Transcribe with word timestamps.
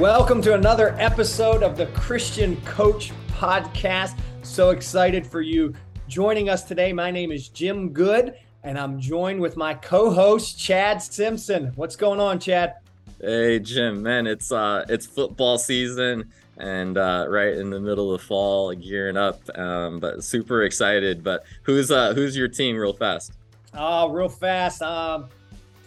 Welcome 0.00 0.40
to 0.42 0.54
another 0.54 0.96
episode 0.98 1.62
of 1.62 1.76
the 1.76 1.84
Christian 1.88 2.56
Coach 2.62 3.12
Podcast. 3.32 4.18
So 4.40 4.70
excited 4.70 5.26
for 5.26 5.42
you 5.42 5.74
joining 6.08 6.48
us 6.48 6.64
today. 6.64 6.90
My 6.90 7.10
name 7.10 7.30
is 7.30 7.50
Jim 7.50 7.90
Good, 7.90 8.34
and 8.64 8.78
I'm 8.78 8.98
joined 8.98 9.42
with 9.42 9.58
my 9.58 9.74
co-host 9.74 10.58
Chad 10.58 11.02
Simpson. 11.02 11.72
What's 11.76 11.96
going 11.96 12.18
on, 12.18 12.40
Chad? 12.40 12.76
Hey, 13.20 13.58
Jim. 13.58 14.02
Man, 14.02 14.26
it's 14.26 14.50
uh, 14.50 14.86
it's 14.88 15.04
football 15.04 15.58
season, 15.58 16.32
and 16.56 16.96
uh, 16.96 17.26
right 17.28 17.52
in 17.52 17.68
the 17.68 17.78
middle 17.78 18.14
of 18.14 18.22
fall, 18.22 18.74
gearing 18.74 19.18
up. 19.18 19.42
Um, 19.58 20.00
but 20.00 20.24
super 20.24 20.62
excited. 20.62 21.22
But 21.22 21.44
who's 21.64 21.90
uh, 21.90 22.14
who's 22.14 22.34
your 22.34 22.48
team, 22.48 22.74
real 22.78 22.94
fast? 22.94 23.34
Oh, 23.74 24.08
real 24.08 24.30
fast. 24.30 24.80
Um, 24.80 25.28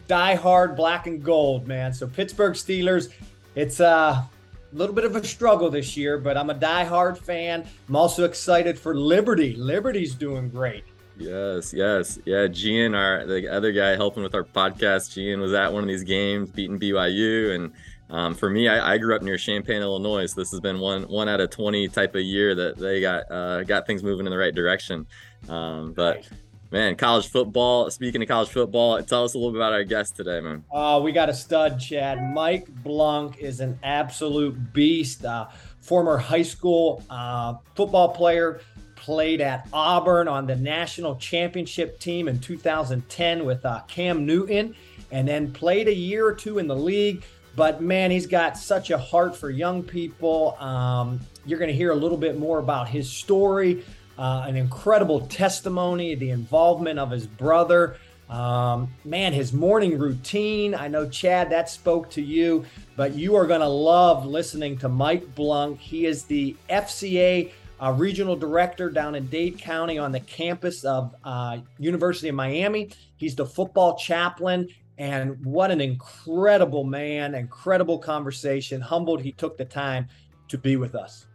die 0.08 0.36
hard 0.36 0.76
black 0.76 1.08
and 1.08 1.24
gold, 1.24 1.68
man. 1.68 1.92
So 1.92 2.06
Pittsburgh 2.06 2.54
Steelers 2.54 3.12
it's 3.56 3.80
a 3.80 4.30
little 4.72 4.96
bit 4.96 5.06
of 5.06 5.16
a 5.16 5.24
struggle 5.24 5.70
this 5.70 5.96
year, 5.96 6.18
but 6.18 6.38
I'm 6.38 6.50
a 6.50 6.54
die-hard 6.54 7.18
fan. 7.18 7.66
I'm 7.88 7.96
also 7.96 8.26
excited 8.26 8.78
for 8.78 8.96
Liberty. 8.96 9.56
Liberty's 9.56 10.16
doing 10.16 10.50
great. 10.50 10.84
Yes, 11.18 11.74
yes, 11.74 12.18
yeah. 12.26 12.48
Gian, 12.48 12.96
our 12.96 13.26
the 13.26 13.48
other 13.48 13.72
guy 13.72 13.96
helping 13.96 14.24
with 14.24 14.34
our 14.34 14.44
podcast, 14.44 15.14
Gian 15.14 15.40
was 15.40 15.54
at 15.54 15.72
one 15.72 15.84
of 15.84 15.88
these 15.88 16.04
games, 16.04 16.50
beating 16.50 16.80
BYU, 16.80 17.54
and 17.54 17.72
um, 18.10 18.36
for 18.36 18.50
me, 18.50 18.68
I, 18.68 18.94
I, 18.94 18.98
grew 18.98 19.16
up 19.16 19.22
near 19.22 19.38
Champaign, 19.38 19.82
Illinois. 19.82 20.26
So 20.26 20.42
this 20.42 20.52
has 20.52 20.60
been 20.60 20.80
one 20.80 21.04
one 21.04 21.30
out 21.30 21.40
of 21.40 21.52
twenty 21.52 21.88
type 21.88 22.16
of 22.16 22.22
year 22.22 22.56
that 22.56 22.78
they 22.78 23.00
got 23.00 23.32
uh, 23.32 23.64
got 23.64 23.86
things 23.86 24.04
moving 24.04 24.26
in 24.26 24.32
the 24.32 24.38
right 24.38 24.54
direction. 24.54 25.06
Um, 25.50 25.94
but 25.94 26.28
Man, 26.74 26.96
college 26.96 27.28
football. 27.28 27.92
Speaking 27.92 28.24
of 28.24 28.28
college 28.28 28.50
football, 28.50 29.00
tell 29.04 29.24
us 29.24 29.36
a 29.36 29.38
little 29.38 29.52
bit 29.52 29.60
about 29.60 29.74
our 29.74 29.84
guest 29.84 30.16
today, 30.16 30.42
man. 30.42 30.64
Oh, 30.72 31.04
we 31.04 31.12
got 31.12 31.30
a 31.30 31.34
stud, 31.34 31.80
Chad. 31.80 32.34
Mike 32.34 32.68
Blanc 32.84 33.38
is 33.38 33.60
an 33.60 33.78
absolute 33.84 34.74
beast. 34.74 35.24
Uh, 35.24 35.50
former 35.82 36.18
high 36.18 36.42
school 36.42 37.04
uh, 37.12 37.58
football 37.76 38.10
player, 38.10 38.60
played 38.96 39.40
at 39.40 39.68
Auburn 39.72 40.28
on 40.28 40.48
the 40.48 40.56
national 40.56 41.16
championship 41.18 42.00
team 42.00 42.28
in 42.28 42.40
2010 42.40 43.46
with 43.46 43.64
uh, 43.64 43.82
Cam 43.88 44.26
Newton, 44.26 44.74
and 45.12 45.28
then 45.28 45.54
played 45.54 45.88
a 45.88 45.94
year 45.94 46.26
or 46.26 46.34
two 46.34 46.58
in 46.58 46.66
the 46.66 46.76
league. 46.76 47.24
But 47.56 47.84
man, 47.84 48.10
he's 48.10 48.26
got 48.26 48.58
such 48.58 48.90
a 48.90 48.98
heart 48.98 49.36
for 49.38 49.52
young 49.52 49.84
people. 49.84 50.58
Um, 50.60 51.20
you're 51.46 51.60
going 51.60 51.70
to 51.70 51.78
hear 51.78 51.92
a 51.92 51.96
little 51.96 52.18
bit 52.18 52.40
more 52.40 52.58
about 52.58 52.90
his 52.90 53.08
story 53.12 53.84
uh, 54.18 54.46
an 54.48 54.56
incredible 54.56 55.22
testimony, 55.28 56.16
the 56.16 56.30
involvement 56.30 57.00
of 57.00 57.12
his 57.12 57.28
brother. 57.28 57.98
Um, 58.30 58.92
man, 59.06 59.34
his 59.34 59.54
morning 59.54 60.00
routine. 60.00 60.74
I 60.74 60.88
know, 60.88 61.08
Chad, 61.08 61.50
that 61.52 61.70
spoke 61.70 62.10
to 62.12 62.22
you, 62.22 62.66
but 62.96 63.14
you 63.14 63.36
are 63.36 63.46
going 63.46 63.62
to 63.62 63.68
love 63.68 64.26
listening 64.26 64.78
to 64.80 64.90
Mike 64.90 65.36
Blanc. 65.36 65.80
He 65.80 66.06
is 66.06 66.24
the 66.24 66.56
FCA 66.70 67.52
uh, 67.82 67.92
regional 67.92 68.36
director 68.36 68.90
down 68.90 69.14
in 69.16 69.28
Dade 69.28 69.60
County 69.60 69.98
on 69.98 70.12
the 70.12 70.22
campus 70.22 70.84
of 70.84 71.14
uh, 71.24 71.58
University 71.78 72.30
of 72.30 72.36
Miami. 72.36 72.90
He's 73.18 73.36
the 73.36 73.46
football 73.46 73.98
chaplain. 73.98 74.68
And 74.98 75.44
what 75.44 75.72
an 75.72 75.82
incredible 75.82 76.84
man, 76.84 77.36
incredible 77.36 77.98
conversation. 77.98 78.80
Humbled 78.80 79.22
he 79.22 79.32
took 79.32 79.58
the 79.58 79.66
time 79.66 80.08
to 80.48 80.58
be 80.58 80.78
with 80.78 80.96
us. 80.96 81.28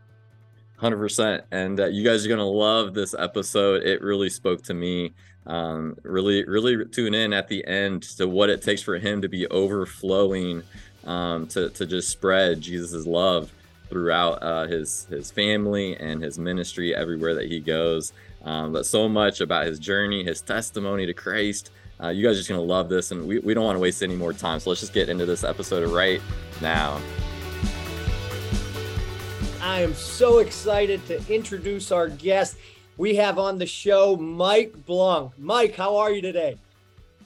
100% 0.80 1.42
and 1.50 1.80
uh, 1.80 1.86
you 1.86 2.04
guys 2.04 2.24
are 2.24 2.28
going 2.28 2.38
to 2.38 2.44
love 2.44 2.94
this 2.94 3.14
episode. 3.18 3.82
It 3.82 4.00
really 4.02 4.30
spoke 4.30 4.62
to 4.64 4.74
me. 4.74 5.14
Um, 5.46 5.96
really 6.02 6.44
really 6.44 6.84
tune 6.84 7.14
in 7.14 7.32
at 7.32 7.48
the 7.48 7.66
end 7.66 8.02
to 8.18 8.28
what 8.28 8.50
it 8.50 8.60
takes 8.60 8.82
for 8.82 8.98
him 8.98 9.22
to 9.22 9.28
be 9.28 9.46
overflowing 9.46 10.62
um, 11.06 11.46
to, 11.48 11.70
to 11.70 11.86
just 11.86 12.10
spread 12.10 12.60
jesus' 12.60 13.06
love 13.06 13.50
throughout 13.88 14.42
uh, 14.42 14.66
his 14.66 15.06
his 15.08 15.30
family 15.30 15.96
and 15.96 16.22
his 16.22 16.38
ministry 16.38 16.94
everywhere 16.94 17.34
that 17.34 17.46
he 17.46 17.60
goes. 17.60 18.12
Um, 18.44 18.74
but 18.74 18.84
so 18.84 19.08
much 19.08 19.40
about 19.40 19.64
his 19.64 19.78
journey 19.78 20.22
his 20.22 20.42
testimony 20.42 21.06
to 21.06 21.14
christ. 21.14 21.70
Uh, 22.00 22.08
you 22.08 22.24
guys 22.24 22.36
are 22.36 22.40
just 22.40 22.48
going 22.48 22.60
to 22.60 22.66
love 22.66 22.90
this 22.90 23.10
and 23.10 23.26
we, 23.26 23.38
we 23.38 23.54
don't 23.54 23.64
want 23.64 23.74
to 23.74 23.80
waste 23.80 24.02
any 24.02 24.14
more 24.14 24.34
time. 24.34 24.60
So 24.60 24.70
let's 24.70 24.80
just 24.80 24.92
get 24.92 25.08
into 25.08 25.24
this 25.24 25.42
episode 25.42 25.90
right 25.90 26.20
now 26.60 27.00
I 29.60 29.80
am 29.80 29.92
so 29.92 30.38
excited 30.38 31.04
to 31.08 31.20
introduce 31.34 31.90
our 31.90 32.08
guest. 32.08 32.56
We 32.96 33.16
have 33.16 33.40
on 33.40 33.58
the 33.58 33.66
show 33.66 34.16
Mike 34.16 34.86
Blanc. 34.86 35.32
Mike, 35.36 35.74
how 35.74 35.96
are 35.96 36.12
you 36.12 36.22
today? 36.22 36.56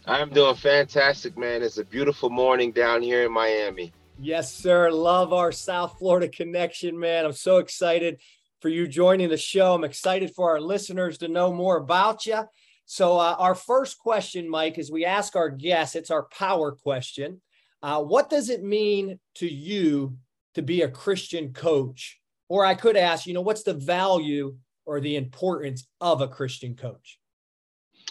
I'm 0.06 0.30
doing 0.30 0.54
fantastic, 0.54 1.36
man. 1.36 1.62
It's 1.62 1.76
a 1.76 1.84
beautiful 1.84 2.30
morning 2.30 2.72
down 2.72 3.02
here 3.02 3.24
in 3.24 3.32
Miami. 3.32 3.92
Yes, 4.18 4.52
sir. 4.54 4.90
Love 4.90 5.34
our 5.34 5.52
South 5.52 5.98
Florida 5.98 6.26
connection, 6.26 6.98
man. 6.98 7.26
I'm 7.26 7.32
so 7.32 7.58
excited 7.58 8.18
for 8.60 8.70
you 8.70 8.88
joining 8.88 9.28
the 9.28 9.36
show. 9.36 9.74
I'm 9.74 9.84
excited 9.84 10.34
for 10.34 10.50
our 10.50 10.60
listeners 10.60 11.18
to 11.18 11.28
know 11.28 11.52
more 11.52 11.76
about 11.76 12.24
you. 12.24 12.40
So, 12.86 13.18
uh, 13.18 13.36
our 13.38 13.54
first 13.54 13.98
question, 13.98 14.48
Mike, 14.48 14.78
is 14.78 14.90
we 14.90 15.04
ask 15.04 15.36
our 15.36 15.50
guests, 15.50 15.96
it's 15.96 16.10
our 16.10 16.24
power 16.24 16.72
question. 16.72 17.42
Uh, 17.82 18.02
what 18.02 18.30
does 18.30 18.48
it 18.48 18.62
mean 18.62 19.18
to 19.34 19.46
you 19.46 20.16
to 20.54 20.62
be 20.62 20.82
a 20.82 20.88
Christian 20.88 21.52
coach 21.52 22.20
or 22.52 22.66
I 22.66 22.74
could 22.74 22.98
ask, 22.98 23.26
you 23.26 23.32
know, 23.32 23.40
what's 23.40 23.62
the 23.62 23.72
value 23.72 24.58
or 24.84 25.00
the 25.00 25.16
importance 25.16 25.86
of 26.02 26.20
a 26.20 26.28
Christian 26.28 26.76
coach? 26.76 27.18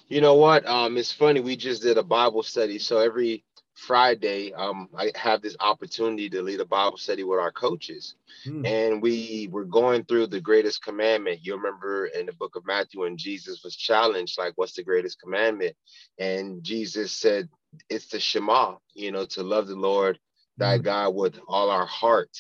You 0.10 0.20
know 0.20 0.34
what? 0.34 0.66
Um, 0.66 0.98
it's 0.98 1.12
funny. 1.12 1.42
We 1.42 1.56
just 1.56 1.84
did 1.84 2.00
a 2.00 2.04
Bible 2.04 2.42
study. 2.42 2.80
So 2.80 2.98
every 2.98 3.46
Friday, 3.76 4.52
um, 4.54 4.90
I 4.98 5.12
have 5.14 5.44
this 5.44 5.56
opportunity 5.60 6.28
to 6.32 6.42
lead 6.42 6.60
a 6.60 6.66
Bible 6.66 6.98
study 6.98 7.24
with 7.24 7.38
our 7.38 7.52
coaches. 7.52 8.16
Hmm. 8.44 8.66
And 8.66 9.00
we 9.00 9.48
were 9.52 9.64
going 9.64 10.06
through 10.06 10.26
the 10.26 10.42
greatest 10.42 10.84
commandment. 10.84 11.46
You 11.46 11.56
remember 11.56 12.08
in 12.08 12.26
the 12.26 12.34
book 12.34 12.56
of 12.56 12.66
Matthew 12.66 13.02
when 13.02 13.18
Jesus 13.18 13.64
was 13.64 13.76
challenged, 13.76 14.40
like, 14.40 14.54
what's 14.56 14.74
the 14.74 14.84
greatest 14.84 15.22
commandment? 15.22 15.76
And 16.18 16.64
Jesus 16.64 17.12
said, 17.12 17.48
it's 17.92 18.08
the 18.08 18.20
Shema, 18.20 18.78
you 18.96 19.12
know, 19.12 19.26
to 19.28 19.44
love 19.44 19.68
the 19.68 19.76
Lord 19.76 20.18
thy 20.58 20.78
hmm. 20.78 20.82
God 20.82 21.10
with 21.14 21.40
all 21.48 21.70
our 21.70 21.86
heart, 21.86 22.36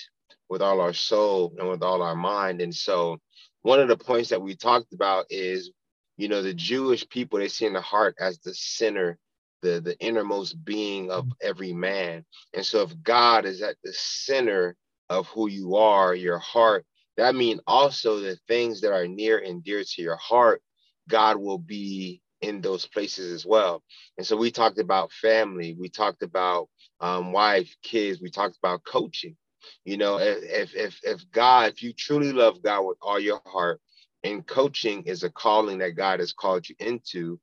with 0.51 0.61
all 0.61 0.81
our 0.81 0.91
soul 0.91 1.53
and 1.57 1.69
with 1.69 1.81
all 1.81 2.01
our 2.01 2.15
mind. 2.15 2.59
And 2.59 2.75
so 2.75 3.17
one 3.61 3.79
of 3.79 3.87
the 3.87 3.95
points 3.95 4.29
that 4.31 4.41
we 4.41 4.53
talked 4.53 4.91
about 4.91 5.25
is, 5.29 5.71
you 6.17 6.27
know, 6.27 6.41
the 6.41 6.53
Jewish 6.53 7.07
people, 7.07 7.39
they 7.39 7.47
see 7.47 7.65
in 7.65 7.71
the 7.73 7.79
heart 7.79 8.15
as 8.19 8.37
the 8.39 8.53
center, 8.53 9.17
the, 9.61 9.79
the 9.79 9.97
innermost 9.99 10.63
being 10.65 11.09
of 11.09 11.25
every 11.41 11.71
man. 11.71 12.25
And 12.53 12.65
so 12.65 12.81
if 12.81 13.01
God 13.01 13.45
is 13.45 13.61
at 13.61 13.77
the 13.81 13.93
center 13.93 14.75
of 15.09 15.25
who 15.27 15.47
you 15.47 15.77
are, 15.77 16.13
your 16.13 16.39
heart, 16.39 16.85
that 17.15 17.33
means 17.33 17.61
also 17.65 18.19
the 18.19 18.37
things 18.49 18.81
that 18.81 18.91
are 18.91 19.07
near 19.07 19.37
and 19.37 19.63
dear 19.63 19.83
to 19.85 20.01
your 20.01 20.17
heart, 20.17 20.61
God 21.07 21.37
will 21.37 21.59
be 21.59 22.21
in 22.41 22.59
those 22.59 22.85
places 22.85 23.31
as 23.31 23.45
well. 23.45 23.83
And 24.17 24.27
so 24.27 24.35
we 24.35 24.51
talked 24.51 24.79
about 24.79 25.13
family, 25.13 25.77
we 25.79 25.87
talked 25.87 26.23
about 26.23 26.67
um, 26.99 27.31
wife, 27.31 27.73
kids, 27.83 28.19
we 28.21 28.29
talked 28.29 28.57
about 28.57 28.83
coaching. 28.83 29.37
You 29.85 29.97
know, 29.97 30.17
if 30.19 30.75
if 30.75 30.99
if 31.03 31.31
God, 31.31 31.71
if 31.71 31.83
you 31.83 31.93
truly 31.93 32.31
love 32.31 32.61
God 32.61 32.81
with 32.83 32.97
all 33.01 33.19
your 33.19 33.41
heart, 33.45 33.79
and 34.23 34.45
coaching 34.45 35.03
is 35.03 35.23
a 35.23 35.29
calling 35.29 35.79
that 35.79 35.95
God 35.95 36.19
has 36.19 36.33
called 36.33 36.67
you 36.69 36.75
into, 36.79 37.39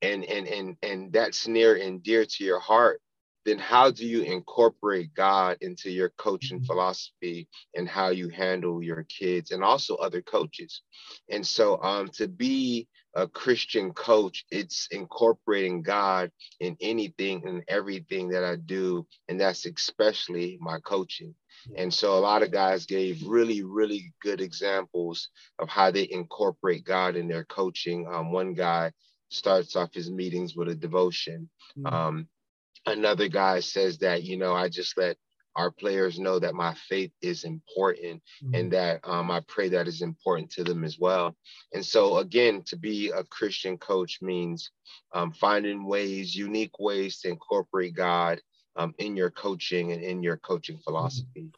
and 0.00 0.24
and 0.24 0.46
and 0.46 0.76
and 0.82 1.12
that's 1.12 1.46
near 1.46 1.76
and 1.76 2.02
dear 2.02 2.24
to 2.24 2.44
your 2.44 2.60
heart, 2.60 3.00
then 3.44 3.58
how 3.58 3.90
do 3.90 4.06
you 4.06 4.22
incorporate 4.22 5.14
God 5.14 5.58
into 5.60 5.90
your 5.90 6.10
coaching 6.10 6.58
mm-hmm. 6.58 6.66
philosophy 6.66 7.48
and 7.74 7.88
how 7.88 8.10
you 8.10 8.28
handle 8.28 8.82
your 8.82 9.04
kids 9.04 9.50
and 9.50 9.64
also 9.64 9.96
other 9.96 10.22
coaches? 10.22 10.82
And 11.28 11.46
so 11.46 11.82
um, 11.82 12.08
to 12.14 12.28
be 12.28 12.88
a 13.14 13.28
Christian 13.28 13.92
coach, 13.92 14.44
it's 14.50 14.88
incorporating 14.90 15.82
God 15.82 16.30
in 16.60 16.76
anything 16.80 17.46
and 17.46 17.62
everything 17.68 18.28
that 18.30 18.44
I 18.44 18.56
do. 18.56 19.06
And 19.28 19.40
that's 19.40 19.66
especially 19.66 20.58
my 20.60 20.78
coaching. 20.80 21.34
And 21.76 21.92
so 21.92 22.18
a 22.18 22.20
lot 22.20 22.42
of 22.42 22.50
guys 22.50 22.86
gave 22.86 23.22
really, 23.26 23.62
really 23.62 24.12
good 24.20 24.40
examples 24.40 25.28
of 25.58 25.68
how 25.68 25.90
they 25.90 26.08
incorporate 26.10 26.84
God 26.84 27.16
in 27.16 27.28
their 27.28 27.44
coaching. 27.44 28.06
Um, 28.10 28.32
one 28.32 28.54
guy 28.54 28.92
starts 29.30 29.76
off 29.76 29.94
his 29.94 30.10
meetings 30.10 30.54
with 30.54 30.68
a 30.68 30.74
devotion. 30.74 31.48
Mm-hmm. 31.78 31.94
Um, 31.94 32.28
another 32.86 33.28
guy 33.28 33.60
says 33.60 33.98
that, 33.98 34.22
you 34.24 34.36
know, 34.36 34.54
I 34.54 34.68
just 34.68 34.96
let 34.98 35.16
our 35.54 35.70
players 35.70 36.18
know 36.18 36.38
that 36.38 36.54
my 36.54 36.74
faith 36.88 37.12
is 37.20 37.44
important 37.44 38.22
mm-hmm. 38.42 38.54
and 38.54 38.72
that 38.72 39.00
um, 39.04 39.30
I 39.30 39.40
pray 39.46 39.68
that 39.70 39.86
is 39.86 40.02
important 40.02 40.50
to 40.52 40.64
them 40.64 40.84
as 40.84 40.98
well. 40.98 41.36
And 41.72 41.84
so, 41.84 42.18
again, 42.18 42.62
to 42.66 42.76
be 42.76 43.10
a 43.10 43.24
Christian 43.24 43.76
coach 43.78 44.18
means 44.22 44.70
um, 45.12 45.32
finding 45.32 45.84
ways, 45.84 46.34
unique 46.34 46.78
ways 46.78 47.20
to 47.20 47.28
incorporate 47.28 47.94
God 47.94 48.40
um, 48.76 48.94
in 48.98 49.16
your 49.16 49.30
coaching 49.30 49.92
and 49.92 50.02
in 50.02 50.22
your 50.22 50.36
coaching 50.36 50.76
mm-hmm. 50.76 50.90
philosophy. 50.90 51.50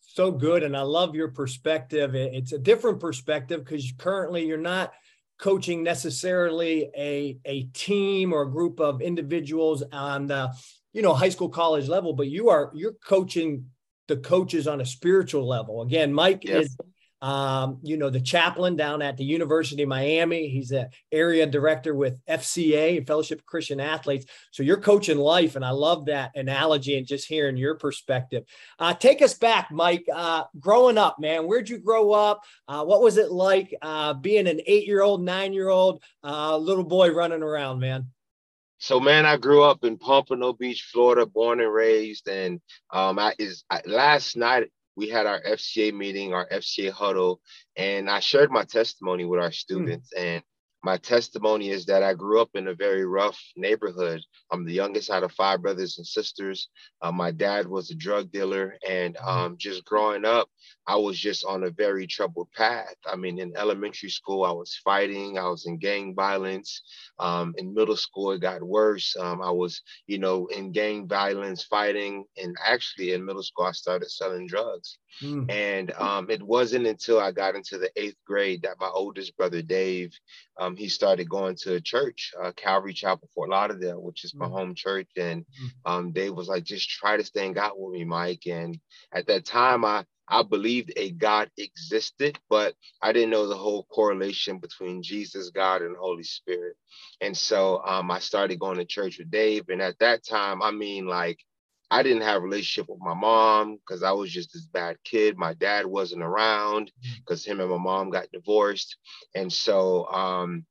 So 0.00 0.30
good. 0.30 0.62
And 0.62 0.76
I 0.76 0.82
love 0.82 1.14
your 1.14 1.28
perspective. 1.28 2.14
It's 2.14 2.52
a 2.52 2.58
different 2.58 3.00
perspective 3.00 3.64
because 3.64 3.92
currently 3.96 4.46
you're 4.46 4.58
not 4.58 4.92
coaching 5.38 5.82
necessarily 5.82 6.90
a, 6.96 7.38
a 7.44 7.64
team 7.72 8.32
or 8.32 8.42
a 8.42 8.50
group 8.50 8.78
of 8.78 9.00
individuals 9.00 9.82
on 9.92 10.26
the 10.26 10.52
you 10.92 11.00
know 11.00 11.14
high 11.14 11.30
school 11.30 11.48
college 11.48 11.88
level 11.88 12.12
but 12.12 12.28
you 12.28 12.50
are 12.50 12.70
you're 12.74 12.92
coaching 13.04 13.64
the 14.08 14.16
coaches 14.16 14.66
on 14.66 14.80
a 14.80 14.86
spiritual 14.86 15.46
level. 15.46 15.82
Again, 15.82 16.12
Mike 16.12 16.44
is 16.44 16.76
um, 17.22 17.78
you 17.82 17.96
know, 17.96 18.10
the 18.10 18.20
chaplain 18.20 18.74
down 18.74 19.00
at 19.00 19.16
the 19.16 19.24
University 19.24 19.84
of 19.84 19.88
Miami. 19.88 20.48
He's 20.48 20.72
an 20.72 20.88
area 21.12 21.46
director 21.46 21.94
with 21.94 22.18
FCA, 22.26 23.06
Fellowship 23.06 23.38
of 23.38 23.46
Christian 23.46 23.78
Athletes. 23.78 24.26
So 24.50 24.64
you're 24.64 24.80
coaching 24.80 25.18
life, 25.18 25.54
and 25.54 25.64
I 25.64 25.70
love 25.70 26.06
that 26.06 26.32
analogy 26.34 26.98
and 26.98 27.06
just 27.06 27.28
hearing 27.28 27.56
your 27.56 27.76
perspective. 27.76 28.44
Uh, 28.78 28.92
take 28.92 29.22
us 29.22 29.34
back, 29.34 29.70
Mike. 29.70 30.04
Uh, 30.12 30.44
growing 30.58 30.98
up, 30.98 31.20
man, 31.20 31.46
where'd 31.46 31.68
you 31.68 31.78
grow 31.78 32.10
up? 32.10 32.42
Uh, 32.66 32.84
what 32.84 33.00
was 33.00 33.16
it 33.16 33.30
like 33.30 33.72
uh, 33.80 34.14
being 34.14 34.48
an 34.48 34.60
eight-year-old, 34.66 35.22
nine-year-old 35.22 36.02
uh, 36.24 36.56
little 36.56 36.84
boy 36.84 37.12
running 37.12 37.42
around, 37.42 37.78
man? 37.78 38.08
So 38.78 38.98
man, 38.98 39.26
I 39.26 39.36
grew 39.36 39.62
up 39.62 39.84
in 39.84 39.96
Pompano 39.96 40.54
Beach, 40.54 40.88
Florida, 40.92 41.24
born 41.24 41.60
and 41.60 41.72
raised. 41.72 42.26
And 42.26 42.60
um, 42.90 43.16
I 43.16 43.32
is 43.38 43.62
I, 43.70 43.80
last 43.86 44.36
night 44.36 44.72
we 44.96 45.08
had 45.08 45.26
our 45.26 45.40
FCA 45.40 45.92
meeting, 45.92 46.34
our 46.34 46.48
FCA 46.48 46.90
huddle, 46.90 47.40
and 47.76 48.10
I 48.10 48.20
shared 48.20 48.50
my 48.50 48.64
testimony 48.64 49.24
with 49.24 49.40
our 49.40 49.48
hmm. 49.48 49.52
students. 49.52 50.10
Mm. 50.16 50.22
And 50.22 50.42
my 50.84 50.96
testimony 50.96 51.70
is 51.70 51.86
that 51.86 52.02
I 52.02 52.14
grew 52.14 52.40
up 52.40 52.50
in 52.54 52.68
a 52.68 52.74
very 52.74 53.06
rough 53.06 53.38
neighborhood. 53.56 54.20
I'm 54.50 54.64
the 54.64 54.72
youngest 54.72 55.10
out 55.10 55.22
of 55.22 55.32
five 55.32 55.62
brothers 55.62 55.98
and 55.98 56.06
sisters. 56.06 56.68
Uh, 57.00 57.12
my 57.12 57.30
dad 57.30 57.68
was 57.68 57.90
a 57.90 57.94
drug 57.94 58.32
dealer, 58.32 58.76
and 58.88 59.16
hmm. 59.16 59.28
um, 59.28 59.56
just 59.58 59.84
growing 59.84 60.24
up, 60.24 60.48
I 60.86 60.96
was 60.96 61.18
just 61.18 61.44
on 61.44 61.62
a 61.64 61.70
very 61.70 62.06
troubled 62.06 62.48
path. 62.56 62.96
I 63.06 63.14
mean, 63.14 63.38
in 63.38 63.56
elementary 63.56 64.10
school, 64.10 64.44
I 64.44 64.50
was 64.50 64.80
fighting, 64.82 65.38
I 65.38 65.48
was 65.48 65.66
in 65.66 65.78
gang 65.78 66.14
violence. 66.14 66.82
Um, 67.18 67.54
in 67.58 67.74
middle 67.74 67.96
school, 67.96 68.32
it 68.32 68.40
got 68.40 68.62
worse. 68.62 69.14
Um, 69.16 69.40
I 69.40 69.50
was, 69.50 69.82
you 70.06 70.18
know, 70.18 70.46
in 70.46 70.72
gang 70.72 71.06
violence, 71.06 71.62
fighting. 71.62 72.24
And 72.36 72.56
actually, 72.64 73.12
in 73.12 73.24
middle 73.24 73.44
school, 73.44 73.66
I 73.66 73.72
started 73.72 74.10
selling 74.10 74.48
drugs. 74.48 74.98
Mm. 75.20 75.50
And 75.50 75.92
um, 75.92 76.30
it 76.30 76.42
wasn't 76.42 76.86
until 76.86 77.20
I 77.20 77.32
got 77.32 77.54
into 77.54 77.78
the 77.78 77.90
eighth 77.96 78.16
grade 78.26 78.62
that 78.62 78.80
my 78.80 78.88
oldest 78.88 79.36
brother, 79.36 79.62
Dave, 79.62 80.18
um, 80.58 80.76
he 80.76 80.88
started 80.88 81.28
going 81.28 81.56
to 81.56 81.74
a 81.74 81.80
church, 81.80 82.32
uh, 82.42 82.52
Calvary 82.52 82.94
Chapel, 82.94 83.28
Fort 83.34 83.50
Lauderdale, 83.50 84.00
which 84.00 84.24
is 84.24 84.34
my 84.34 84.46
mm. 84.46 84.52
home 84.52 84.74
church. 84.74 85.08
And 85.16 85.44
mm. 85.44 85.70
um, 85.84 86.12
Dave 86.12 86.34
was 86.34 86.48
like, 86.48 86.64
just 86.64 86.88
try 86.88 87.16
to 87.16 87.24
stay 87.24 87.46
in 87.46 87.52
God 87.52 87.72
with 87.76 87.92
me, 87.92 88.04
Mike. 88.04 88.46
And 88.46 88.78
at 89.12 89.26
that 89.26 89.44
time, 89.44 89.84
I, 89.84 90.04
I 90.28 90.42
believed 90.42 90.92
a 90.96 91.10
God 91.10 91.50
existed, 91.58 92.38
but 92.48 92.74
I 93.02 93.12
didn't 93.12 93.30
know 93.30 93.48
the 93.48 93.56
whole 93.56 93.84
correlation 93.84 94.58
between 94.58 95.02
Jesus, 95.02 95.50
God, 95.50 95.82
and 95.82 95.96
Holy 95.96 96.22
Spirit. 96.22 96.76
And 97.20 97.36
so 97.36 97.82
um, 97.84 98.10
I 98.10 98.18
started 98.18 98.58
going 98.58 98.78
to 98.78 98.84
church 98.84 99.18
with 99.18 99.30
Dave. 99.30 99.68
And 99.68 99.82
at 99.82 99.98
that 99.98 100.24
time, 100.24 100.62
I 100.62 100.70
mean, 100.70 101.06
like, 101.06 101.38
I 101.92 102.02
didn't 102.02 102.22
have 102.22 102.38
a 102.38 102.40
relationship 102.40 102.88
with 102.88 103.00
my 103.02 103.12
mom 103.12 103.76
because 103.76 104.02
I 104.02 104.12
was 104.12 104.32
just 104.32 104.54
this 104.54 104.64
bad 104.64 104.96
kid. 105.04 105.36
My 105.36 105.52
dad 105.52 105.84
wasn't 105.84 106.22
around 106.22 106.90
because 107.18 107.44
him 107.44 107.60
and 107.60 107.68
my 107.68 107.76
mom 107.76 108.08
got 108.08 108.32
divorced. 108.32 108.96
And 109.34 109.52
so 109.52 110.06
um, 110.06 110.64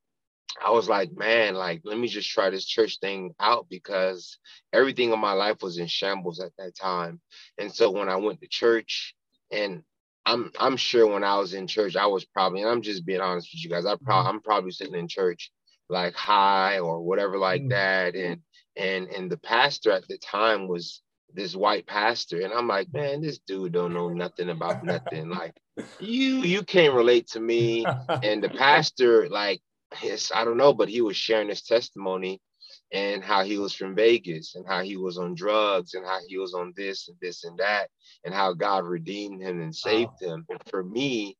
I 0.65 0.71
was 0.71 0.89
like, 0.89 1.15
man, 1.15 1.53
like, 1.53 1.81
let 1.83 1.99
me 1.99 2.07
just 2.07 2.27
try 2.27 2.49
this 2.49 2.65
church 2.65 2.97
thing 2.99 3.35
out 3.39 3.67
because 3.69 4.39
everything 4.73 5.13
in 5.13 5.19
my 5.19 5.33
life 5.33 5.57
was 5.61 5.77
in 5.77 5.85
shambles 5.85 6.39
at 6.39 6.53
that 6.57 6.75
time. 6.75 7.21
And 7.59 7.71
so 7.71 7.91
when 7.91 8.09
I 8.09 8.15
went 8.15 8.41
to 8.41 8.47
church, 8.47 9.13
and 9.51 9.83
I'm 10.25 10.51
I'm 10.59 10.75
sure 10.75 11.05
when 11.05 11.23
I 11.23 11.37
was 11.37 11.53
in 11.53 11.67
church, 11.67 11.95
I 11.95 12.07
was 12.07 12.25
probably, 12.25 12.61
and 12.61 12.69
I'm 12.71 12.81
just 12.81 13.05
being 13.05 13.21
honest 13.21 13.49
with 13.53 13.63
you 13.63 13.69
guys, 13.69 13.85
I 13.85 13.95
probably 14.03 14.27
mm-hmm. 14.27 14.37
I'm 14.37 14.41
probably 14.41 14.71
sitting 14.71 14.95
in 14.95 15.07
church 15.07 15.51
like 15.87 16.15
high 16.15 16.79
or 16.79 16.99
whatever 17.03 17.37
like 17.37 17.61
mm. 17.61 17.69
that. 17.69 18.15
And 18.15 18.41
and 18.75 19.07
and 19.07 19.31
the 19.31 19.37
pastor 19.37 19.91
at 19.91 20.07
the 20.07 20.17
time 20.17 20.67
was 20.67 21.03
this 21.33 21.55
white 21.55 21.87
pastor. 21.87 22.41
And 22.41 22.53
I'm 22.53 22.67
like, 22.67 22.91
man, 22.93 23.21
this 23.21 23.39
dude 23.39 23.73
don't 23.73 23.93
know 23.93 24.09
nothing 24.09 24.49
about 24.49 24.83
nothing. 24.83 25.29
Like 25.29 25.53
you 25.99 26.41
you 26.41 26.63
can't 26.63 26.93
relate 26.93 27.27
to 27.29 27.39
me. 27.39 27.85
And 28.07 28.43
the 28.43 28.49
pastor, 28.57 29.29
like, 29.29 29.61
yes, 30.01 30.31
I 30.33 30.43
don't 30.43 30.57
know, 30.57 30.73
but 30.73 30.89
he 30.89 31.01
was 31.01 31.17
sharing 31.17 31.49
his 31.49 31.63
testimony 31.63 32.41
and 32.93 33.23
how 33.23 33.43
he 33.43 33.57
was 33.57 33.73
from 33.73 33.95
Vegas 33.95 34.55
and 34.55 34.65
how 34.67 34.81
he 34.81 34.97
was 34.97 35.17
on 35.17 35.33
drugs 35.33 35.93
and 35.93 36.05
how 36.05 36.19
he 36.27 36.37
was 36.37 36.53
on 36.53 36.73
this 36.75 37.07
and 37.07 37.17
this 37.21 37.43
and 37.43 37.57
that 37.57 37.89
and 38.25 38.33
how 38.33 38.53
God 38.53 38.85
redeemed 38.85 39.41
him 39.41 39.61
and 39.61 39.75
saved 39.75 40.11
wow. 40.21 40.35
him. 40.35 40.45
And 40.49 40.61
for 40.69 40.83
me, 40.83 41.37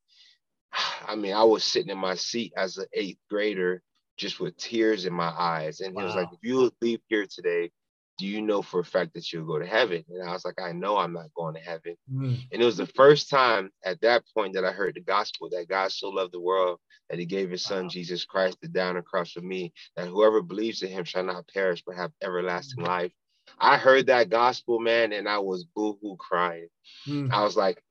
I 1.06 1.14
mean, 1.16 1.34
I 1.34 1.44
was 1.44 1.64
sitting 1.64 1.90
in 1.90 1.98
my 1.98 2.14
seat 2.14 2.52
as 2.56 2.78
an 2.78 2.86
eighth 2.94 3.18
grader 3.28 3.82
just 4.16 4.40
with 4.40 4.56
tears 4.56 5.06
in 5.06 5.12
my 5.12 5.28
eyes. 5.28 5.80
And 5.80 5.94
wow. 5.94 6.02
he 6.02 6.06
was 6.06 6.14
like, 6.14 6.28
if 6.32 6.38
you 6.42 6.56
would 6.58 6.72
leave 6.80 7.00
here 7.08 7.26
today, 7.26 7.70
do 8.18 8.26
you 8.26 8.42
know 8.42 8.62
for 8.62 8.80
a 8.80 8.84
fact 8.84 9.14
that 9.14 9.32
you'll 9.32 9.46
go 9.46 9.58
to 9.58 9.66
heaven? 9.66 10.04
And 10.08 10.28
I 10.28 10.32
was 10.32 10.44
like, 10.44 10.60
I 10.60 10.72
know 10.72 10.96
I'm 10.96 11.12
not 11.12 11.32
going 11.34 11.54
to 11.54 11.60
heaven. 11.60 11.96
Mm. 12.12 12.38
And 12.52 12.62
it 12.62 12.64
was 12.64 12.76
the 12.76 12.86
first 12.86 13.30
time 13.30 13.70
at 13.84 14.00
that 14.02 14.22
point 14.34 14.54
that 14.54 14.64
I 14.64 14.72
heard 14.72 14.94
the 14.94 15.00
gospel 15.00 15.48
that 15.50 15.68
God 15.68 15.90
so 15.90 16.08
loved 16.10 16.32
the 16.32 16.40
world 16.40 16.78
that 17.08 17.18
he 17.18 17.26
gave 17.26 17.50
his 17.50 17.64
son 17.64 17.84
wow. 17.84 17.88
Jesus 17.88 18.24
Christ 18.24 18.58
to 18.62 18.68
die 18.68 18.88
on 18.88 18.94
the 18.96 19.02
cross 19.02 19.32
for 19.32 19.40
me, 19.40 19.72
that 19.96 20.08
whoever 20.08 20.42
believes 20.42 20.82
in 20.82 20.90
him 20.90 21.04
shall 21.04 21.24
not 21.24 21.48
perish 21.48 21.82
but 21.86 21.96
have 21.96 22.12
everlasting 22.22 22.84
mm. 22.84 22.88
life. 22.88 23.12
I 23.58 23.76
heard 23.76 24.06
that 24.06 24.30
gospel, 24.30 24.78
man, 24.78 25.12
and 25.12 25.28
I 25.28 25.38
was 25.38 25.64
boo-hoo 25.64 26.16
crying. 26.16 26.68
Mm. 27.08 27.32
I 27.32 27.42
was 27.42 27.56
like, 27.56 27.82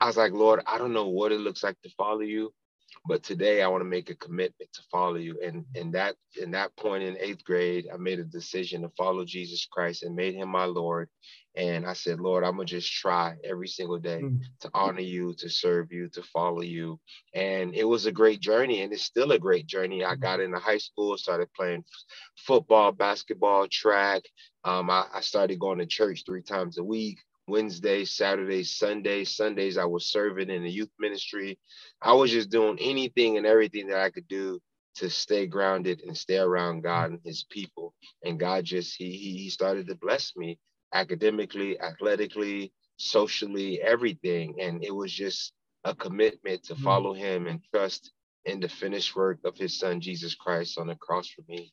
I 0.00 0.06
was 0.06 0.16
like, 0.16 0.32
Lord, 0.32 0.60
I 0.66 0.78
don't 0.78 0.92
know 0.92 1.08
what 1.08 1.32
it 1.32 1.40
looks 1.40 1.62
like 1.62 1.80
to 1.82 1.90
follow 1.96 2.20
you, 2.20 2.52
but 3.06 3.22
today 3.22 3.62
I 3.62 3.68
want 3.68 3.82
to 3.82 3.88
make 3.88 4.10
a 4.10 4.16
commitment 4.16 4.72
to 4.72 4.82
follow 4.90 5.16
you. 5.16 5.38
And 5.42 5.64
in 5.74 5.92
that 5.92 6.16
in 6.40 6.50
that 6.52 6.76
point 6.76 7.04
in 7.04 7.16
eighth 7.20 7.44
grade, 7.44 7.88
I 7.92 7.96
made 7.96 8.18
a 8.18 8.24
decision 8.24 8.82
to 8.82 8.90
follow 8.96 9.24
Jesus 9.24 9.66
Christ 9.70 10.02
and 10.02 10.14
made 10.14 10.34
him 10.34 10.48
my 10.48 10.64
Lord. 10.64 11.08
And 11.56 11.86
I 11.86 11.94
said, 11.94 12.20
Lord, 12.20 12.44
I'm 12.44 12.56
gonna 12.56 12.66
just 12.66 12.92
try 12.92 13.36
every 13.44 13.68
single 13.68 13.98
day 13.98 14.20
mm. 14.22 14.40
to 14.60 14.70
honor 14.74 15.00
you, 15.00 15.34
to 15.38 15.48
serve 15.48 15.92
you, 15.92 16.08
to 16.10 16.22
follow 16.22 16.62
you. 16.62 17.00
And 17.34 17.74
it 17.74 17.84
was 17.84 18.06
a 18.06 18.12
great 18.12 18.40
journey, 18.40 18.82
and 18.82 18.92
it's 18.92 19.04
still 19.04 19.32
a 19.32 19.38
great 19.38 19.66
journey. 19.66 20.04
I 20.04 20.16
got 20.16 20.40
into 20.40 20.58
high 20.58 20.78
school, 20.78 21.16
started 21.16 21.48
playing 21.54 21.84
football, 22.36 22.92
basketball, 22.92 23.68
track. 23.68 24.22
Um, 24.64 24.90
I, 24.90 25.06
I 25.14 25.20
started 25.20 25.58
going 25.58 25.78
to 25.78 25.86
church 25.86 26.24
three 26.26 26.42
times 26.42 26.78
a 26.78 26.84
week. 26.84 27.18
Wednesdays, 27.46 28.12
Saturdays, 28.12 28.76
Sundays. 28.76 29.36
Sundays, 29.36 29.78
I 29.78 29.84
was 29.84 30.06
serving 30.06 30.50
in 30.50 30.64
the 30.64 30.70
youth 30.70 30.90
ministry. 30.98 31.58
I 32.02 32.12
was 32.12 32.30
just 32.30 32.50
doing 32.50 32.78
anything 32.80 33.36
and 33.36 33.46
everything 33.46 33.88
that 33.88 34.00
I 34.00 34.10
could 34.10 34.28
do 34.28 34.60
to 34.96 35.10
stay 35.10 35.46
grounded 35.46 36.02
and 36.06 36.16
stay 36.16 36.38
around 36.38 36.82
God 36.82 37.10
and 37.10 37.20
his 37.24 37.44
people. 37.50 37.94
And 38.24 38.40
God 38.40 38.64
just, 38.64 38.96
he, 38.96 39.10
he 39.10 39.50
started 39.50 39.86
to 39.88 39.94
bless 39.94 40.34
me 40.36 40.58
academically, 40.92 41.78
athletically, 41.80 42.72
socially, 42.96 43.80
everything. 43.80 44.56
And 44.60 44.82
it 44.84 44.94
was 44.94 45.12
just 45.12 45.52
a 45.84 45.94
commitment 45.94 46.64
to 46.64 46.74
hmm. 46.74 46.82
follow 46.82 47.12
him 47.12 47.46
and 47.46 47.60
trust 47.74 48.12
in 48.44 48.60
the 48.60 48.68
finished 48.68 49.14
work 49.16 49.38
of 49.44 49.56
his 49.56 49.78
son, 49.78 50.00
Jesus 50.00 50.34
Christ 50.34 50.78
on 50.78 50.86
the 50.86 50.94
cross 50.96 51.28
for 51.28 51.42
me 51.48 51.72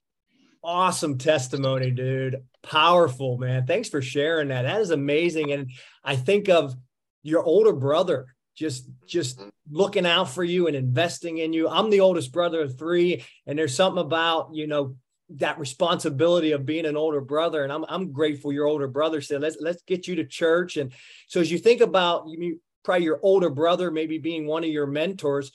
awesome 0.64 1.18
testimony, 1.18 1.92
dude. 1.92 2.44
Powerful, 2.62 3.38
man. 3.38 3.66
Thanks 3.66 3.90
for 3.90 4.02
sharing 4.02 4.48
that. 4.50 4.64
That 4.64 4.82
is 4.82 4.92
amazing. 4.92 5.52
And 5.52 5.72
I 6.04 6.16
think 6.16 6.50
of 6.50 6.76
your 7.22 7.44
older 7.44 7.74
brother 7.74 8.28
just 8.56 8.88
just 9.08 9.42
looking 9.70 10.06
out 10.06 10.30
for 10.30 10.44
you 10.44 10.68
and 10.68 10.76
investing 10.76 11.40
in 11.40 11.54
you. 11.54 11.68
I'm 11.68 11.90
the 11.90 12.02
oldest 12.02 12.32
brother 12.32 12.62
of 12.62 12.78
three, 12.78 13.24
and 13.48 13.58
there's 13.58 13.76
something 13.76 14.02
about 14.02 14.50
you 14.54 14.68
know 14.68 14.96
that 15.38 15.60
responsibility 15.60 16.52
of 16.52 16.66
being 16.66 16.86
an 16.86 16.96
older 16.96 17.22
brother. 17.22 17.64
And 17.64 17.72
I'm 17.72 17.86
I'm 17.88 18.12
grateful 18.12 18.54
your 18.54 18.68
older 18.68 18.88
brother 18.88 19.22
said 19.22 19.42
let's 19.42 19.58
let's 19.60 19.82
get 19.84 20.08
you 20.08 20.16
to 20.16 20.26
church. 20.26 20.78
And 20.78 20.94
so 21.28 21.40
as 21.40 21.52
you 21.52 21.58
think 21.58 21.82
about 21.82 22.28
you 22.28 22.62
probably 22.84 23.06
your 23.06 23.20
older 23.24 23.50
brother 23.50 23.90
maybe 23.92 24.18
being 24.18 24.46
one 24.46 24.64
of 24.64 24.70
your 24.70 24.88
mentors, 24.88 25.52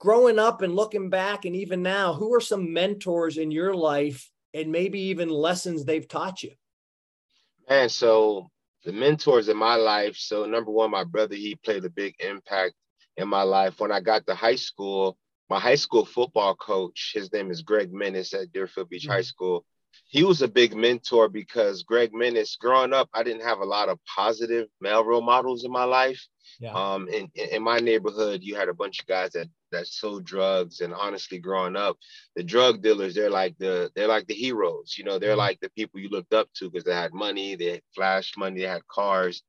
growing 0.00 0.38
up 0.38 0.62
and 0.62 0.74
looking 0.74 1.10
back 1.10 1.44
and 1.44 1.54
even 1.54 1.82
now, 1.82 2.14
who 2.14 2.34
are 2.34 2.40
some 2.40 2.72
mentors 2.72 3.36
in 3.36 3.52
your 3.52 3.74
life 3.74 4.28
and 4.52 4.72
maybe 4.72 4.98
even 4.98 5.28
lessons 5.28 5.84
they've 5.84 6.08
taught 6.08 6.42
you? 6.42 6.52
Man, 7.68 7.88
so 7.88 8.50
the 8.84 8.92
mentors 8.92 9.48
in 9.48 9.56
my 9.56 9.76
life. 9.76 10.16
So 10.16 10.46
number 10.46 10.72
one, 10.72 10.90
my 10.90 11.04
brother, 11.04 11.36
he 11.36 11.54
played 11.54 11.84
a 11.84 11.90
big 11.90 12.14
impact 12.18 12.74
in 13.16 13.28
my 13.28 13.42
life. 13.42 13.78
When 13.78 13.92
I 13.92 14.00
got 14.00 14.26
to 14.26 14.34
high 14.34 14.56
school, 14.56 15.16
my 15.50 15.60
high 15.60 15.76
school 15.76 16.06
football 16.06 16.54
coach, 16.54 17.12
his 17.14 17.30
name 17.32 17.50
is 17.50 17.62
Greg 17.62 17.92
Menace 17.92 18.32
at 18.32 18.52
Deerfield 18.52 18.88
Beach 18.88 19.02
mm-hmm. 19.02 19.12
High 19.12 19.22
School. 19.22 19.64
He 20.06 20.24
was 20.24 20.40
a 20.40 20.48
big 20.48 20.74
mentor 20.74 21.28
because 21.28 21.82
Greg 21.82 22.12
Menace, 22.14 22.56
growing 22.56 22.92
up, 22.92 23.08
I 23.12 23.22
didn't 23.22 23.42
have 23.42 23.58
a 23.58 23.64
lot 23.64 23.88
of 23.88 23.98
positive 24.06 24.68
male 24.80 25.04
role 25.04 25.20
models 25.20 25.64
in 25.64 25.70
my 25.70 25.84
life. 25.84 26.24
Yeah. 26.58 26.72
Um, 26.72 27.08
in, 27.08 27.28
in 27.34 27.62
my 27.62 27.78
neighborhood, 27.78 28.40
you 28.42 28.54
had 28.54 28.68
a 28.68 28.74
bunch 28.74 29.00
of 29.00 29.06
guys 29.06 29.32
that 29.32 29.48
that 29.70 29.86
sold 29.86 30.24
drugs, 30.24 30.80
and 30.80 30.94
honestly, 30.94 31.38
growing 31.38 31.76
up, 31.76 31.96
the 32.36 32.42
drug 32.42 32.82
dealers 32.82 33.14
they're 33.14 33.30
like 33.30 33.56
the 33.58 33.90
they're 33.94 34.08
like 34.08 34.26
the 34.26 34.34
heroes. 34.34 34.94
You 34.96 35.04
know, 35.04 35.18
they're 35.18 35.30
mm-hmm. 35.30 35.38
like 35.38 35.60
the 35.60 35.70
people 35.70 36.00
you 36.00 36.08
looked 36.08 36.34
up 36.34 36.48
to 36.54 36.70
because 36.70 36.84
they 36.84 36.94
had 36.94 37.12
money, 37.12 37.56
they 37.56 37.72
had 37.72 37.82
flash 37.94 38.36
money, 38.36 38.60
they 38.60 38.66
had 38.66 38.86
cars. 38.86 39.42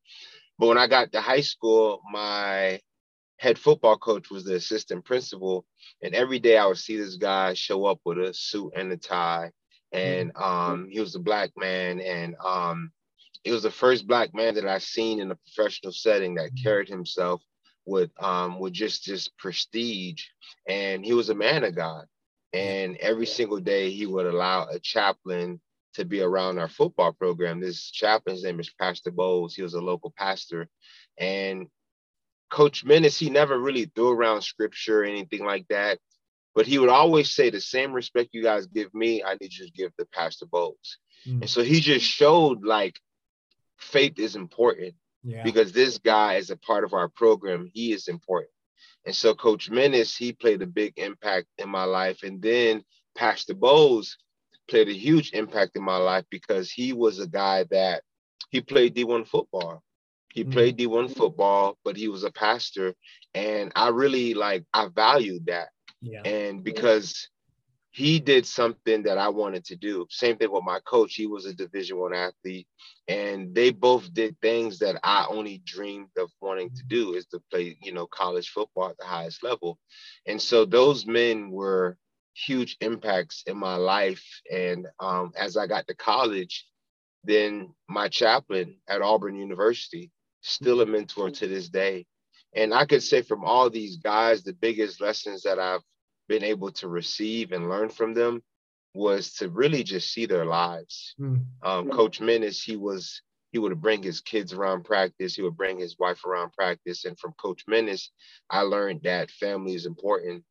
But 0.57 0.67
when 0.67 0.77
I 0.77 0.87
got 0.87 1.11
to 1.11 1.21
high 1.21 1.41
school, 1.41 2.01
my 2.11 2.79
head 3.37 3.57
football 3.57 3.97
coach 3.97 4.29
was 4.29 4.43
the 4.43 4.55
assistant 4.55 5.05
principal, 5.05 5.65
and 6.03 6.13
every 6.13 6.39
day 6.39 6.57
I 6.57 6.65
would 6.65 6.77
see 6.77 6.97
this 6.97 7.15
guy 7.15 7.53
show 7.53 7.85
up 7.85 7.99
with 8.05 8.19
a 8.19 8.33
suit 8.33 8.73
and 8.75 8.91
a 8.91 8.97
tie, 8.97 9.51
and 9.91 10.33
mm-hmm. 10.33 10.43
um, 10.43 10.87
he 10.89 10.99
was 10.99 11.15
a 11.15 11.19
black 11.19 11.51
man, 11.57 11.99
and 11.99 12.35
um, 12.43 12.91
it 13.43 13.51
was 13.51 13.63
the 13.63 13.71
first 13.71 14.07
black 14.07 14.33
man 14.33 14.55
that 14.55 14.67
I 14.67 14.77
seen 14.77 15.19
in 15.19 15.31
a 15.31 15.35
professional 15.35 15.91
setting 15.91 16.35
that 16.35 16.51
mm-hmm. 16.51 16.63
carried 16.63 16.89
himself 16.89 17.41
with 17.91 18.11
um 18.23 18.57
with 18.57 18.73
just 18.73 19.03
just 19.03 19.37
prestige 19.37 20.23
and 20.67 21.05
he 21.05 21.13
was 21.13 21.29
a 21.29 21.35
man 21.35 21.63
of 21.63 21.75
God. 21.75 22.05
And 22.53 22.97
every 22.97 23.25
single 23.25 23.59
day 23.59 23.91
he 23.91 24.05
would 24.05 24.25
allow 24.25 24.67
a 24.67 24.79
chaplain 24.79 25.61
to 25.93 26.05
be 26.05 26.21
around 26.21 26.57
our 26.57 26.69
football 26.69 27.11
program. 27.11 27.59
This 27.59 27.91
chaplain's 27.91 28.43
name 28.43 28.59
is 28.59 28.73
Pastor 28.79 29.11
Bowles. 29.11 29.53
He 29.53 29.61
was 29.61 29.73
a 29.73 29.81
local 29.81 30.13
pastor. 30.17 30.67
And 31.17 31.67
Coach 32.49 32.83
Menace 32.83 33.19
he 33.19 33.29
never 33.29 33.59
really 33.59 33.85
threw 33.85 34.09
around 34.09 34.41
scripture 34.41 35.01
or 35.01 35.05
anything 35.05 35.45
like 35.45 35.67
that. 35.69 35.99
But 36.55 36.65
he 36.65 36.79
would 36.79 36.89
always 36.89 37.31
say 37.31 37.49
the 37.49 37.61
same 37.61 37.93
respect 37.93 38.29
you 38.33 38.43
guys 38.43 38.65
give 38.67 38.93
me 38.93 39.23
I 39.23 39.35
need 39.39 39.53
you 39.53 39.65
to 39.65 39.71
give 39.71 39.91
the 39.97 40.05
Pastor 40.05 40.45
Bowles. 40.45 40.97
Mm. 41.27 41.41
and 41.41 41.49
so 41.49 41.61
he 41.61 41.81
just 41.81 42.05
showed 42.05 42.63
like 42.63 42.99
faith 43.77 44.17
is 44.17 44.35
important 44.35 44.95
yeah. 45.23 45.43
because 45.43 45.71
this 45.71 45.97
guy 45.97 46.35
is 46.35 46.49
a 46.49 46.57
part 46.57 46.83
of 46.83 46.93
our 46.93 47.09
program. 47.09 47.69
He 47.73 47.93
is 47.93 48.07
important. 48.07 48.51
And 49.05 49.15
so 49.15 49.33
Coach 49.33 49.69
Menace, 49.69 50.15
he 50.15 50.33
played 50.33 50.61
a 50.61 50.67
big 50.67 50.93
impact 50.97 51.47
in 51.57 51.69
my 51.69 51.83
life. 51.83 52.23
And 52.23 52.41
then 52.41 52.83
Pastor 53.15 53.53
Bowles 53.53 54.17
played 54.69 54.89
a 54.89 54.93
huge 54.93 55.31
impact 55.33 55.75
in 55.75 55.83
my 55.83 55.97
life 55.97 56.25
because 56.29 56.71
he 56.71 56.93
was 56.93 57.19
a 57.19 57.27
guy 57.27 57.65
that 57.71 58.03
he 58.49 58.61
played 58.61 58.95
D1 58.95 59.27
football. 59.27 59.81
He 60.33 60.43
mm-hmm. 60.43 60.51
played 60.51 60.77
D1 60.77 61.15
football, 61.15 61.77
but 61.83 61.97
he 61.97 62.07
was 62.07 62.23
a 62.23 62.31
pastor. 62.31 62.93
And 63.33 63.71
I 63.75 63.89
really 63.89 64.33
like, 64.33 64.63
I 64.73 64.87
valued 64.93 65.47
that. 65.47 65.69
Yeah. 66.01 66.21
And 66.23 66.63
because 66.63 67.27
he 67.91 68.19
did 68.19 68.45
something 68.45 69.03
that 69.03 69.17
I 69.17 69.27
wanted 69.27 69.65
to 69.65 69.75
do. 69.75 70.07
Same 70.09 70.37
thing 70.37 70.51
with 70.51 70.63
my 70.63 70.79
coach. 70.79 71.13
He 71.13 71.27
was 71.27 71.45
a 71.45 71.53
division 71.53 71.97
one 71.97 72.13
athlete 72.13 72.67
and 73.09 73.53
they 73.53 73.71
both 73.71 74.13
did 74.13 74.39
things 74.41 74.79
that 74.79 74.97
I 75.03 75.25
only 75.29 75.61
dreamed 75.65 76.11
of 76.17 76.31
wanting 76.39 76.69
to 76.69 76.83
do 76.87 77.13
is 77.15 77.25
to 77.27 77.41
play, 77.51 77.77
you 77.81 77.91
know, 77.91 78.07
college 78.07 78.49
football 78.49 78.89
at 78.89 78.97
the 78.97 79.05
highest 79.05 79.43
level. 79.43 79.77
And 80.25 80.41
so 80.41 80.63
those 80.63 81.05
men 81.05 81.51
were 81.51 81.97
huge 82.33 82.77
impacts 82.79 83.43
in 83.45 83.57
my 83.57 83.75
life. 83.75 84.23
And 84.49 84.87
um, 85.01 85.33
as 85.37 85.57
I 85.57 85.67
got 85.67 85.85
to 85.87 85.95
college, 85.95 86.65
then 87.25 87.73
my 87.89 88.07
chaplain 88.07 88.77
at 88.87 89.01
Auburn 89.01 89.35
University, 89.35 90.11
still 90.39 90.79
a 90.79 90.85
mentor 90.85 91.29
to 91.29 91.47
this 91.47 91.67
day. 91.67 92.05
And 92.55 92.73
I 92.73 92.85
could 92.85 93.03
say 93.03 93.21
from 93.21 93.43
all 93.43 93.69
these 93.69 93.97
guys, 93.97 94.43
the 94.43 94.53
biggest 94.53 95.01
lessons 95.01 95.43
that 95.43 95.59
I've 95.59 95.81
been 96.31 96.43
able 96.45 96.71
to 96.71 96.87
receive 96.87 97.51
and 97.51 97.67
learn 97.67 97.89
from 97.89 98.13
them 98.13 98.41
was 98.93 99.33
to 99.33 99.49
really 99.49 99.83
just 99.83 100.13
see 100.13 100.25
their 100.25 100.45
lives. 100.45 101.13
Mm. 101.19 101.43
Um, 101.61 101.89
Coach 101.89 102.21
Menace, 102.21 102.63
he 102.63 102.77
was 102.77 103.21
he 103.51 103.59
would 103.59 103.81
bring 103.81 104.01
his 104.01 104.21
kids 104.21 104.53
around 104.53 104.85
practice. 104.85 105.35
He 105.35 105.41
would 105.41 105.57
bring 105.57 105.77
his 105.77 105.99
wife 105.99 106.23
around 106.23 106.53
practice. 106.53 107.03
And 107.03 107.19
from 107.19 107.33
Coach 107.33 107.63
Menace, 107.67 108.11
I 108.49 108.61
learned 108.61 109.01
that 109.03 109.29
family 109.29 109.75
is 109.75 109.85
important. 109.85 110.45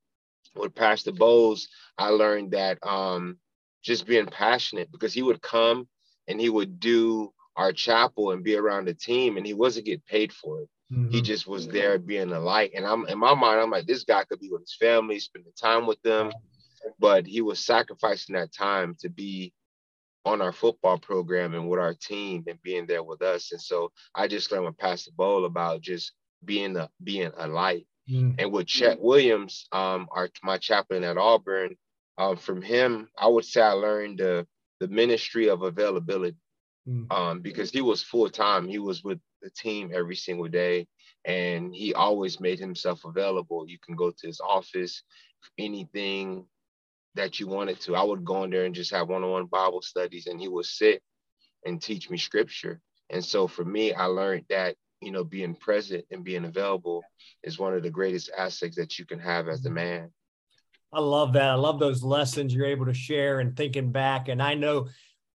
With 0.54 0.74
Pastor 0.74 1.12
Bowles, 1.12 1.68
I 1.96 2.08
learned 2.10 2.50
that 2.50 2.76
um, 2.86 3.38
just 3.82 4.06
being 4.06 4.26
passionate 4.26 4.92
because 4.92 5.14
he 5.14 5.22
would 5.22 5.40
come 5.40 5.88
and 6.28 6.38
he 6.38 6.50
would 6.50 6.78
do 6.78 7.32
our 7.56 7.72
chapel 7.72 8.32
and 8.32 8.44
be 8.44 8.54
around 8.56 8.84
the 8.86 8.94
team, 8.94 9.38
and 9.38 9.46
he 9.46 9.54
wasn't 9.54 9.86
get 9.86 10.04
paid 10.04 10.30
for 10.30 10.60
it. 10.60 10.68
Mm-hmm. 10.92 11.10
He 11.10 11.22
just 11.22 11.46
was 11.46 11.68
there 11.68 11.98
being 11.98 12.32
a 12.32 12.40
light. 12.40 12.72
And 12.74 12.84
I'm 12.84 13.06
in 13.06 13.18
my 13.18 13.34
mind, 13.34 13.60
I'm 13.60 13.70
like, 13.70 13.86
this 13.86 14.04
guy 14.04 14.24
could 14.24 14.40
be 14.40 14.50
with 14.50 14.62
his 14.62 14.76
family, 14.78 15.20
spending 15.20 15.52
time 15.60 15.86
with 15.86 16.00
them. 16.02 16.32
But 16.98 17.26
he 17.26 17.42
was 17.42 17.64
sacrificing 17.64 18.34
that 18.34 18.52
time 18.52 18.96
to 19.00 19.08
be 19.08 19.52
on 20.24 20.42
our 20.42 20.52
football 20.52 20.98
program 20.98 21.54
and 21.54 21.68
with 21.68 21.80
our 21.80 21.94
team 21.94 22.44
and 22.46 22.60
being 22.62 22.86
there 22.86 23.02
with 23.02 23.22
us. 23.22 23.52
And 23.52 23.60
so 23.60 23.90
I 24.14 24.28
just 24.28 24.50
learned 24.50 24.66
with 24.66 24.78
Pastor 24.78 25.10
Bowl 25.16 25.44
about 25.44 25.80
just 25.80 26.12
being 26.44 26.76
a 26.76 26.88
being 27.02 27.32
a 27.36 27.46
light. 27.46 27.86
Mm-hmm. 28.10 28.32
And 28.38 28.52
with 28.52 28.66
Chette 28.66 29.00
Williams, 29.00 29.68
um, 29.72 30.08
our 30.10 30.28
my 30.42 30.58
chaplain 30.58 31.04
at 31.04 31.18
Auburn, 31.18 31.76
um, 32.18 32.36
from 32.36 32.62
him, 32.62 33.08
I 33.16 33.28
would 33.28 33.44
say 33.44 33.60
I 33.60 33.72
learned 33.72 34.18
the 34.18 34.46
the 34.80 34.88
ministry 34.88 35.48
of 35.48 35.62
availability. 35.62 36.36
Mm. 36.88 37.12
Um, 37.12 37.40
because 37.40 37.70
he 37.70 37.82
was 37.82 38.02
full 38.02 38.30
time. 38.30 38.66
He 38.66 38.78
was 38.78 39.04
with 39.04 39.20
the 39.42 39.50
team 39.50 39.90
every 39.94 40.16
single 40.16 40.48
day, 40.48 40.86
and 41.24 41.74
he 41.74 41.94
always 41.94 42.40
made 42.40 42.58
himself 42.58 43.04
available. 43.04 43.68
You 43.68 43.78
can 43.84 43.96
go 43.96 44.10
to 44.10 44.26
his 44.26 44.40
office, 44.40 45.02
anything 45.58 46.44
that 47.14 47.40
you 47.40 47.46
wanted 47.46 47.80
to. 47.80 47.96
I 47.96 48.02
would 48.02 48.24
go 48.24 48.44
in 48.44 48.50
there 48.50 48.64
and 48.64 48.74
just 48.74 48.92
have 48.92 49.08
one-on-one 49.08 49.46
Bible 49.46 49.82
studies, 49.82 50.26
and 50.26 50.40
he 50.40 50.48
would 50.48 50.66
sit 50.66 51.02
and 51.64 51.80
teach 51.80 52.08
me 52.10 52.16
scripture. 52.16 52.80
And 53.10 53.24
so 53.24 53.48
for 53.48 53.64
me, 53.64 53.92
I 53.92 54.04
learned 54.04 54.44
that 54.48 54.76
you 55.00 55.10
know 55.10 55.24
being 55.24 55.54
present 55.54 56.04
and 56.10 56.24
being 56.24 56.44
available 56.44 57.02
is 57.42 57.58
one 57.58 57.74
of 57.74 57.82
the 57.82 57.90
greatest 57.90 58.30
assets 58.36 58.76
that 58.76 58.98
you 58.98 59.06
can 59.06 59.18
have 59.18 59.48
as 59.48 59.64
a 59.66 59.70
man. 59.70 60.10
I 60.92 61.00
love 61.00 61.32
that. 61.34 61.48
I 61.48 61.54
love 61.54 61.78
those 61.78 62.02
lessons 62.02 62.52
you're 62.52 62.66
able 62.66 62.86
to 62.86 62.94
share 62.94 63.38
and 63.40 63.56
thinking 63.56 63.92
back. 63.92 64.28
And 64.28 64.42
I 64.42 64.54
know 64.54 64.88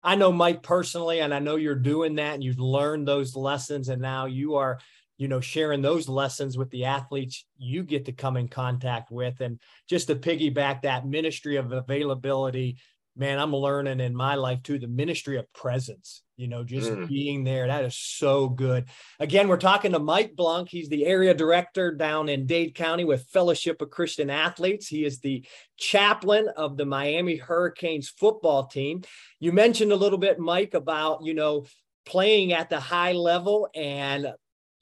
I 0.03 0.15
know 0.15 0.31
Mike 0.31 0.63
personally, 0.63 1.21
and 1.21 1.33
I 1.33 1.39
know 1.39 1.55
you're 1.55 1.75
doing 1.75 2.15
that 2.15 2.33
and 2.33 2.43
you've 2.43 2.59
learned 2.59 3.07
those 3.07 3.35
lessons, 3.35 3.89
and 3.89 4.01
now 4.01 4.25
you 4.25 4.55
are, 4.55 4.79
you 5.17 5.27
know, 5.27 5.39
sharing 5.39 5.81
those 5.81 6.09
lessons 6.09 6.57
with 6.57 6.69
the 6.71 6.85
athletes 6.85 7.45
you 7.57 7.83
get 7.83 8.05
to 8.05 8.11
come 8.11 8.35
in 8.35 8.49
contact 8.49 9.11
with. 9.11 9.39
And 9.39 9.59
just 9.87 10.07
to 10.07 10.15
piggyback 10.15 10.81
that 10.81 11.07
ministry 11.07 11.55
of 11.55 11.71
availability, 11.71 12.77
man, 13.15 13.39
I'm 13.39 13.55
learning 13.55 14.01
in 14.01 14.15
my 14.15 14.35
life 14.35 14.61
too 14.63 14.79
the 14.79 14.87
ministry 14.87 15.37
of 15.37 15.51
presence 15.53 16.23
you 16.43 16.49
know, 16.49 16.61
just 16.61 16.91
mm. 16.91 17.07
being 17.07 17.45
there. 17.45 17.67
That 17.67 17.85
is 17.85 17.95
so 17.95 18.49
good. 18.49 18.89
Again, 19.17 19.47
we're 19.47 19.55
talking 19.55 19.93
to 19.93 19.99
Mike 19.99 20.35
Blanc. 20.35 20.67
He's 20.67 20.89
the 20.89 21.05
area 21.05 21.33
director 21.33 21.93
down 21.95 22.27
in 22.27 22.45
Dade 22.45 22.75
County 22.75 23.05
with 23.05 23.29
Fellowship 23.29 23.81
of 23.81 23.91
Christian 23.91 24.29
Athletes. 24.29 24.89
He 24.89 25.05
is 25.05 25.19
the 25.19 25.45
chaplain 25.77 26.49
of 26.57 26.75
the 26.75 26.85
Miami 26.85 27.37
Hurricanes 27.37 28.09
football 28.09 28.65
team. 28.65 29.03
You 29.39 29.53
mentioned 29.53 29.93
a 29.93 29.95
little 29.95 30.17
bit, 30.17 30.37
Mike, 30.37 30.73
about, 30.73 31.23
you 31.23 31.33
know, 31.33 31.65
playing 32.05 32.51
at 32.51 32.69
the 32.69 32.81
high 32.81 33.13
level 33.13 33.69
and 33.73 34.33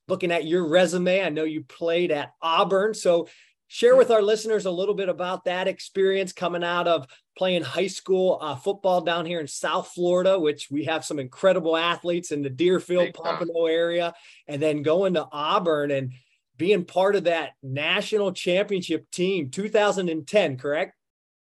looking 0.08 0.32
at 0.32 0.48
your 0.48 0.68
resume. 0.68 1.24
I 1.24 1.30
know 1.30 1.44
you 1.44 1.64
played 1.64 2.10
at 2.10 2.32
Auburn. 2.42 2.96
So 2.96 3.28
share 3.68 3.96
with 3.96 4.10
our 4.10 4.24
listeners 4.24 4.66
a 4.66 4.72
little 4.72 4.96
bit 4.96 5.10
about 5.10 5.46
that 5.46 5.68
experience 5.68 6.34
coming 6.34 6.64
out 6.64 6.88
of 6.88 7.06
playing 7.38 7.64
high 7.64 7.88
school 7.88 8.40
uh, 8.42 8.56
football 8.56 9.02
down 9.02 9.26
here 9.26 9.40
in 9.40 9.48
South 9.48 9.90
Florida, 9.94 10.40
which 10.40 10.70
we 10.70 10.86
have 10.86 11.06
some 11.06 11.20
incredible 11.20 11.78
athletes 11.78 12.32
in 12.32 12.42
the 12.42 12.50
Deerfield, 12.50 13.14
Pompano 13.14 13.66
area, 13.66 14.14
and 14.48 14.62
then 14.62 14.82
going 14.82 15.14
to 15.14 15.28
Auburn 15.32 15.92
and 15.92 16.14
being 16.58 16.86
part 16.86 17.16
of 17.16 17.24
that 17.24 17.54
national 17.64 18.34
championship 18.34 19.10
team, 19.12 19.50
2010, 19.50 20.58
correct? 20.58 20.96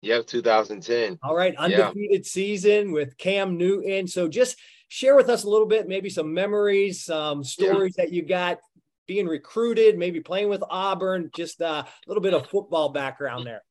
Yep, 0.01 0.27
2010. 0.27 1.19
All 1.21 1.35
right, 1.35 1.55
undefeated 1.55 2.25
yeah. 2.25 2.29
season 2.29 2.91
with 2.91 3.17
Cam 3.17 3.57
Newton. 3.57 4.07
So 4.07 4.27
just 4.27 4.57
share 4.87 5.15
with 5.15 5.29
us 5.29 5.43
a 5.43 5.49
little 5.49 5.67
bit, 5.67 5.87
maybe 5.87 6.09
some 6.09 6.33
memories, 6.33 7.03
some 7.03 7.43
stories 7.43 7.95
yeah. 7.97 8.05
that 8.05 8.13
you 8.13 8.23
got 8.23 8.59
being 9.07 9.27
recruited, 9.27 9.97
maybe 9.97 10.19
playing 10.19 10.49
with 10.49 10.63
Auburn, 10.69 11.29
just 11.35 11.61
uh, 11.61 11.83
a 11.85 12.07
little 12.07 12.23
bit 12.23 12.33
of 12.33 12.47
football 12.47 12.89
background 12.89 13.45
there. 13.45 13.63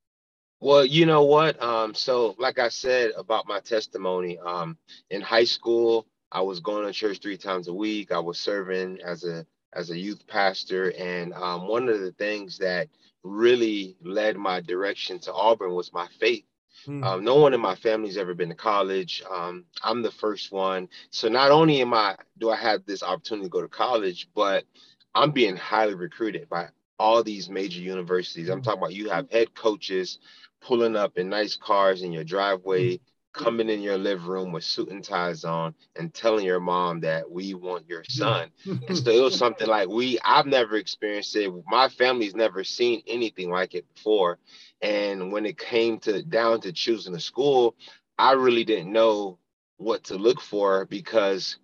Well, 0.62 0.86
you 0.86 1.06
know 1.06 1.24
what? 1.24 1.60
Um, 1.60 1.92
so, 1.92 2.36
like 2.38 2.60
I 2.60 2.68
said 2.68 3.10
about 3.16 3.48
my 3.48 3.58
testimony, 3.58 4.38
um, 4.38 4.78
in 5.10 5.20
high 5.20 5.42
school, 5.42 6.06
I 6.30 6.40
was 6.40 6.60
going 6.60 6.86
to 6.86 6.92
church 6.92 7.18
three 7.20 7.36
times 7.36 7.66
a 7.66 7.74
week. 7.74 8.12
I 8.12 8.20
was 8.20 8.38
serving 8.38 9.00
as 9.04 9.24
a 9.24 9.44
as 9.72 9.90
a 9.90 9.98
youth 9.98 10.24
pastor, 10.28 10.92
and 10.96 11.34
um, 11.34 11.66
one 11.66 11.88
of 11.88 12.00
the 12.00 12.12
things 12.12 12.58
that 12.58 12.88
really 13.24 13.96
led 14.02 14.36
my 14.36 14.60
direction 14.60 15.18
to 15.20 15.32
Auburn 15.32 15.72
was 15.72 15.92
my 15.92 16.06
faith. 16.20 16.44
Hmm. 16.84 17.02
Um, 17.02 17.24
no 17.24 17.34
one 17.34 17.54
in 17.54 17.60
my 17.60 17.74
family's 17.74 18.16
ever 18.16 18.32
been 18.32 18.50
to 18.50 18.54
college. 18.54 19.20
Um, 19.28 19.64
I'm 19.82 20.00
the 20.00 20.12
first 20.12 20.52
one. 20.52 20.88
So 21.10 21.28
not 21.28 21.50
only 21.50 21.80
am 21.80 21.92
I 21.92 22.14
do 22.38 22.50
I 22.50 22.56
have 22.56 22.86
this 22.86 23.02
opportunity 23.02 23.46
to 23.46 23.50
go 23.50 23.62
to 23.62 23.68
college, 23.68 24.28
but 24.32 24.62
I'm 25.12 25.32
being 25.32 25.56
highly 25.56 25.94
recruited 25.94 26.48
by 26.48 26.68
all 27.02 27.24
these 27.24 27.50
major 27.50 27.80
universities. 27.80 28.48
I'm 28.48 28.62
talking 28.62 28.78
about 28.80 28.94
you 28.94 29.10
have 29.10 29.28
head 29.30 29.52
coaches 29.56 30.20
pulling 30.60 30.94
up 30.94 31.18
in 31.18 31.28
nice 31.28 31.56
cars 31.56 32.02
in 32.02 32.12
your 32.12 32.22
driveway, 32.22 33.00
coming 33.32 33.68
in 33.68 33.82
your 33.82 33.98
living 33.98 34.26
room 34.28 34.52
with 34.52 34.62
suit 34.62 34.88
and 34.90 35.02
ties 35.02 35.44
on 35.44 35.74
and 35.96 36.14
telling 36.14 36.44
your 36.44 36.60
mom 36.60 37.00
that 37.00 37.28
we 37.28 37.54
want 37.54 37.88
your 37.88 38.04
son. 38.04 38.50
and 38.86 38.96
so 38.96 39.10
it 39.10 39.20
was 39.20 39.36
something 39.36 39.66
like 39.66 39.88
we 39.88 40.16
I've 40.24 40.46
never 40.46 40.76
experienced 40.76 41.34
it. 41.34 41.52
My 41.66 41.88
family's 41.88 42.36
never 42.36 42.62
seen 42.62 43.02
anything 43.08 43.50
like 43.50 43.74
it 43.74 43.84
before. 43.94 44.38
And 44.80 45.32
when 45.32 45.44
it 45.44 45.58
came 45.58 45.98
to 46.00 46.22
down 46.22 46.60
to 46.60 46.72
choosing 46.72 47.16
a 47.16 47.20
school, 47.20 47.74
I 48.16 48.32
really 48.32 48.64
didn't 48.64 48.92
know 48.92 49.38
what 49.78 50.04
to 50.04 50.14
look 50.14 50.40
for 50.40 50.86
because 50.86 51.58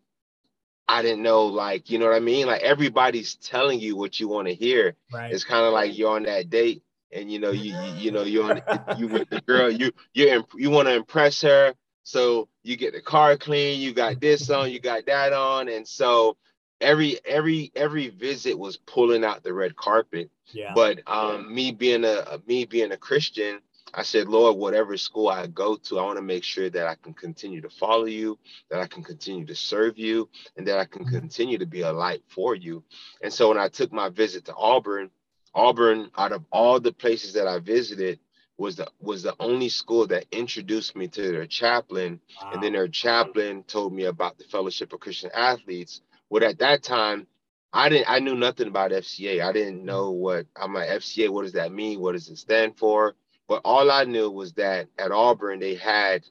I 0.88 1.02
didn't 1.02 1.23
know, 1.23 1.47
like, 1.47 1.90
you 1.90 1.99
know 1.99 2.07
what 2.07 2.16
I 2.16 2.21
mean? 2.21 2.47
Like 2.47 2.62
everybody's 2.62 3.35
telling 3.37 3.78
you 3.78 3.95
what 3.95 4.18
you 4.18 4.26
want 4.28 4.49
to 4.49 4.54
hear. 4.54 4.97
Right. 5.12 5.33
It's 5.33 5.45
kind 5.45 5.66
of 5.66 5.73
like 5.73 5.97
you're 5.97 6.16
on 6.16 6.23
that 6.25 6.49
date 6.49 6.83
and 7.12 7.30
you 7.30 7.38
know, 7.38 7.50
you 7.50 7.75
you, 7.75 7.95
you 7.97 8.11
know, 8.11 8.23
you're 8.23 8.50
on, 8.50 8.62
you 8.99 9.09
with 9.09 9.28
the 9.30 9.40
girl, 9.42 9.71
you 9.71 9.92
you 10.14 10.45
you 10.54 10.71
want 10.71 10.88
to 10.88 10.95
impress 10.95 11.42
her. 11.42 11.75
So 12.04 12.49
you 12.62 12.76
get 12.76 12.95
the 12.95 13.02
car 13.02 13.37
clean, 13.37 13.80
you 13.80 13.92
got 13.92 14.21
this 14.21 14.49
on, 14.49 14.71
you 14.71 14.80
got 14.80 15.07
that 15.07 15.33
on, 15.33 15.68
and 15.68 15.87
so 15.87 16.37
every 16.80 17.18
every 17.25 17.71
every 17.75 18.09
visit 18.09 18.59
was 18.59 18.76
pulling 18.76 19.25
out 19.25 19.42
the 19.42 19.52
red 19.52 19.76
carpet. 19.76 20.30
Yeah. 20.52 20.73
But 20.75 21.00
um, 21.07 21.54
me 21.54 21.73
being 21.73 22.04
a 22.04 22.40
me 22.47 22.64
being 22.64 22.92
a 22.92 22.97
Christian, 22.97 23.61
I 23.95 24.02
said, 24.02 24.28
Lord, 24.28 24.57
whatever 24.57 24.97
school 24.97 25.28
I 25.28 25.47
go 25.47 25.76
to, 25.76 25.99
I 25.99 26.04
want 26.04 26.18
to 26.18 26.23
make 26.23 26.45
sure 26.45 26.71
that 26.71 26.87
I 26.87 26.95
can 26.95 27.14
continue 27.14 27.61
to 27.61 27.71
follow 27.71 28.04
you, 28.04 28.38
that 28.71 28.80
I 28.80 28.87
can 28.87 29.02
continue 29.02 29.47
to 29.47 29.54
serve 29.54 29.99
you, 29.99 30.28
and 30.57 30.66
that 30.66 30.78
I 30.78 30.85
can 30.85 31.04
mm-hmm. 31.04 31.18
continue 31.18 31.59
to 31.59 31.66
be 31.66 31.83
a 31.83 31.92
light 31.92 32.23
for 32.28 32.54
you. 32.54 32.85
And 33.23 33.33
so 33.33 33.49
when 33.49 33.59
I 33.59 33.68
took 33.68 33.92
my 33.92 34.09
visit 34.09 34.45
to 34.47 34.54
Auburn, 34.54 35.11
Auburn, 35.54 36.11
out 36.16 36.33
of 36.33 36.45
all 36.52 36.78
the 36.78 36.92
places 36.92 37.33
that 37.35 37.49
I 37.49 37.59
visited, 37.59 38.21
was 38.59 38.76
the 38.76 38.88
was 39.00 39.23
the 39.23 39.37
only 39.38 39.68
school 39.68 40.07
that 40.09 40.26
introduced 40.33 40.97
me 40.97 41.07
to 41.09 41.23
their 41.23 41.47
chaplain, 41.47 42.21
wow. 42.42 42.50
and 42.52 42.62
then 42.62 42.73
their 42.73 42.88
chaplain 42.88 43.62
told 43.62 43.92
me 43.92 44.04
about 44.04 44.37
the 44.37 44.45
Fellowship 44.45 44.92
of 44.92 45.00
Christian 45.00 45.30
Athletes. 45.33 46.00
But 46.30 46.42
at 46.42 46.59
that 46.59 46.83
time, 46.83 47.26
I 47.73 47.88
didn't 47.88 48.11
I 48.11 48.18
knew 48.18 48.35
nothing 48.35 48.66
about 48.66 48.90
FCA. 48.90 49.42
I 49.42 49.52
didn't 49.52 49.85
know 49.85 50.11
what 50.11 50.47
I'm 50.57 50.75
like 50.75 50.88
FCA. 50.88 51.28
What 51.28 51.42
does 51.42 51.52
that 51.52 51.73
mean? 51.73 52.00
What 52.00 52.12
does 52.12 52.28
it 52.28 52.38
stand 52.38 52.76
for? 52.76 53.14
But 53.49 53.62
all 53.64 53.90
I 53.90 54.05
knew 54.05 54.31
was 54.31 54.52
that 54.55 54.88
at 54.99 55.11
Auburn, 55.12 55.61
they 55.61 55.75
had 55.75 56.25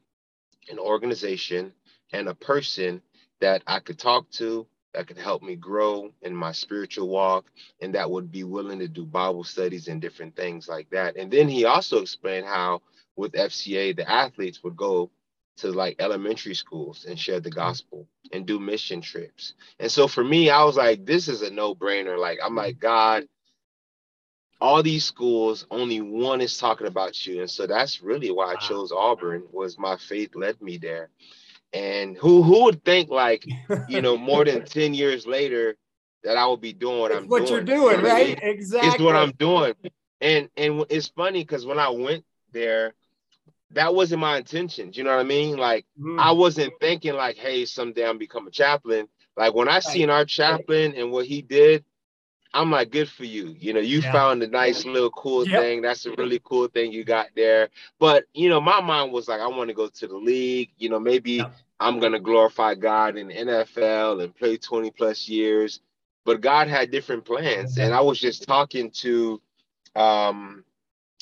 an 0.70 0.80
organization 0.80 1.74
and 2.14 2.30
a 2.30 2.36
person 2.36 3.02
that 3.42 3.64
I 3.68 3.80
could 3.80 4.00
talk 4.00 4.30
to 4.32 4.68
that 4.94 5.08
could 5.08 5.18
help 5.18 5.44
me 5.44 5.56
grow 5.56 6.12
in 6.22 6.36
my 6.36 6.52
spiritual 6.52 7.10
walk 7.10 7.46
and 7.82 7.94
that 7.96 8.10
would 8.10 8.32
be 8.32 8.44
willing 8.44 8.80
to 8.80 8.88
do 8.88 9.06
Bible 9.06 9.44
studies 9.44 9.88
and 9.88 10.02
different 10.02 10.36
things 10.36 10.68
like 10.68 10.90
that. 10.92 11.18
And 11.18 11.32
then 11.32 11.48
he 11.48 11.66
also 11.66 12.00
explained 12.02 12.46
how 12.46 12.82
with 13.16 13.34
FCA, 13.34 13.96
the 13.96 14.10
athletes 14.10 14.64
would 14.64 14.76
go 14.78 15.12
to 15.58 15.72
like 15.72 15.96
elementary 16.00 16.56
schools 16.56 17.06
and 17.08 17.20
share 17.20 17.40
the 17.40 17.50
gospel 17.50 18.08
and 18.32 18.46
do 18.46 18.60
mission 18.60 19.02
trips. 19.02 19.54
And 19.80 19.92
so 19.92 20.08
for 20.08 20.24
me, 20.24 20.50
I 20.50 20.64
was 20.64 20.78
like, 20.78 21.06
this 21.06 21.28
is 21.28 21.42
a 21.42 21.50
no 21.50 21.76
brainer. 21.76 22.18
Like, 22.18 22.40
I'm 22.44 22.56
like, 22.56 22.80
God, 22.80 23.28
all 24.60 24.82
these 24.82 25.06
schools, 25.06 25.66
only 25.70 26.02
one 26.02 26.42
is 26.42 26.58
talking 26.58 26.88
about 26.88 27.26
you. 27.26 27.42
And 27.42 27.50
so 27.50 27.68
that's 27.68 28.02
really 28.02 28.32
why 28.32 28.54
I 28.54 28.56
chose 28.56 28.92
Auburn 28.92 29.44
was 29.52 29.78
my 29.78 29.98
faith 29.98 30.36
led 30.36 30.62
me 30.62 30.78
there. 30.78 31.10
And 31.74 32.18
who 32.18 32.42
who 32.42 32.64
would 32.64 32.84
think 32.84 33.10
like, 33.10 33.46
you 33.88 34.02
know, 34.02 34.18
more 34.18 34.46
than 34.46 34.66
10 34.66 34.94
years 34.94 35.28
later 35.28 35.76
that 36.24 36.38
I 36.38 36.48
would 36.48 36.62
be 36.62 36.74
doing 36.74 37.00
what 37.00 37.12
it's 37.12 37.22
I'm 37.22 37.28
what 37.28 37.46
doing. 37.46 37.52
you're 37.52 37.62
doing, 37.62 38.02
right? 38.02 38.40
Exactly. 38.42 38.90
It's 38.90 39.00
what 39.00 39.16
I'm 39.16 39.32
doing. 39.32 39.74
And 40.22 40.50
and 40.58 40.86
it's 40.90 41.10
funny 41.10 41.44
because 41.44 41.66
when 41.66 41.78
I 41.78 41.90
went 41.90 42.26
there, 42.52 42.94
that 43.72 43.94
wasn't 43.94 44.22
my 44.22 44.38
intentions. 44.38 44.98
You 44.98 45.04
know 45.04 45.12
what 45.12 45.20
I 45.20 45.24
mean? 45.24 45.58
Like 45.58 45.86
mm. 46.00 46.20
I 46.20 46.32
wasn't 46.32 46.74
thinking 46.80 47.14
like, 47.14 47.38
hey, 47.38 47.66
someday 47.66 48.08
I'm 48.08 48.18
become 48.18 48.48
a 48.48 48.52
chaplain. 48.52 49.08
Like 49.36 49.54
when 49.54 49.70
I 49.70 49.80
seen 49.80 50.10
our 50.10 50.26
chaplain 50.26 50.96
and 50.96 51.12
what 51.12 51.28
he 51.28 51.42
did, 51.44 51.86
I'm 52.54 52.72
like, 52.72 52.92
good 52.92 53.10
for 53.10 53.26
you. 53.26 53.56
You 53.60 53.74
know, 53.74 53.80
you 53.80 54.00
yeah. 54.00 54.12
found 54.12 54.42
a 54.44 54.48
nice 54.48 54.86
little 54.86 55.12
cool 55.12 55.48
yep. 55.48 55.62
thing. 55.62 55.82
That's 55.82 56.06
a 56.06 56.12
really 56.12 56.42
cool 56.44 56.68
thing 56.68 56.92
you 56.92 57.04
got 57.04 57.28
there. 57.36 57.70
But 58.00 58.26
you 58.34 58.50
know, 58.50 58.62
my 58.62 58.82
mind 58.82 59.12
was 59.12 59.28
like, 59.28 59.42
I 59.42 59.48
want 59.48 59.70
to 59.70 59.74
go 59.74 59.88
to 59.88 60.08
the 60.08 60.18
league. 60.18 60.70
You 60.78 60.90
know, 60.90 61.00
maybe 61.00 61.34
yep. 61.34 61.54
I'm 61.80 62.00
gonna 62.00 62.20
glorify 62.20 62.76
God 62.76 63.18
in 63.18 63.28
the 63.28 63.36
NFL 63.36 64.24
and 64.24 64.36
play 64.36 64.58
20 64.58 64.92
plus 64.92 65.28
years. 65.28 65.82
But 66.26 66.42
God 66.42 66.68
had 66.68 66.92
different 66.92 67.24
plans, 67.24 67.78
and 67.78 67.94
I 67.94 68.02
was 68.02 68.20
just 68.20 68.44
talking 68.44 68.92
to 68.92 69.42
um, 69.96 70.66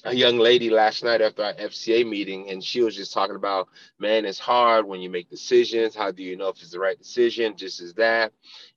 a 0.06 0.14
young 0.14 0.38
lady 0.38 0.70
last 0.70 1.04
night 1.04 1.22
after 1.22 1.44
our 1.44 1.54
FCA 1.54 2.08
meeting, 2.08 2.50
and 2.50 2.64
she 2.64 2.82
was 2.82 2.96
just 2.96 3.14
talking 3.14 3.36
about, 3.36 3.68
man, 4.00 4.26
it's 4.26 4.40
hard 4.40 4.86
when 4.86 5.02
you 5.02 5.10
make 5.10 5.30
decisions. 5.30 5.96
How 5.96 6.12
do 6.12 6.24
you 6.24 6.38
know 6.38 6.50
if 6.50 6.62
it's 6.62 6.72
the 6.72 6.80
right 6.80 6.98
decision? 6.98 7.58
Just 7.58 7.82
as 7.82 7.94
that. 7.96 8.32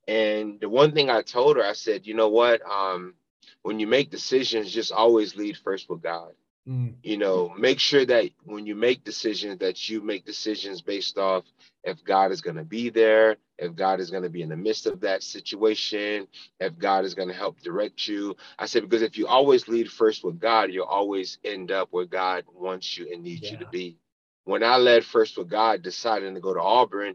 And 0.09 0.59
the 0.59 0.71
one 0.71 0.93
thing 0.93 1.11
I 1.11 1.21
told 1.21 1.59
her, 1.59 1.65
I 1.65 1.75
said, 1.75 2.07
you 2.07 2.15
know 2.15 2.31
what? 2.31 2.63
Um, 2.69 3.15
when 3.63 3.79
you 3.79 3.87
make 3.87 4.11
decisions, 4.11 4.73
just 4.73 4.91
always 4.91 5.37
lead 5.37 5.59
first 5.59 5.91
with 5.91 6.03
God. 6.03 6.33
Mm. 6.67 6.95
You 7.03 7.19
know, 7.19 7.55
make 7.59 7.79
sure 7.79 8.05
that 8.07 8.31
when 8.45 8.67
you 8.67 8.75
make 8.75 9.05
decisions, 9.05 9.59
that 9.59 9.89
you 9.89 10.01
make 10.01 10.25
decisions 10.25 10.81
based 10.81 11.19
off 11.19 11.45
if 11.85 12.03
God 12.05 12.33
is 12.33 12.41
going 12.41 12.57
to 12.57 12.65
be 12.65 12.89
there, 12.89 13.37
if 13.59 13.75
God 13.75 14.01
is 14.01 14.11
going 14.11 14.23
to 14.23 14.31
be 14.31 14.43
in 14.43 14.49
the 14.49 14.57
midst 14.57 14.87
of 14.87 15.01
that 15.01 15.23
situation, 15.23 16.27
if 16.59 16.79
God 16.79 17.05
is 17.05 17.15
going 17.15 17.29
to 17.29 17.35
help 17.35 17.61
direct 17.61 18.09
you. 18.09 18.35
I 18.59 18.65
said, 18.65 18.83
because 18.83 19.03
if 19.03 19.19
you 19.19 19.27
always 19.27 19.69
lead 19.69 19.91
first 19.91 20.25
with 20.25 20.41
God, 20.41 20.71
you'll 20.73 20.85
always 20.85 21.39
end 21.45 21.71
up 21.71 21.89
where 21.91 22.07
God 22.07 22.45
wants 22.55 22.97
you 22.97 23.09
and 23.13 23.23
needs 23.23 23.43
yeah. 23.43 23.53
you 23.53 23.57
to 23.59 23.67
be. 23.67 23.99
When 24.45 24.63
I 24.63 24.77
led 24.77 25.05
first 25.05 25.37
with 25.37 25.51
God, 25.51 25.83
deciding 25.83 26.35
to 26.35 26.41
go 26.41 26.55
to 26.55 26.61
Auburn, 26.63 27.15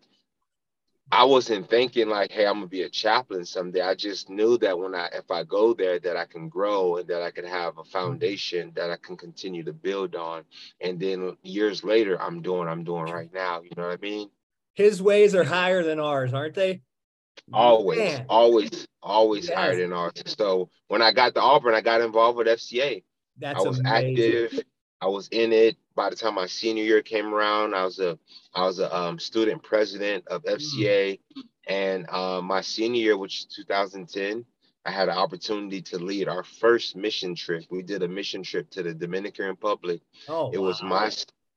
I 1.11 1.25
wasn't 1.25 1.69
thinking 1.69 2.09
like, 2.09 2.31
hey, 2.31 2.45
I'm 2.45 2.55
gonna 2.55 2.67
be 2.67 2.83
a 2.83 2.89
chaplain 2.89 3.45
someday. 3.45 3.81
I 3.81 3.93
just 3.93 4.29
knew 4.29 4.57
that 4.59 4.77
when 4.77 4.95
I 4.95 5.09
if 5.13 5.29
I 5.29 5.43
go 5.43 5.73
there 5.73 5.99
that 5.99 6.17
I 6.17 6.25
can 6.25 6.49
grow 6.49 6.97
and 6.97 7.07
that 7.07 7.21
I 7.21 7.31
can 7.31 7.45
have 7.45 7.77
a 7.77 7.81
mm-hmm. 7.81 7.89
foundation 7.89 8.71
that 8.75 8.89
I 8.89 8.97
can 8.97 9.17
continue 9.17 9.63
to 9.63 9.73
build 9.73 10.15
on. 10.15 10.43
And 10.81 10.99
then 10.99 11.37
years 11.43 11.83
later, 11.83 12.19
I'm 12.21 12.41
doing 12.41 12.67
I'm 12.67 12.83
doing 12.83 13.11
right 13.11 13.31
now. 13.33 13.61
You 13.61 13.71
know 13.77 13.83
what 13.83 13.99
I 13.99 14.01
mean? 14.01 14.29
His 14.73 15.01
ways 15.01 15.35
are 15.35 15.43
higher 15.43 15.83
than 15.83 15.99
ours, 15.99 16.33
aren't 16.33 16.55
they? 16.55 16.81
Always, 17.51 17.99
Man. 17.99 18.25
always, 18.29 18.87
always 19.01 19.47
yes. 19.47 19.57
higher 19.57 19.75
than 19.75 19.93
ours. 19.93 20.13
So 20.25 20.69
when 20.87 21.01
I 21.01 21.11
got 21.11 21.35
to 21.35 21.41
Auburn, 21.41 21.75
I 21.75 21.81
got 21.81 22.01
involved 22.01 22.37
with 22.37 22.47
FCA. 22.47 23.03
That's 23.37 23.59
I 23.59 23.67
was 23.67 23.79
amazing. 23.79 24.09
active. 24.09 24.63
I 25.03 25.07
was 25.07 25.27
in 25.29 25.51
it 25.51 25.75
by 25.95 26.09
the 26.09 26.15
time 26.15 26.35
my 26.35 26.45
senior 26.45 26.83
year 26.83 27.01
came 27.01 27.33
around, 27.33 27.75
I 27.75 27.83
was 27.83 27.99
a 27.99 28.17
I 28.53 28.65
was 28.65 28.79
a 28.79 28.95
um, 28.95 29.19
student 29.19 29.61
president 29.61 30.25
of 30.27 30.43
FCA, 30.43 31.19
mm-hmm. 31.19 31.41
and 31.67 32.09
uh, 32.09 32.41
my 32.41 32.61
senior 32.61 33.01
year, 33.01 33.17
which 33.17 33.39
is 33.39 33.45
2010, 33.45 34.45
I 34.85 34.91
had 34.91 35.09
an 35.09 35.17
opportunity 35.17 35.81
to 35.81 35.99
lead 35.99 36.29
our 36.29 36.43
first 36.43 36.95
mission 36.95 37.35
trip. 37.35 37.65
We 37.69 37.81
did 37.81 38.01
a 38.01 38.07
mission 38.07 38.43
trip 38.43 38.69
to 38.71 38.83
the 38.83 38.93
Dominican 38.93 39.47
Republic. 39.47 40.01
Oh, 40.29 40.51
it 40.51 40.57
wow. 40.57 40.67
was 40.67 40.81
my 40.81 41.11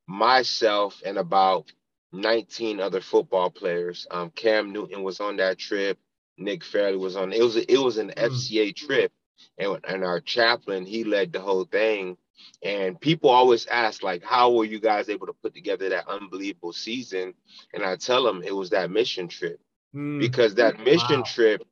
myself 0.09 1.01
and 1.05 1.17
about 1.17 1.73
19 2.13 2.81
other 2.81 3.01
football 3.01 3.51
players. 3.51 4.07
Um, 4.11 4.31
Cam 4.31 4.73
Newton 4.73 5.05
was 5.05 5.21
on 5.21 5.37
that 5.37 5.57
trip. 5.59 5.99
Nick 6.37 6.65
Fairley 6.65 6.99
was 6.99 7.15
on. 7.15 7.33
It 7.33 7.43
was 7.43 7.57
a, 7.57 7.73
it 7.73 7.79
was 7.79 7.97
an 7.99 8.13
mm. 8.17 8.29
FCA 8.29 8.75
trip, 8.75 9.13
and 9.57 9.79
and 9.89 10.05
our 10.05 10.21
chaplain 10.21 10.85
he 10.85 11.05
led 11.05 11.33
the 11.33 11.41
whole 11.41 11.65
thing 11.65 12.17
and 12.63 13.01
people 13.01 13.31
always 13.31 13.67
ask, 13.67 14.03
like, 14.03 14.23
how 14.23 14.53
were 14.53 14.65
you 14.65 14.81
guys 14.81 15.09
able 15.09 15.27
to 15.27 15.33
put 15.33 15.55
together 15.55 15.89
that 15.89 16.09
unbelievable 16.09 16.73
season? 16.73 17.35
And 17.75 17.85
I 17.85 17.97
tell 17.97 18.25
them 18.25 18.43
it 18.43 18.55
was 18.55 18.71
that 18.71 18.91
mission 18.91 19.29
trip. 19.29 19.61
Mm. 19.95 20.21
Because 20.21 20.55
that 20.57 20.79
mission 20.81 21.19
wow. 21.19 21.25
trip, 21.27 21.63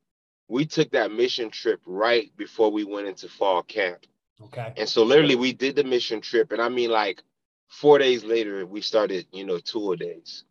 we 0.47 0.65
took 0.65 0.91
that 0.91 1.11
mission 1.11 1.49
trip 1.49 1.81
right 1.85 2.35
before 2.37 2.71
we 2.71 2.83
went 2.83 3.07
into 3.07 3.27
fall 3.27 3.63
camp. 3.63 4.05
Okay. 4.41 4.73
And 4.77 4.87
so 4.89 5.03
literally 5.03 5.35
we 5.35 5.53
did 5.53 5.75
the 5.75 5.83
mission 5.83 6.21
trip. 6.21 6.51
And 6.51 6.61
I 6.61 6.69
mean, 6.69 6.89
like 6.89 7.21
four 7.67 7.99
days 7.99 8.23
later, 8.23 8.65
we 8.65 8.81
started, 8.81 9.27
you 9.31 9.45
know, 9.45 9.59
tour 9.59 9.95
days. 9.95 10.43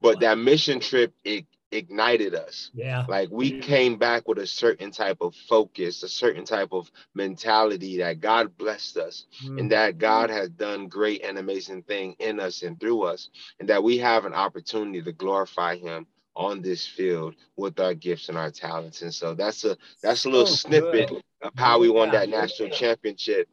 But 0.00 0.16
wow. 0.16 0.20
that 0.20 0.38
mission 0.38 0.80
trip, 0.80 1.12
it 1.24 1.46
ignited 1.72 2.34
us. 2.34 2.70
Yeah. 2.74 3.04
Like 3.08 3.30
we 3.30 3.58
came 3.60 3.96
back 3.96 4.28
with 4.28 4.38
a 4.38 4.46
certain 4.46 4.90
type 4.90 5.18
of 5.20 5.34
focus, 5.34 6.02
a 6.02 6.08
certain 6.08 6.44
type 6.44 6.68
of 6.72 6.90
mentality 7.14 7.98
that 7.98 8.20
God 8.20 8.56
blessed 8.58 8.98
us 8.98 9.26
mm. 9.44 9.58
and 9.58 9.72
that 9.72 9.98
God 9.98 10.30
has 10.30 10.50
done 10.50 10.88
great 10.88 11.24
and 11.24 11.38
amazing 11.38 11.82
thing 11.82 12.14
in 12.18 12.38
us 12.38 12.62
and 12.62 12.78
through 12.78 13.02
us 13.02 13.30
and 13.58 13.68
that 13.68 13.82
we 13.82 13.98
have 13.98 14.24
an 14.24 14.34
opportunity 14.34 15.02
to 15.02 15.12
glorify 15.12 15.76
him 15.76 16.06
on 16.34 16.62
this 16.62 16.86
field 16.86 17.34
with 17.56 17.78
our 17.80 17.94
gifts 17.94 18.28
and 18.28 18.38
our 18.38 18.50
talents. 18.50 19.02
And 19.02 19.12
so 19.12 19.34
that's 19.34 19.64
a 19.64 19.76
that's 20.02 20.24
a 20.24 20.30
little 20.30 20.46
so 20.46 20.68
snippet 20.68 21.08
good. 21.08 21.22
of 21.42 21.52
how 21.56 21.78
we 21.78 21.90
won 21.90 22.10
that 22.12 22.28
national 22.28 22.70
championship. 22.70 23.48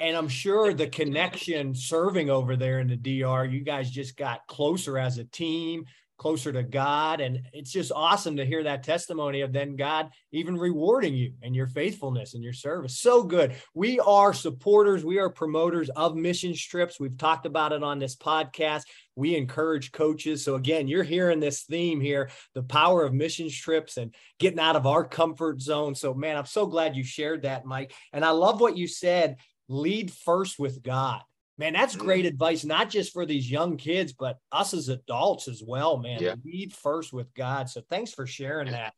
And 0.00 0.16
I'm 0.16 0.28
sure 0.28 0.74
the 0.74 0.88
connection 0.88 1.74
serving 1.74 2.28
over 2.28 2.56
there 2.56 2.80
in 2.80 2.88
the 2.88 2.96
DR, 2.96 3.44
you 3.44 3.60
guys 3.60 3.90
just 3.90 4.16
got 4.16 4.46
closer 4.48 4.98
as 4.98 5.18
a 5.18 5.24
team 5.24 5.86
closer 6.16 6.52
to 6.52 6.62
God. 6.62 7.20
And 7.20 7.42
it's 7.52 7.72
just 7.72 7.92
awesome 7.94 8.36
to 8.36 8.46
hear 8.46 8.62
that 8.62 8.82
testimony 8.82 9.40
of 9.40 9.52
then 9.52 9.76
God 9.76 10.10
even 10.32 10.56
rewarding 10.56 11.14
you 11.14 11.34
and 11.42 11.54
your 11.54 11.66
faithfulness 11.66 12.34
and 12.34 12.42
your 12.42 12.52
service. 12.52 12.98
So 12.98 13.22
good. 13.22 13.54
We 13.74 14.00
are 14.00 14.32
supporters, 14.32 15.04
we 15.04 15.18
are 15.18 15.30
promoters 15.30 15.90
of 15.90 16.16
mission 16.16 16.54
trips. 16.54 17.00
We've 17.00 17.18
talked 17.18 17.46
about 17.46 17.72
it 17.72 17.82
on 17.82 17.98
this 17.98 18.16
podcast. 18.16 18.82
We 19.16 19.36
encourage 19.36 19.92
coaches. 19.92 20.44
So, 20.44 20.56
again, 20.56 20.88
you're 20.88 21.04
hearing 21.04 21.40
this 21.40 21.62
theme 21.62 22.00
here 22.00 22.30
the 22.54 22.62
power 22.62 23.04
of 23.04 23.14
mission 23.14 23.48
trips 23.48 23.96
and 23.96 24.14
getting 24.38 24.58
out 24.58 24.76
of 24.76 24.86
our 24.86 25.04
comfort 25.04 25.60
zone. 25.60 25.94
So, 25.94 26.14
man, 26.14 26.36
I'm 26.36 26.46
so 26.46 26.66
glad 26.66 26.96
you 26.96 27.04
shared 27.04 27.42
that, 27.42 27.64
Mike. 27.64 27.92
And 28.12 28.24
I 28.24 28.30
love 28.30 28.60
what 28.60 28.76
you 28.76 28.88
said 28.88 29.36
lead 29.68 30.12
first 30.12 30.58
with 30.58 30.82
God 30.82 31.22
Man, 31.56 31.72
that's 31.72 31.94
great 31.94 32.26
advice, 32.26 32.64
not 32.64 32.90
just 32.90 33.12
for 33.12 33.24
these 33.24 33.48
young 33.48 33.76
kids, 33.76 34.12
but 34.12 34.38
us 34.50 34.74
as 34.74 34.88
adults 34.88 35.46
as 35.46 35.62
well, 35.64 35.98
man. 35.98 36.20
Yeah. 36.20 36.34
Lead 36.44 36.72
first 36.72 37.12
with 37.12 37.32
God. 37.34 37.70
So 37.70 37.80
thanks 37.88 38.12
for 38.12 38.26
sharing 38.26 38.72
that. 38.72 38.92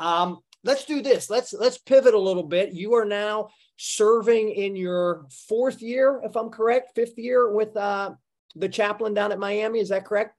Um, 0.00 0.38
let's 0.64 0.84
do 0.84 1.02
this. 1.02 1.30
Let's 1.30 1.52
let's 1.52 1.78
pivot 1.78 2.14
a 2.14 2.18
little 2.18 2.42
bit. 2.42 2.72
You 2.72 2.94
are 2.94 3.04
now 3.04 3.50
serving 3.76 4.50
in 4.50 4.74
your 4.74 5.26
fourth 5.48 5.80
year, 5.80 6.20
if 6.24 6.36
I'm 6.36 6.50
correct, 6.50 6.92
fifth 6.96 7.16
year 7.16 7.52
with 7.52 7.76
uh, 7.76 8.10
the 8.56 8.68
chaplain 8.68 9.14
down 9.14 9.30
at 9.30 9.38
Miami. 9.38 9.78
Is 9.78 9.90
that 9.90 10.04
correct? 10.04 10.34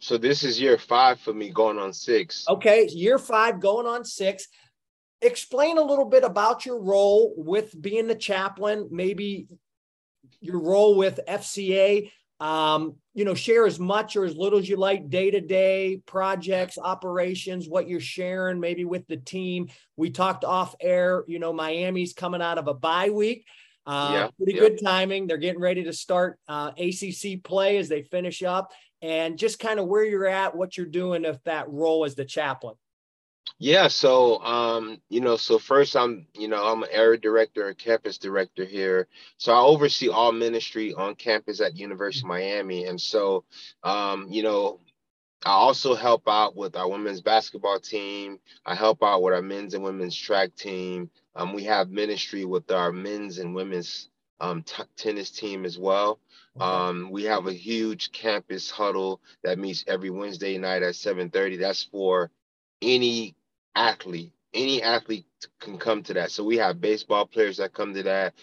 So 0.00 0.18
this 0.18 0.42
is 0.42 0.60
year 0.60 0.76
five 0.76 1.20
for 1.20 1.32
me, 1.32 1.50
going 1.50 1.78
on 1.78 1.92
six. 1.92 2.44
Okay, 2.48 2.88
year 2.88 3.18
five, 3.18 3.60
going 3.60 3.86
on 3.86 4.04
six. 4.04 4.48
Explain 5.22 5.78
a 5.78 5.84
little 5.84 6.04
bit 6.04 6.24
about 6.24 6.66
your 6.66 6.80
role 6.82 7.32
with 7.36 7.80
being 7.80 8.06
the 8.06 8.14
chaplain, 8.14 8.88
maybe 8.90 9.46
your 10.40 10.60
role 10.60 10.96
with 10.96 11.20
FCA. 11.28 12.10
Um, 12.38 12.96
you 13.14 13.24
know, 13.24 13.32
share 13.32 13.66
as 13.66 13.80
much 13.80 14.14
or 14.14 14.26
as 14.26 14.36
little 14.36 14.58
as 14.58 14.68
you 14.68 14.76
like, 14.76 15.08
day 15.08 15.30
to 15.30 15.40
day 15.40 16.02
projects, 16.04 16.76
operations, 16.76 17.66
what 17.66 17.88
you're 17.88 17.98
sharing 17.98 18.60
maybe 18.60 18.84
with 18.84 19.06
the 19.06 19.16
team. 19.16 19.68
We 19.96 20.10
talked 20.10 20.44
off 20.44 20.74
air, 20.80 21.24
you 21.26 21.38
know, 21.38 21.54
Miami's 21.54 22.12
coming 22.12 22.42
out 22.42 22.58
of 22.58 22.68
a 22.68 22.74
bye 22.74 23.08
week. 23.08 23.46
Uh, 23.86 24.10
yeah, 24.12 24.28
pretty 24.36 24.54
yeah. 24.54 24.60
good 24.60 24.80
timing. 24.82 25.26
They're 25.26 25.38
getting 25.38 25.60
ready 25.60 25.84
to 25.84 25.92
start 25.92 26.38
uh, 26.48 26.72
ACC 26.76 27.42
play 27.42 27.78
as 27.78 27.88
they 27.88 28.02
finish 28.02 28.42
up, 28.42 28.72
and 29.00 29.38
just 29.38 29.58
kind 29.58 29.78
of 29.78 29.86
where 29.86 30.04
you're 30.04 30.26
at, 30.26 30.56
what 30.56 30.76
you're 30.76 30.86
doing 30.86 31.24
if 31.24 31.42
that 31.44 31.70
role 31.70 32.04
as 32.04 32.16
the 32.16 32.24
chaplain. 32.24 32.74
Yeah, 33.58 33.88
so 33.88 34.42
um, 34.42 35.00
you 35.08 35.20
know, 35.22 35.36
so 35.36 35.58
first 35.58 35.96
I'm, 35.96 36.26
you 36.34 36.48
know, 36.48 36.62
I'm 36.66 36.82
an 36.82 36.90
area 36.92 37.18
director 37.18 37.68
and 37.68 37.78
campus 37.78 38.18
director 38.18 38.64
here. 38.64 39.08
So 39.38 39.52
I 39.54 39.60
oversee 39.60 40.10
all 40.10 40.32
ministry 40.32 40.92
on 40.92 41.14
campus 41.14 41.60
at 41.62 41.76
University 41.76 42.24
of 42.24 42.28
Miami. 42.28 42.84
And 42.86 43.00
so 43.00 43.44
um, 43.82 44.26
you 44.30 44.42
know, 44.42 44.80
I 45.44 45.50
also 45.52 45.94
help 45.94 46.24
out 46.28 46.56
with 46.56 46.76
our 46.76 46.88
women's 46.88 47.22
basketball 47.22 47.80
team. 47.80 48.40
I 48.66 48.74
help 48.74 49.02
out 49.02 49.22
with 49.22 49.34
our 49.34 49.42
men's 49.42 49.74
and 49.74 49.84
women's 49.84 50.16
track 50.16 50.54
team. 50.56 51.10
Um, 51.36 51.52
we 51.54 51.64
have 51.64 51.90
ministry 51.90 52.44
with 52.44 52.70
our 52.72 52.92
men's 52.92 53.38
and 53.38 53.54
women's 53.54 54.10
um, 54.40 54.64
t- 54.64 54.82
tennis 54.96 55.30
team 55.30 55.64
as 55.64 55.78
well. 55.78 56.18
Um, 56.60 57.10
we 57.10 57.24
have 57.24 57.46
a 57.46 57.52
huge 57.52 58.12
campus 58.12 58.70
huddle 58.70 59.20
that 59.44 59.58
meets 59.58 59.84
every 59.86 60.10
Wednesday 60.10 60.58
night 60.58 60.82
at 60.82 60.94
7:30. 60.96 61.58
That's 61.60 61.84
for 61.84 62.30
any 62.82 63.35
athlete. 63.76 64.32
Any 64.54 64.82
athlete 64.82 65.26
can 65.60 65.78
come 65.78 66.02
to 66.04 66.14
that. 66.14 66.30
So 66.30 66.42
we 66.42 66.56
have 66.56 66.80
baseball 66.80 67.26
players 67.26 67.58
that 67.58 67.74
come 67.74 67.94
to 67.94 68.02
that 68.04 68.34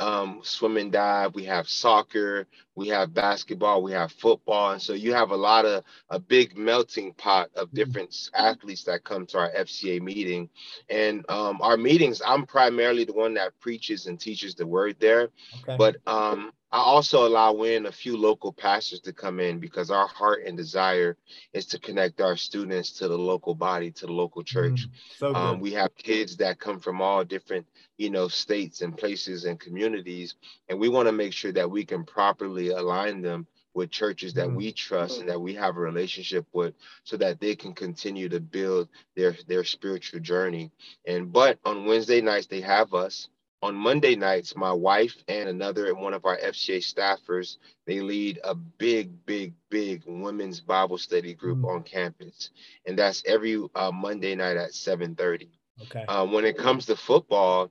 um, 0.00 0.40
swim 0.42 0.76
and 0.76 0.92
dive, 0.92 1.34
we 1.34 1.44
have 1.44 1.68
soccer, 1.68 2.46
we 2.74 2.88
have 2.88 3.14
basketball, 3.14 3.82
we 3.82 3.92
have 3.92 4.12
football. 4.12 4.72
And 4.72 4.82
so 4.82 4.92
you 4.92 5.12
have 5.12 5.30
a 5.30 5.36
lot 5.36 5.64
of 5.64 5.82
a 6.10 6.18
big 6.18 6.56
melting 6.56 7.14
pot 7.14 7.50
of 7.56 7.68
mm-hmm. 7.68 7.76
different 7.76 8.10
mm-hmm. 8.10 8.44
athletes 8.46 8.84
that 8.84 9.04
come 9.04 9.26
to 9.26 9.38
our 9.38 9.50
FCA 9.50 10.00
meeting. 10.00 10.48
And 10.88 11.28
um, 11.28 11.60
our 11.62 11.76
meetings, 11.76 12.22
I'm 12.24 12.46
primarily 12.46 13.04
the 13.04 13.12
one 13.12 13.34
that 13.34 13.58
preaches 13.60 14.06
and 14.06 14.20
teaches 14.20 14.54
the 14.54 14.66
word 14.66 14.96
there. 15.00 15.30
Okay. 15.62 15.76
But 15.76 15.96
um, 16.06 16.52
I 16.70 16.78
also 16.78 17.26
allow 17.26 17.62
in 17.62 17.86
a 17.86 17.92
few 17.92 18.16
local 18.16 18.52
pastors 18.52 19.00
to 19.00 19.12
come 19.12 19.40
in 19.40 19.58
because 19.58 19.90
our 19.90 20.06
heart 20.06 20.42
and 20.44 20.54
desire 20.56 21.16
is 21.54 21.64
to 21.66 21.78
connect 21.78 22.20
our 22.20 22.36
students 22.36 22.92
to 22.94 23.08
the 23.08 23.16
local 23.16 23.54
body, 23.54 23.90
to 23.92 24.06
the 24.06 24.12
local 24.12 24.42
church. 24.42 24.86
Mm, 24.86 24.90
so 25.16 25.34
um, 25.34 25.60
we 25.60 25.72
have 25.72 25.94
kids 25.96 26.36
that 26.36 26.60
come 26.60 26.78
from 26.78 27.00
all 27.00 27.24
different, 27.24 27.66
you 27.96 28.10
know, 28.10 28.28
states 28.28 28.82
and 28.82 28.96
places 28.96 29.46
and 29.46 29.58
communities, 29.58 30.34
and 30.68 30.78
we 30.78 30.90
want 30.90 31.08
to 31.08 31.12
make 31.12 31.32
sure 31.32 31.52
that 31.52 31.70
we 31.70 31.86
can 31.86 32.04
properly 32.04 32.68
align 32.68 33.22
them 33.22 33.46
with 33.72 33.90
churches 33.90 34.34
that 34.34 34.48
mm. 34.48 34.56
we 34.56 34.72
trust 34.72 35.20
and 35.20 35.28
that 35.28 35.40
we 35.40 35.54
have 35.54 35.76
a 35.76 35.80
relationship 35.80 36.46
with 36.52 36.74
so 37.04 37.16
that 37.16 37.40
they 37.40 37.54
can 37.54 37.72
continue 37.72 38.28
to 38.28 38.40
build 38.40 38.88
their 39.14 39.36
their 39.46 39.62
spiritual 39.62 40.18
journey 40.18 40.70
and 41.06 41.32
but 41.32 41.58
on 41.64 41.84
wednesday 41.84 42.20
nights 42.20 42.46
they 42.46 42.60
have 42.60 42.92
us 42.92 43.28
on 43.62 43.74
Monday 43.74 44.14
nights, 44.14 44.54
my 44.56 44.72
wife 44.72 45.16
and 45.26 45.48
another 45.48 45.94
one 45.94 46.14
of 46.14 46.24
our 46.24 46.36
FCA 46.38 46.78
staffers, 46.78 47.56
they 47.86 48.00
lead 48.00 48.38
a 48.44 48.54
big, 48.54 49.24
big, 49.26 49.54
big 49.68 50.02
women's 50.06 50.60
Bible 50.60 50.98
study 50.98 51.34
group 51.34 51.58
mm. 51.58 51.74
on 51.74 51.82
campus, 51.82 52.50
and 52.86 52.98
that's 52.98 53.22
every 53.26 53.60
uh, 53.74 53.90
Monday 53.90 54.34
night 54.34 54.56
at 54.56 54.70
7:30. 54.70 55.48
Okay. 55.82 56.04
Uh, 56.06 56.26
when 56.26 56.44
it 56.44 56.56
comes 56.56 56.86
to 56.86 56.96
football, 56.96 57.70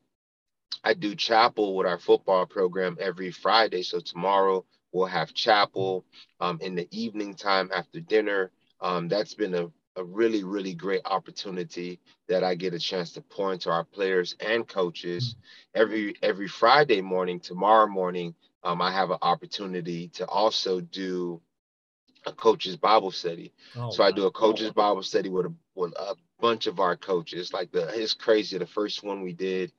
I 0.84 0.93
do 0.93 1.15
chapel 1.15 1.76
with 1.76 1.88
our 1.88 2.00
football 2.00 2.45
program 2.45 2.97
every 3.00 3.32
Friday. 3.32 3.84
So 3.84 4.00
tomorrow 4.00 4.65
we'll 4.91 5.08
have 5.08 5.34
chapel 5.34 6.06
um, 6.39 6.60
in 6.62 6.76
the 6.76 6.88
evening 6.91 7.36
time 7.36 7.69
after 7.73 8.00
dinner. 8.00 8.52
Um, 8.80 9.08
that's 9.08 9.34
been 9.34 9.56
a 9.56 9.69
a 9.98 10.04
really, 10.04 10.44
really 10.44 10.74
great 10.74 11.02
opportunity 11.06 12.00
that 12.30 12.44
I 12.44 12.56
get 12.56 12.74
a 12.74 12.80
chance 12.80 13.12
to 13.14 13.22
pour 13.22 13.52
into 13.52 13.72
our 13.72 13.84
players 13.84 14.36
and 14.40 14.68
coaches 14.68 15.36
every 15.76 16.16
every 16.22 16.48
Friday 16.48 17.02
morning. 17.02 17.40
Tomorrow 17.40 17.88
morning, 17.88 18.36
um, 18.64 18.82
I 18.82 18.92
have 18.92 19.12
an 19.12 19.18
opportunity 19.22 20.10
to 20.10 20.28
also 20.28 20.82
do 20.82 21.42
a 22.26 22.32
coach's 22.34 22.78
Bible 22.78 23.12
study. 23.12 23.54
Oh, 23.76 23.90
so 23.90 24.04
I 24.04 24.12
do 24.12 24.26
a 24.26 24.32
coach's 24.32 24.72
Bible 24.72 25.04
study 25.04 25.30
with 25.30 25.48
a 25.48 25.54
with 25.76 25.94
a 25.94 26.16
bunch 26.40 26.68
of 26.68 26.80
our 26.80 26.96
coaches. 26.96 27.52
Like 27.52 27.72
the 27.72 27.88
it's 28.00 28.14
crazy. 28.14 28.58
The 28.58 28.68
first 28.68 29.04
one 29.04 29.22
we 29.24 29.34
did 29.34 29.72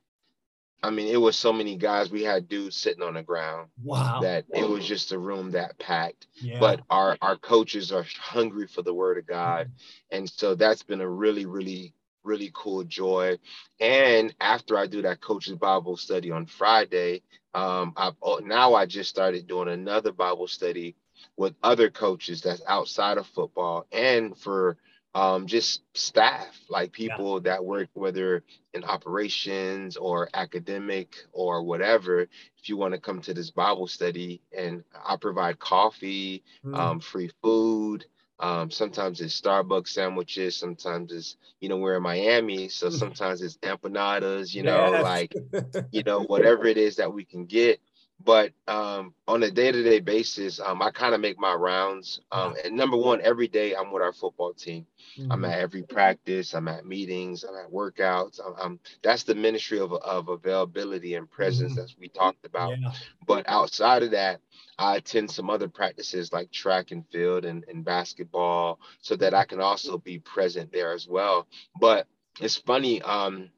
I 0.82 0.90
mean, 0.90 1.08
it 1.08 1.20
was 1.20 1.36
so 1.36 1.52
many 1.52 1.76
guys. 1.76 2.10
We 2.10 2.22
had 2.22 2.48
dudes 2.48 2.76
sitting 2.76 3.02
on 3.02 3.14
the 3.14 3.22
ground. 3.22 3.68
Wow. 3.82 4.20
That 4.22 4.44
it 4.54 4.68
was 4.68 4.86
just 4.86 5.12
a 5.12 5.18
room 5.18 5.50
that 5.52 5.78
packed. 5.78 6.26
Yeah. 6.40 6.60
But 6.60 6.80
our 6.88 7.16
our 7.20 7.36
coaches 7.36 7.90
are 7.92 8.06
hungry 8.18 8.66
for 8.66 8.82
the 8.82 8.94
word 8.94 9.18
of 9.18 9.26
God. 9.26 9.66
Mm-hmm. 9.66 10.16
And 10.16 10.30
so 10.30 10.54
that's 10.54 10.82
been 10.82 11.00
a 11.00 11.08
really, 11.08 11.46
really, 11.46 11.94
really 12.22 12.50
cool 12.54 12.84
joy. 12.84 13.38
And 13.80 14.34
after 14.40 14.78
I 14.78 14.86
do 14.86 15.02
that 15.02 15.20
coach's 15.20 15.56
Bible 15.56 15.96
study 15.96 16.30
on 16.30 16.46
Friday, 16.46 17.22
um, 17.54 17.92
I've 17.96 18.14
now 18.44 18.74
I 18.74 18.86
just 18.86 19.10
started 19.10 19.48
doing 19.48 19.68
another 19.68 20.12
Bible 20.12 20.46
study 20.46 20.94
with 21.36 21.54
other 21.62 21.90
coaches 21.90 22.40
that's 22.40 22.62
outside 22.68 23.18
of 23.18 23.26
football 23.26 23.86
and 23.90 24.36
for 24.38 24.76
um, 25.18 25.48
just 25.48 25.82
staff, 25.94 26.56
like 26.68 26.92
people 26.92 27.34
yeah. 27.34 27.50
that 27.50 27.64
work, 27.64 27.88
whether 27.94 28.44
in 28.72 28.84
operations 28.84 29.96
or 29.96 30.28
academic 30.32 31.16
or 31.32 31.64
whatever. 31.64 32.20
If 32.20 32.68
you 32.68 32.76
want 32.76 32.94
to 32.94 33.00
come 33.00 33.20
to 33.22 33.34
this 33.34 33.50
Bible 33.50 33.88
study, 33.88 34.40
and 34.56 34.84
I 35.04 35.16
provide 35.16 35.58
coffee, 35.58 36.44
mm. 36.64 36.76
um, 36.76 37.00
free 37.00 37.32
food. 37.42 38.04
Um, 38.38 38.70
sometimes 38.70 39.20
it's 39.20 39.40
Starbucks 39.40 39.88
sandwiches. 39.88 40.56
Sometimes 40.56 41.12
it's, 41.12 41.36
you 41.58 41.68
know, 41.68 41.78
we're 41.78 41.96
in 41.96 42.02
Miami. 42.04 42.68
So 42.68 42.88
sometimes 43.02 43.42
it's 43.42 43.56
empanadas, 43.58 44.54
you 44.54 44.62
know, 44.62 44.92
yes. 44.92 45.02
like, 45.02 45.34
you 45.90 46.04
know, 46.04 46.20
whatever 46.20 46.66
it 46.66 46.76
is 46.76 46.94
that 46.96 47.12
we 47.12 47.24
can 47.24 47.46
get 47.46 47.80
but 48.24 48.52
um, 48.66 49.14
on 49.26 49.42
a 49.42 49.50
day-to-day 49.50 50.00
basis 50.00 50.60
um, 50.60 50.82
i 50.82 50.90
kind 50.90 51.14
of 51.14 51.20
make 51.20 51.38
my 51.38 51.54
rounds 51.54 52.20
um, 52.32 52.54
and 52.64 52.76
number 52.76 52.96
one 52.96 53.20
every 53.22 53.48
day 53.48 53.74
i'm 53.74 53.92
with 53.92 54.02
our 54.02 54.12
football 54.12 54.52
team 54.52 54.86
mm-hmm. 55.18 55.30
i'm 55.30 55.44
at 55.44 55.58
every 55.58 55.82
practice 55.82 56.54
i'm 56.54 56.68
at 56.68 56.84
meetings 56.84 57.44
i'm 57.44 57.56
at 57.56 57.70
workouts 57.70 58.40
I'm, 58.44 58.54
I'm 58.60 58.80
that's 59.02 59.22
the 59.22 59.34
ministry 59.34 59.78
of, 59.78 59.92
of 59.92 60.28
availability 60.28 61.14
and 61.14 61.30
presence 61.30 61.72
mm-hmm. 61.72 61.82
as 61.82 61.96
we 61.98 62.08
talked 62.08 62.44
about 62.44 62.78
yeah. 62.78 62.92
but 63.26 63.48
outside 63.48 64.02
of 64.02 64.10
that 64.12 64.40
i 64.78 64.96
attend 64.96 65.30
some 65.30 65.50
other 65.50 65.68
practices 65.68 66.32
like 66.32 66.50
track 66.50 66.90
and 66.90 67.04
field 67.10 67.44
and, 67.44 67.64
and 67.68 67.84
basketball 67.84 68.80
so 69.00 69.16
that 69.16 69.34
i 69.34 69.44
can 69.44 69.60
also 69.60 69.98
be 69.98 70.18
present 70.18 70.72
there 70.72 70.92
as 70.92 71.06
well 71.06 71.46
but 71.80 72.06
it's 72.40 72.56
funny 72.56 73.02
um, 73.02 73.50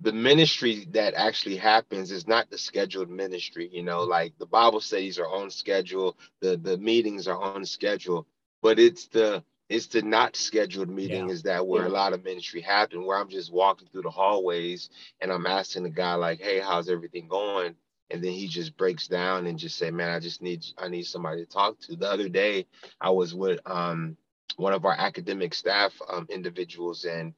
the 0.00 0.12
ministry 0.12 0.86
that 0.92 1.14
actually 1.14 1.56
happens 1.56 2.10
is 2.10 2.26
not 2.28 2.50
the 2.50 2.58
scheduled 2.58 3.10
ministry 3.10 3.68
you 3.72 3.82
know 3.82 4.02
like 4.02 4.32
the 4.38 4.46
bible 4.46 4.80
studies 4.80 5.18
are 5.18 5.28
on 5.28 5.50
schedule 5.50 6.16
the 6.40 6.56
the 6.56 6.78
meetings 6.78 7.26
are 7.26 7.40
on 7.40 7.64
schedule 7.64 8.26
but 8.62 8.78
it's 8.78 9.08
the 9.08 9.42
it's 9.68 9.86
the 9.88 10.02
not 10.02 10.36
scheduled 10.36 10.88
meeting 10.88 11.26
yeah. 11.26 11.32
is 11.32 11.42
that 11.42 11.66
where 11.66 11.82
yeah. 11.82 11.88
a 11.88 11.90
lot 11.90 12.12
of 12.12 12.24
ministry 12.24 12.60
happen 12.60 13.04
where 13.04 13.18
i'm 13.18 13.28
just 13.28 13.52
walking 13.52 13.88
through 13.90 14.02
the 14.02 14.10
hallways 14.10 14.90
and 15.20 15.32
i'm 15.32 15.46
asking 15.46 15.82
the 15.82 15.90
guy 15.90 16.14
like 16.14 16.40
hey 16.40 16.60
how's 16.60 16.88
everything 16.88 17.28
going 17.28 17.74
and 18.10 18.24
then 18.24 18.32
he 18.32 18.48
just 18.48 18.76
breaks 18.76 19.08
down 19.08 19.46
and 19.46 19.58
just 19.58 19.76
say 19.76 19.90
man 19.90 20.10
i 20.10 20.20
just 20.20 20.42
need 20.42 20.64
i 20.78 20.88
need 20.88 21.04
somebody 21.04 21.44
to 21.44 21.50
talk 21.50 21.78
to 21.80 21.96
the 21.96 22.10
other 22.10 22.28
day 22.28 22.66
i 23.00 23.10
was 23.10 23.34
with 23.34 23.60
um 23.66 24.16
one 24.56 24.72
of 24.72 24.84
our 24.84 24.94
academic 24.98 25.54
staff 25.54 25.92
um, 26.08 26.26
individuals 26.30 27.04
and 27.04 27.32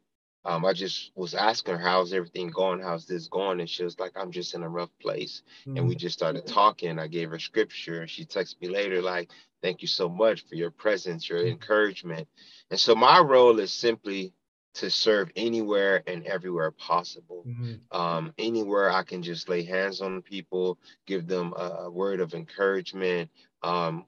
um, 0.45 0.65
I 0.65 0.73
just 0.73 1.13
was 1.15 1.35
asking 1.35 1.75
her, 1.75 1.81
how's 1.81 2.13
everything 2.13 2.49
going? 2.49 2.81
How's 2.81 3.07
this 3.07 3.29
going? 3.29 3.61
And 3.61 3.69
she 3.69 3.85
was 3.85 3.99
like, 3.99 4.13
I'm 4.17 4.31
just 4.31 4.55
in 4.55 4.63
a 4.63 4.69
rough 4.69 4.91
place. 5.01 5.43
Mm-hmm. 5.63 5.77
And 5.77 5.89
we 5.89 5.95
mm. 5.95 5.99
just 5.99 6.19
started 6.19 6.47
talking. 6.47 6.99
I 6.99 7.09
gave 7.09 7.31
her 7.31 7.39
scripture 7.39 8.01
and 8.01 8.11
she 8.11 8.25
texted 8.25 8.61
me 8.61 8.69
later, 8.69 9.03
like, 9.03 9.31
thank 9.63 9.83
you 9.83 9.89
so 9.89 10.09
much 10.09 10.47
for 10.49 10.55
your 10.55 10.71
presence, 10.71 11.29
your 11.29 11.41
mm-hmm. 11.41 11.49
encouragement. 11.49 12.27
And 12.71 12.81
so 12.81 12.95
my 12.95 13.21
role 13.21 13.59
is 13.59 13.73
simply 13.73 14.33
to 14.73 14.91
serve 14.91 15.31
anywhere 15.37 16.03
and 16.07 16.25
everywhere 16.27 16.71
possible. 16.71 17.45
Mm-hmm. 17.47 17.97
Um, 17.99 18.33
anywhere 18.39 18.91
I 18.91 19.03
can 19.03 19.23
just 19.23 19.49
lay 19.49 19.65
hands 19.65 20.01
on 20.01 20.23
people, 20.23 20.79
give 21.07 21.27
them 21.27 21.53
a, 21.57 21.85
a 21.85 21.91
word 21.91 22.21
of 22.21 22.35
encouragement, 22.35 23.31
um, 23.63 24.07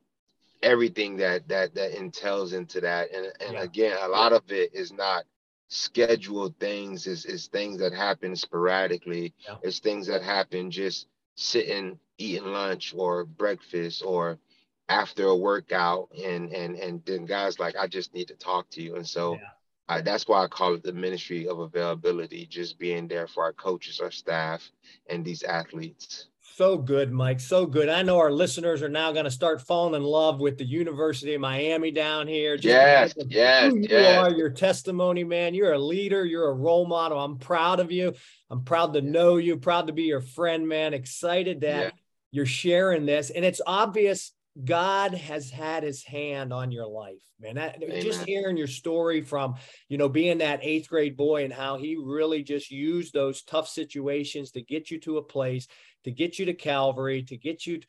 everything 0.62 1.16
that 1.16 1.48
that 1.48 1.74
that 1.74 1.98
entails 1.98 2.52
into 2.52 2.80
that. 2.80 3.12
And 3.12 3.26
and 3.40 3.54
yeah. 3.54 3.62
again, 3.62 3.96
a 4.00 4.08
lot 4.08 4.32
of 4.32 4.50
it 4.50 4.74
is 4.74 4.92
not 4.92 5.24
scheduled 5.72 6.54
things 6.58 7.06
is, 7.06 7.24
is 7.24 7.46
things 7.46 7.78
that 7.78 7.94
happen 7.94 8.37
sporadically 8.37 9.32
yeah. 9.48 9.54
it's 9.62 9.78
things 9.78 10.06
that 10.06 10.22
happen 10.22 10.70
just 10.70 11.06
sitting 11.35 11.98
eating 12.18 12.44
lunch 12.44 12.92
or 12.94 13.24
breakfast 13.24 14.02
or 14.04 14.38
after 14.90 15.24
a 15.24 15.35
workout 15.35 16.11
and 16.22 16.52
and 16.52 16.76
and 16.76 17.02
then 17.06 17.24
guys 17.24 17.58
like 17.58 17.74
I 17.74 17.87
just 17.87 18.12
need 18.12 18.28
to 18.28 18.35
talk 18.35 18.68
to 18.72 18.82
you 18.82 18.96
and 18.96 19.08
so 19.08 19.37
yeah. 19.37 19.48
I, 19.88 20.00
that's 20.02 20.28
why 20.28 20.44
I 20.44 20.46
call 20.46 20.74
it 20.74 20.82
the 20.82 20.92
ministry 20.92 21.48
of 21.48 21.58
availability 21.58 22.44
just 22.44 22.78
being 22.78 23.08
there 23.08 23.26
for 23.26 23.42
our 23.42 23.54
coaches 23.54 23.98
our 23.98 24.11
staff 24.11 24.70
and 25.08 25.24
these 25.24 25.42
athletes 25.42 26.26
so 26.56 26.76
good, 26.76 27.12
Mike. 27.12 27.40
So 27.40 27.66
good. 27.66 27.88
I 27.88 28.02
know 28.02 28.18
our 28.18 28.30
listeners 28.30 28.82
are 28.82 28.88
now 28.88 29.12
going 29.12 29.24
to 29.24 29.30
start 29.30 29.62
falling 29.62 29.94
in 29.94 30.02
love 30.02 30.40
with 30.40 30.58
the 30.58 30.64
University 30.64 31.34
of 31.34 31.40
Miami 31.40 31.90
down 31.90 32.26
here. 32.26 32.56
Just 32.56 32.66
yes, 32.66 33.14
yes, 33.28 33.72
you 33.72 33.86
yes. 33.88 34.16
are, 34.18 34.30
your 34.30 34.50
testimony, 34.50 35.24
man. 35.24 35.54
You're 35.54 35.72
a 35.72 35.78
leader. 35.78 36.24
You're 36.24 36.50
a 36.50 36.54
role 36.54 36.86
model. 36.86 37.18
I'm 37.18 37.38
proud 37.38 37.80
of 37.80 37.90
you. 37.90 38.14
I'm 38.50 38.64
proud 38.64 38.92
to 38.94 39.00
know 39.00 39.36
you. 39.36 39.56
Proud 39.56 39.86
to 39.86 39.92
be 39.92 40.04
your 40.04 40.20
friend, 40.20 40.68
man. 40.68 40.94
Excited 40.94 41.62
that 41.62 41.84
yeah. 41.84 41.90
you're 42.30 42.46
sharing 42.46 43.06
this, 43.06 43.30
and 43.30 43.44
it's 43.44 43.60
obvious 43.66 44.32
God 44.62 45.14
has 45.14 45.50
had 45.50 45.82
his 45.82 46.04
hand 46.04 46.52
on 46.52 46.70
your 46.70 46.86
life, 46.86 47.22
man. 47.40 47.54
That, 47.54 47.80
just 47.80 48.26
hearing 48.26 48.58
your 48.58 48.66
story 48.66 49.22
from, 49.22 49.54
you 49.88 49.96
know, 49.96 50.10
being 50.10 50.38
that 50.38 50.60
eighth 50.62 50.90
grade 50.90 51.16
boy 51.16 51.44
and 51.44 51.52
how 51.52 51.78
he 51.78 51.96
really 51.96 52.42
just 52.42 52.70
used 52.70 53.14
those 53.14 53.42
tough 53.42 53.66
situations 53.66 54.50
to 54.50 54.60
get 54.60 54.90
you 54.90 55.00
to 55.00 55.16
a 55.16 55.22
place 55.22 55.68
to 56.04 56.10
get 56.10 56.38
you 56.38 56.46
to 56.46 56.54
Calvary, 56.54 57.22
to 57.24 57.36
get 57.36 57.66
you 57.66 57.80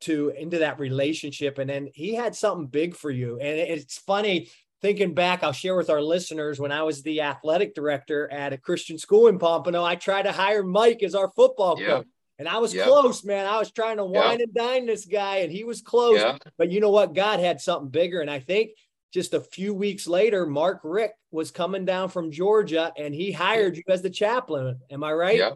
to 0.00 0.30
into 0.30 0.58
that 0.58 0.78
relationship. 0.78 1.58
And 1.58 1.68
then 1.68 1.88
he 1.94 2.14
had 2.14 2.34
something 2.34 2.66
big 2.66 2.94
for 2.94 3.10
you. 3.10 3.38
And 3.40 3.58
it's 3.58 3.98
funny 3.98 4.50
thinking 4.80 5.12
back, 5.12 5.42
I'll 5.42 5.52
share 5.52 5.76
with 5.76 5.90
our 5.90 6.00
listeners 6.00 6.60
when 6.60 6.70
I 6.70 6.82
was 6.82 7.02
the 7.02 7.22
athletic 7.22 7.74
director 7.74 8.30
at 8.30 8.52
a 8.52 8.58
Christian 8.58 8.96
school 8.96 9.26
in 9.26 9.38
Pompano, 9.38 9.82
I 9.84 9.96
tried 9.96 10.22
to 10.22 10.32
hire 10.32 10.62
Mike 10.62 11.02
as 11.02 11.14
our 11.16 11.32
football 11.34 11.76
coach. 11.76 12.06
And 12.38 12.48
I 12.48 12.58
was 12.58 12.72
close, 12.72 13.24
man. 13.24 13.46
I 13.46 13.58
was 13.58 13.72
trying 13.72 13.96
to 13.96 14.04
wine 14.04 14.40
and 14.40 14.54
dine 14.54 14.86
this 14.86 15.04
guy, 15.04 15.38
and 15.38 15.50
he 15.50 15.64
was 15.64 15.82
close. 15.82 16.20
But 16.56 16.70
you 16.70 16.78
know 16.78 16.90
what? 16.90 17.12
God 17.12 17.40
had 17.40 17.60
something 17.60 17.88
bigger. 17.88 18.20
And 18.20 18.30
I 18.30 18.38
think 18.38 18.70
just 19.12 19.34
a 19.34 19.40
few 19.40 19.74
weeks 19.74 20.06
later, 20.06 20.46
Mark 20.46 20.80
Richt 20.84 21.14
was 21.32 21.50
coming 21.50 21.84
down 21.84 22.10
from 22.10 22.30
Georgia 22.30 22.92
and 22.96 23.12
he 23.12 23.32
hired 23.32 23.76
you 23.76 23.82
as 23.88 24.02
the 24.02 24.10
chaplain. 24.10 24.78
Am 24.90 25.02
I 25.02 25.12
right? 25.12 25.38
Yeah. 25.38 25.50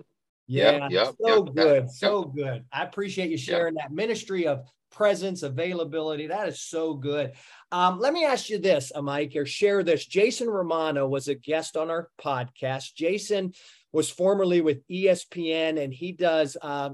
Yeah, 0.53 0.89
yep, 0.91 1.15
so 1.19 1.47
yep, 1.47 1.55
good, 1.55 1.91
so 1.91 2.25
good. 2.25 2.65
I 2.71 2.83
appreciate 2.83 3.31
you 3.31 3.39
sharing 3.39 3.75
that 3.75 3.91
ministry 3.91 4.47
of 4.47 4.67
presence, 4.91 5.43
availability. 5.43 6.27
That 6.27 6.49
is 6.49 6.61
so 6.61 6.93
good. 6.93 7.33
Um, 7.71 7.99
let 7.99 8.13
me 8.13 8.27
ask 8.27 8.51
you 8.51 8.59
this, 8.59 8.93
Mike, 9.01 9.33
or 9.35 9.47
share 9.47 9.83
this. 9.83 10.05
Jason 10.05 10.51
Romano 10.51 11.09
was 11.09 11.29
a 11.29 11.35
guest 11.35 11.77
on 11.77 11.91
our 11.91 12.11
podcast. 12.21 12.95
Jason 12.95 13.55
was 13.93 14.11
formerly 14.11 14.61
with 14.61 14.87
ESPN, 14.89 15.83
and 15.83 15.93
he 15.93 16.13
does 16.13 16.59
uh, 16.61 16.91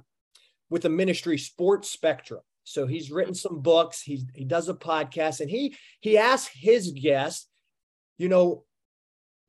with 0.71 0.83
the 0.83 0.89
ministry 0.89 1.37
Sports 1.37 1.91
Spectrum. 1.91 2.41
So 2.63 2.87
he's 2.87 3.11
written 3.11 3.35
some 3.35 3.61
books. 3.61 4.01
He 4.03 4.23
he 4.35 4.45
does 4.45 4.69
a 4.69 4.75
podcast, 4.75 5.41
and 5.41 5.51
he 5.51 5.75
he 5.99 6.17
asked 6.17 6.51
his 6.55 6.93
guest, 6.93 7.49
you 8.19 8.29
know, 8.29 8.65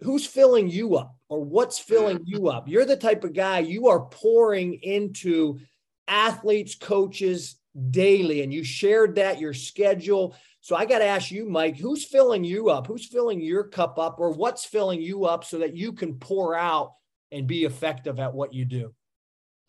who's 0.01 0.25
filling 0.25 0.69
you 0.69 0.95
up 0.95 1.15
or 1.27 1.43
what's 1.43 1.79
filling 1.79 2.21
you 2.25 2.47
up. 2.49 2.67
You're 2.67 2.85
the 2.85 2.95
type 2.95 3.23
of 3.23 3.33
guy 3.33 3.59
you 3.59 3.87
are 3.87 4.01
pouring 4.05 4.75
into 4.81 5.59
athletes, 6.07 6.75
coaches 6.75 7.57
daily, 7.91 8.41
and 8.41 8.53
you 8.53 8.63
shared 8.63 9.15
that 9.15 9.39
your 9.39 9.53
schedule. 9.53 10.35
So 10.61 10.75
I 10.75 10.85
got 10.85 10.99
to 10.99 11.05
ask 11.05 11.31
you, 11.31 11.45
Mike, 11.45 11.77
who's 11.77 12.05
filling 12.05 12.43
you 12.43 12.69
up? 12.69 12.87
Who's 12.87 13.05
filling 13.05 13.41
your 13.41 13.63
cup 13.63 13.99
up, 13.99 14.19
or 14.19 14.31
what's 14.31 14.65
filling 14.65 15.01
you 15.01 15.25
up 15.25 15.43
so 15.43 15.59
that 15.59 15.75
you 15.75 15.93
can 15.93 16.15
pour 16.15 16.55
out 16.55 16.93
and 17.31 17.47
be 17.47 17.65
effective 17.65 18.19
at 18.19 18.33
what 18.33 18.53
you 18.53 18.65
do? 18.65 18.93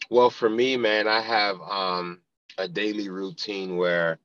Well, 0.09 0.31
for 0.31 0.49
me, 0.49 0.77
man, 0.77 1.07
I 1.07 1.21
have 1.21 1.61
um, 1.61 2.21
a 2.59 2.67
daily 2.67 3.09
routine 3.09 3.77
where 3.77 4.19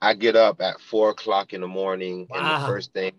I 0.00 0.14
get 0.14 0.36
up 0.36 0.62
at 0.62 0.80
four 0.80 1.10
o'clock 1.10 1.52
in 1.52 1.60
the 1.60 1.68
morning, 1.68 2.26
wow. 2.30 2.38
and 2.38 2.62
the 2.62 2.66
first 2.66 2.92
thing 2.92 3.12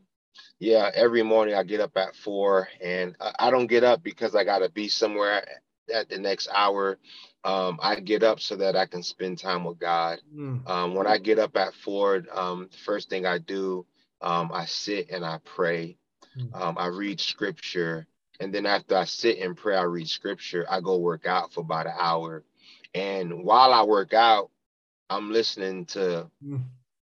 yeah, 0.62 0.92
every 0.94 1.24
morning 1.24 1.56
I 1.56 1.64
get 1.64 1.80
up 1.80 1.98
at 1.98 2.16
four, 2.16 2.68
and 2.80 3.16
I 3.40 3.50
don't 3.50 3.66
get 3.66 3.84
up 3.84 4.04
because 4.04 4.36
I 4.36 4.44
got 4.44 4.60
to 4.60 4.70
be 4.70 4.90
somewhere 4.90 5.44
at 5.92 6.08
the 6.08 6.20
next 6.20 6.50
hour. 6.54 7.00
Um, 7.44 7.80
I 7.82 8.00
get 8.00 8.22
up 8.22 8.40
so 8.40 8.56
that 8.58 8.76
I 8.76 8.86
can 8.86 9.02
spend 9.02 9.40
time 9.40 9.64
with 9.64 9.80
God. 9.80 10.22
Mm. 10.32 10.70
Um, 10.70 10.94
when 10.94 11.08
I 11.08 11.18
get 11.18 11.40
up 11.40 11.58
at 11.58 11.74
four, 11.74 12.24
um, 12.32 12.70
first 12.86 13.10
thing 13.10 13.26
I 13.26 13.40
do, 13.40 13.88
um, 14.22 14.52
I 14.54 14.66
sit 14.66 15.10
and 15.10 15.26
I 15.26 15.40
pray. 15.44 15.98
Mm. 16.38 16.76
I 16.78 16.86
read 16.86 17.20
scripture, 17.20 18.06
and 18.40 18.54
then 18.54 18.68
after 18.68 18.96
I 18.96 19.06
sit 19.06 19.40
and 19.40 19.58
pray, 19.58 19.76
I 19.76 19.82
read 19.82 20.08
scripture. 20.08 20.68
I 20.70 20.80
go 20.80 20.98
work 20.98 21.26
out 21.26 21.52
for 21.54 21.62
about 21.62 21.88
an 21.88 21.96
hour, 21.98 22.44
and 22.94 23.44
while 23.44 23.74
I 23.74 23.82
work 23.82 24.14
out, 24.14 24.52
I'm 25.10 25.32
listening 25.32 25.86
to 25.88 26.30
mm 26.46 26.62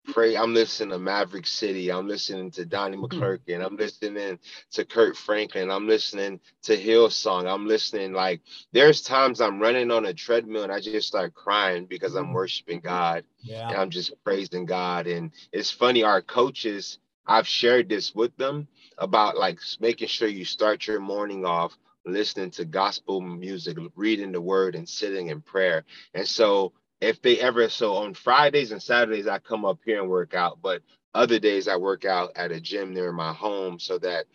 pray. 0.07 0.35
I'm 0.35 0.53
listening 0.53 0.89
to 0.91 0.99
Maverick 0.99 1.47
City. 1.47 1.91
I'm 1.91 2.07
listening 2.07 2.51
to 2.51 2.65
Donnie 2.65 2.97
hmm. 2.97 3.05
McClurkin. 3.05 3.65
I'm 3.65 3.75
listening 3.75 4.39
to 4.71 4.85
Kirk 4.85 5.15
Franklin. 5.15 5.69
I'm 5.69 5.87
listening 5.87 6.39
to 6.63 6.77
Hillsong. 6.77 7.51
I'm 7.51 7.67
listening 7.67 8.13
like 8.13 8.41
there's 8.71 9.01
times 9.01 9.41
I'm 9.41 9.59
running 9.59 9.91
on 9.91 10.05
a 10.05 10.13
treadmill 10.13 10.63
and 10.63 10.71
I 10.71 10.79
just 10.79 11.07
start 11.07 11.33
crying 11.33 11.85
because 11.85 12.15
I'm 12.15 12.27
hmm. 12.27 12.33
worshiping 12.33 12.79
God. 12.79 13.23
Yeah. 13.39 13.69
And 13.69 13.77
I'm 13.77 13.89
just 13.89 14.13
praising 14.23 14.65
God. 14.65 15.07
And 15.07 15.31
it's 15.51 15.71
funny, 15.71 16.03
our 16.03 16.21
coaches, 16.21 16.99
I've 17.25 17.47
shared 17.47 17.89
this 17.89 18.15
with 18.15 18.35
them 18.37 18.67
about 18.97 19.37
like 19.37 19.59
making 19.79 20.07
sure 20.07 20.27
you 20.27 20.45
start 20.45 20.87
your 20.87 20.99
morning 20.99 21.45
off 21.45 21.77
listening 22.07 22.51
to 22.51 22.65
gospel 22.65 23.21
music, 23.21 23.77
reading 23.95 24.31
the 24.31 24.41
word, 24.41 24.75
and 24.75 24.87
sitting 24.87 25.27
in 25.27 25.41
prayer. 25.41 25.83
And 26.13 26.27
so 26.27 26.73
if 27.01 27.21
they 27.21 27.39
ever 27.39 27.69
so 27.69 27.95
on 27.97 28.13
Fridays 28.13 28.71
and 28.71 28.81
Saturdays 28.81 29.27
I 29.27 29.39
come 29.39 29.65
up 29.65 29.79
here 29.85 30.01
and 30.01 30.09
work 30.09 30.33
out, 30.33 30.59
but 30.61 30.81
other 31.13 31.39
days 31.39 31.67
I 31.67 31.75
work 31.77 32.05
out 32.05 32.31
at 32.35 32.51
a 32.51 32.59
gym 32.59 32.93
near 32.93 33.11
my 33.11 33.33
home 33.33 33.79
so 33.79 33.97
that 33.99 34.25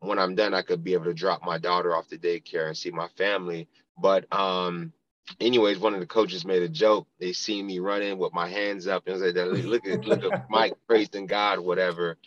when 0.00 0.18
I'm 0.18 0.34
done 0.34 0.54
I 0.54 0.62
could 0.62 0.84
be 0.84 0.94
able 0.94 1.06
to 1.06 1.14
drop 1.14 1.44
my 1.44 1.58
daughter 1.58 1.94
off 1.94 2.08
to 2.08 2.18
daycare 2.18 2.68
and 2.68 2.76
see 2.76 2.90
my 2.90 3.08
family. 3.16 3.68
But 3.98 4.32
um 4.32 4.92
anyways, 5.40 5.78
one 5.78 5.94
of 5.94 6.00
the 6.00 6.06
coaches 6.06 6.44
made 6.44 6.62
a 6.62 6.68
joke. 6.68 7.06
They 7.20 7.32
see 7.32 7.62
me 7.62 7.78
running 7.78 8.18
with 8.18 8.32
my 8.34 8.48
hands 8.48 8.86
up 8.86 9.06
and 9.06 9.20
said, 9.20 9.36
look 9.36 9.86
at 9.86 10.04
look 10.04 10.24
at 10.24 10.32
Mike 10.48 10.76
praising 10.88 11.26
God, 11.26 11.60
whatever. 11.60 12.18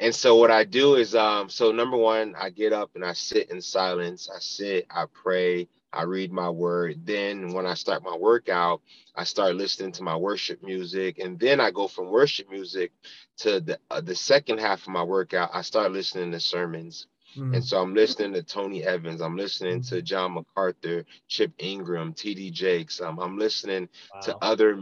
And 0.00 0.14
so 0.14 0.36
what 0.36 0.52
I 0.52 0.64
do 0.64 0.96
is 0.96 1.14
um 1.16 1.50
so 1.50 1.72
number 1.72 1.98
one, 1.98 2.34
I 2.40 2.50
get 2.50 2.74
up 2.74 2.92
and 2.96 3.04
I 3.04 3.14
sit 3.14 3.50
in 3.50 3.62
silence. 3.62 4.30
I 4.34 4.40
sit, 4.40 4.86
I 4.90 5.06
pray, 5.12 5.68
I 5.92 6.02
read 6.02 6.32
my 6.32 6.50
word. 6.50 7.06
Then 7.06 7.52
when 7.52 7.66
I 7.66 7.74
start 7.74 8.02
my 8.02 8.16
workout, 8.16 8.82
I 9.14 9.24
start 9.24 9.56
listening 9.56 9.92
to 9.92 10.02
my 10.02 10.16
worship 10.16 10.62
music, 10.62 11.18
and 11.18 11.38
then 11.38 11.60
I 11.60 11.70
go 11.70 11.88
from 11.88 12.10
worship 12.10 12.50
music 12.50 12.92
to 13.38 13.60
the 13.60 13.78
uh, 13.90 14.00
the 14.00 14.14
second 14.14 14.58
half 14.58 14.82
of 14.82 14.88
my 14.88 15.02
workout. 15.02 15.50
I 15.52 15.62
start 15.62 15.92
listening 15.92 16.30
to 16.32 16.40
sermons, 16.40 17.06
mm. 17.36 17.54
and 17.54 17.64
so 17.64 17.80
I'm 17.80 17.94
listening 17.94 18.34
to 18.34 18.42
Tony 18.42 18.84
Evans. 18.84 19.22
I'm 19.22 19.36
listening 19.36 19.82
to 19.84 20.02
John 20.02 20.34
MacArthur, 20.34 21.06
Chip 21.26 21.52
Ingram, 21.58 22.12
T.D. 22.12 22.50
Jakes. 22.50 23.00
Um, 23.00 23.18
I'm 23.18 23.38
listening 23.38 23.88
wow. 24.14 24.20
to 24.20 24.36
other 24.42 24.78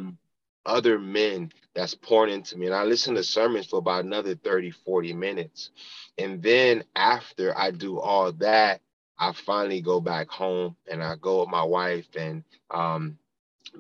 other 0.64 0.98
men 0.98 1.52
that's 1.74 1.94
pouring 1.94 2.34
into 2.34 2.58
me, 2.58 2.66
and 2.66 2.74
I 2.74 2.82
listen 2.82 3.14
to 3.14 3.22
sermons 3.22 3.68
for 3.68 3.78
about 3.78 4.04
another 4.04 4.34
30, 4.34 4.72
40 4.72 5.12
minutes, 5.12 5.70
and 6.18 6.42
then 6.42 6.82
after 6.96 7.56
I 7.56 7.70
do 7.70 8.00
all 8.00 8.32
that. 8.32 8.80
I 9.18 9.32
finally 9.32 9.80
go 9.80 10.00
back 10.00 10.28
home 10.28 10.76
and 10.90 11.02
I 11.02 11.16
go 11.16 11.40
with 11.40 11.48
my 11.48 11.62
wife 11.62 12.06
and 12.16 12.44
um, 12.70 13.18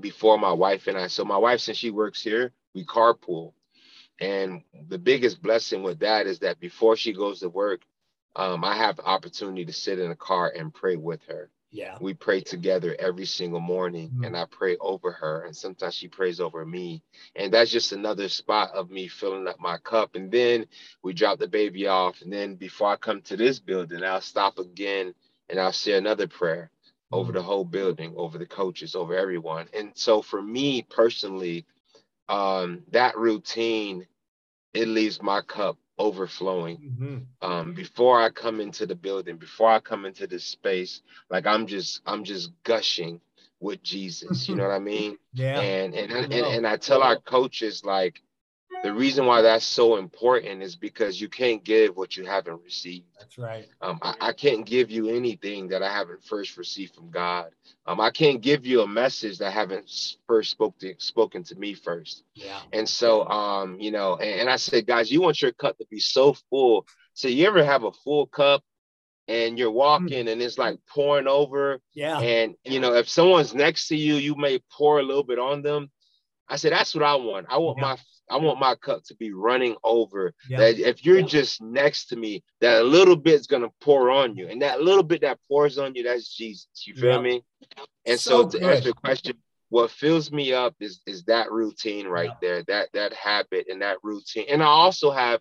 before 0.00 0.38
my 0.38 0.52
wife 0.52 0.86
and 0.86 0.96
I, 0.96 1.06
so 1.08 1.24
my 1.24 1.36
wife, 1.36 1.60
since 1.60 1.78
she 1.78 1.90
works 1.90 2.22
here, 2.22 2.52
we 2.74 2.84
carpool. 2.84 3.52
And 4.20 4.62
the 4.88 4.98
biggest 4.98 5.42
blessing 5.42 5.82
with 5.82 6.00
that 6.00 6.26
is 6.26 6.38
that 6.40 6.58
before 6.58 6.96
she 6.96 7.12
goes 7.12 7.40
to 7.40 7.48
work, 7.48 7.82
um, 8.34 8.64
I 8.64 8.76
have 8.76 8.96
the 8.96 9.04
opportunity 9.04 9.64
to 9.64 9.72
sit 9.72 9.98
in 9.98 10.10
a 10.10 10.16
car 10.16 10.52
and 10.54 10.72
pray 10.72 10.96
with 10.96 11.22
her. 11.28 11.50
Yeah. 11.70 11.98
We 12.00 12.14
pray 12.14 12.40
together 12.40 12.96
every 12.98 13.26
single 13.26 13.60
morning 13.60 14.08
mm-hmm. 14.08 14.24
and 14.24 14.36
I 14.36 14.46
pray 14.50 14.76
over 14.78 15.12
her. 15.12 15.44
And 15.44 15.54
sometimes 15.54 15.94
she 15.94 16.08
prays 16.08 16.40
over 16.40 16.64
me. 16.64 17.02
And 17.34 17.52
that's 17.52 17.70
just 17.70 17.92
another 17.92 18.28
spot 18.28 18.70
of 18.72 18.90
me 18.90 19.08
filling 19.08 19.48
up 19.48 19.60
my 19.60 19.76
cup. 19.78 20.14
And 20.14 20.30
then 20.30 20.66
we 21.02 21.12
drop 21.12 21.38
the 21.38 21.48
baby 21.48 21.86
off. 21.86 22.22
And 22.22 22.32
then 22.32 22.54
before 22.54 22.88
I 22.88 22.96
come 22.96 23.20
to 23.22 23.36
this 23.36 23.58
building, 23.58 24.02
I'll 24.04 24.20
stop 24.20 24.58
again 24.58 25.14
and 25.48 25.60
I'll 25.60 25.72
say 25.72 25.92
another 25.92 26.26
prayer 26.26 26.70
over 27.12 27.32
the 27.32 27.40
mm. 27.40 27.44
whole 27.44 27.64
building, 27.64 28.14
over 28.16 28.38
the 28.38 28.46
coaches, 28.46 28.94
over 28.94 29.16
everyone. 29.16 29.68
And 29.72 29.92
so 29.94 30.22
for 30.22 30.42
me 30.42 30.82
personally, 30.82 31.64
um, 32.28 32.82
that 32.90 33.16
routine, 33.16 34.06
it 34.74 34.88
leaves 34.88 35.22
my 35.22 35.40
cup 35.42 35.78
overflowing. 35.98 36.78
Mm-hmm. 36.78 37.48
Um, 37.48 37.74
before 37.74 38.20
I 38.20 38.30
come 38.30 38.60
into 38.60 38.86
the 38.86 38.94
building, 38.94 39.36
before 39.36 39.70
I 39.70 39.80
come 39.80 40.04
into 40.04 40.26
this 40.26 40.44
space, 40.44 41.02
like 41.30 41.46
I'm 41.46 41.66
just, 41.66 42.00
I'm 42.06 42.24
just 42.24 42.50
gushing 42.64 43.20
with 43.60 43.82
Jesus. 43.82 44.48
You 44.48 44.56
know 44.56 44.64
what 44.68 44.74
I 44.74 44.80
mean? 44.80 45.16
Yeah. 45.32 45.60
And 45.60 45.94
and 45.94 46.12
and, 46.12 46.32
and, 46.32 46.46
and 46.46 46.66
I 46.66 46.76
tell 46.76 47.02
our 47.02 47.18
coaches 47.18 47.84
like 47.84 48.22
the 48.86 48.94
reason 48.94 49.26
why 49.26 49.42
that's 49.42 49.64
so 49.64 49.96
important 49.96 50.62
is 50.62 50.76
because 50.76 51.20
you 51.20 51.28
can't 51.28 51.64
give 51.64 51.96
what 51.96 52.16
you 52.16 52.24
haven't 52.24 52.62
received. 52.62 53.06
That's 53.18 53.36
right. 53.36 53.66
Um, 53.80 53.98
I, 54.00 54.14
I, 54.20 54.32
can't 54.32 54.64
give 54.64 54.92
you 54.92 55.08
anything 55.08 55.66
that 55.68 55.82
I 55.82 55.92
haven't 55.92 56.22
first 56.22 56.56
received 56.56 56.94
from 56.94 57.10
God. 57.10 57.50
Um, 57.84 58.00
I 58.00 58.10
can't 58.10 58.40
give 58.40 58.64
you 58.64 58.82
a 58.82 58.86
message 58.86 59.38
that 59.38 59.48
I 59.48 59.50
haven't 59.50 59.90
first 60.28 60.52
spoke 60.52 60.78
to, 60.78 60.94
spoken 60.98 61.42
to 61.44 61.56
me 61.56 61.74
first. 61.74 62.22
Yeah. 62.34 62.60
And 62.72 62.88
so, 62.88 63.26
um, 63.28 63.80
you 63.80 63.90
know, 63.90 64.18
and, 64.18 64.42
and 64.42 64.48
I 64.48 64.54
said, 64.54 64.86
guys, 64.86 65.10
you 65.10 65.20
want 65.20 65.42
your 65.42 65.50
cup 65.50 65.76
to 65.78 65.86
be 65.90 65.98
so 65.98 66.34
full. 66.48 66.86
So 67.12 67.26
you 67.26 67.44
ever 67.48 67.64
have 67.64 67.82
a 67.82 67.90
full 67.90 68.26
cup 68.26 68.62
and 69.26 69.58
you're 69.58 69.70
hmm. 69.70 69.78
walking 69.78 70.28
and 70.28 70.40
it's 70.40 70.58
like 70.58 70.78
pouring 70.88 71.26
over. 71.26 71.80
Yeah. 71.92 72.20
And 72.20 72.54
you 72.64 72.78
know, 72.78 72.94
if 72.94 73.08
someone's 73.08 73.52
next 73.52 73.88
to 73.88 73.96
you, 73.96 74.14
you 74.14 74.36
may 74.36 74.60
pour 74.70 75.00
a 75.00 75.02
little 75.02 75.24
bit 75.24 75.40
on 75.40 75.62
them. 75.62 75.90
I 76.48 76.56
said, 76.56 76.72
that's 76.72 76.94
what 76.94 77.04
I 77.04 77.14
want. 77.16 77.46
I 77.50 77.58
want 77.58 77.78
yeah. 77.78 77.84
my 77.84 77.96
I 78.28 78.38
want 78.38 78.58
my 78.58 78.74
cup 78.74 79.04
to 79.04 79.14
be 79.14 79.32
running 79.32 79.76
over. 79.84 80.34
Yeah. 80.48 80.58
That 80.58 80.78
if 80.78 81.04
you're 81.04 81.20
yeah. 81.20 81.26
just 81.26 81.62
next 81.62 82.06
to 82.06 82.16
me, 82.16 82.42
that 82.60 82.82
a 82.82 82.84
little 82.84 83.16
bit's 83.16 83.46
gonna 83.46 83.70
pour 83.80 84.10
on 84.10 84.36
you, 84.36 84.48
and 84.48 84.62
that 84.62 84.82
little 84.82 85.02
bit 85.02 85.20
that 85.20 85.38
pours 85.48 85.78
on 85.78 85.94
you, 85.94 86.02
that's 86.02 86.34
Jesus. 86.34 86.68
You 86.84 86.94
feel 86.94 87.12
yeah. 87.12 87.20
me? 87.20 87.44
And 88.04 88.18
so, 88.18 88.42
so 88.42 88.48
to 88.50 88.58
good. 88.58 88.70
answer 88.70 88.88
the 88.88 88.94
question, 88.94 89.36
what 89.68 89.90
fills 89.90 90.32
me 90.32 90.52
up 90.52 90.74
is 90.80 91.00
is 91.06 91.24
that 91.24 91.52
routine 91.52 92.06
right 92.06 92.32
there, 92.40 92.64
that 92.64 92.88
that 92.94 93.12
habit 93.12 93.66
and 93.68 93.82
that 93.82 93.98
routine. 94.02 94.46
And 94.50 94.62
I 94.62 94.66
also 94.66 95.10
have 95.10 95.40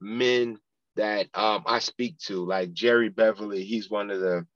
men 0.00 0.58
that 0.96 1.28
um, 1.34 1.64
I 1.66 1.78
speak 1.78 2.18
to, 2.26 2.44
like 2.44 2.72
Jerry 2.72 3.08
Beverly. 3.08 3.64
He's 3.64 3.90
one 3.90 4.10
of 4.10 4.20
the 4.20 4.46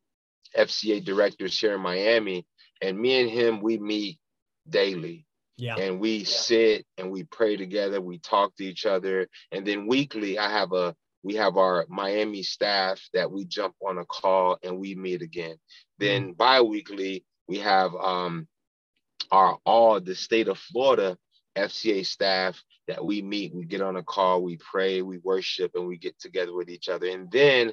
FCA 0.57 1.05
directors 1.05 1.59
here 1.59 1.75
in 1.75 1.81
Miami, 1.81 2.47
and 2.81 2.99
me 2.99 3.21
and 3.21 3.31
him 3.31 3.61
we 3.61 3.79
meet 3.79 4.19
daily 4.69 5.26
yeah. 5.57 5.77
And 5.77 6.01
we 6.01 6.25
sit 6.25 6.87
and 6.99 7.11
we 7.11 7.25
pray 7.25 7.57
together, 7.57 8.01
we 8.01 8.19
talk 8.19 8.55
to 8.57 8.65
each 8.65 8.85
other. 8.85 9.29
And 9.53 9.67
then 9.67 9.87
weekly, 9.87 10.39
I 10.39 10.51
have 10.51 10.73
a 10.73 10.95
we 11.23 11.35
have 11.37 11.57
our 11.57 11.87
Miami 11.89 12.43
staff 12.43 13.01
that 13.13 13.31
we 13.33 13.47
jump 13.47 13.75
on 13.85 13.99
a 13.99 14.05
call 14.05 14.59
and 14.63 14.79
we 14.79 14.95
meet 14.95 15.23
again. 15.23 15.57
Then 15.99 16.35
mm. 16.35 16.37
bi-weekly, 16.37 17.25
we 17.49 17.59
have 17.59 17.95
um 17.95 18.47
our 19.31 19.59
all 19.65 20.01
the 20.01 20.15
state 20.15 20.49
of 20.49 20.59
Florida 20.59 21.17
FCA 21.57 22.05
staff 22.05 22.63
that 22.87 23.05
we 23.05 23.23
meet, 23.23 23.55
we 23.55 23.65
get 23.65 23.81
on 23.81 23.97
a 23.97 24.03
call, 24.03 24.43
we 24.43 24.59
pray, 24.59 25.03
we 25.03 25.19
worship, 25.19 25.73
and 25.75 25.87
we 25.87 25.97
get 25.97 26.19
together 26.21 26.55
with 26.55 26.69
each 26.69 26.89
other. 26.89 27.09
And 27.09 27.31
then 27.31 27.73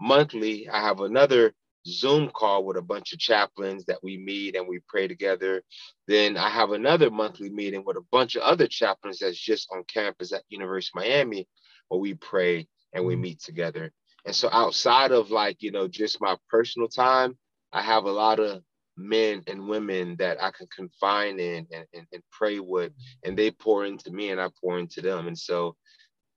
monthly, 0.00 0.68
I 0.68 0.82
have 0.82 1.00
another 1.00 1.52
Zoom 1.86 2.30
call 2.30 2.64
with 2.64 2.76
a 2.76 2.82
bunch 2.82 3.12
of 3.12 3.18
chaplains 3.18 3.84
that 3.86 4.02
we 4.02 4.16
meet 4.16 4.56
and 4.56 4.68
we 4.68 4.80
pray 4.88 5.08
together. 5.08 5.62
Then 6.06 6.36
I 6.36 6.48
have 6.48 6.70
another 6.70 7.10
monthly 7.10 7.50
meeting 7.50 7.82
with 7.84 7.96
a 7.96 8.04
bunch 8.10 8.36
of 8.36 8.42
other 8.42 8.66
chaplains 8.66 9.18
that's 9.18 9.38
just 9.38 9.68
on 9.72 9.84
campus 9.84 10.32
at 10.32 10.42
University 10.48 10.92
of 10.96 11.02
Miami 11.02 11.48
where 11.88 12.00
we 12.00 12.14
pray 12.14 12.66
and 12.92 13.04
we 13.04 13.16
mm. 13.16 13.20
meet 13.20 13.40
together. 13.40 13.92
And 14.24 14.34
so 14.34 14.48
outside 14.52 15.12
of 15.12 15.30
like, 15.30 15.62
you 15.62 15.72
know, 15.72 15.88
just 15.88 16.20
my 16.20 16.36
personal 16.48 16.88
time, 16.88 17.36
I 17.72 17.82
have 17.82 18.04
a 18.04 18.12
lot 18.12 18.38
of 18.38 18.62
men 18.96 19.42
and 19.46 19.68
women 19.68 20.16
that 20.18 20.42
I 20.42 20.50
can 20.50 20.66
confine 20.74 21.40
in 21.40 21.66
and, 21.72 21.84
and, 21.94 22.06
and 22.12 22.22
pray 22.30 22.60
with, 22.60 22.92
and 23.24 23.36
they 23.36 23.50
pour 23.50 23.84
into 23.84 24.10
me 24.10 24.30
and 24.30 24.40
I 24.40 24.48
pour 24.60 24.78
into 24.78 25.00
them. 25.00 25.26
And 25.26 25.38
so 25.38 25.76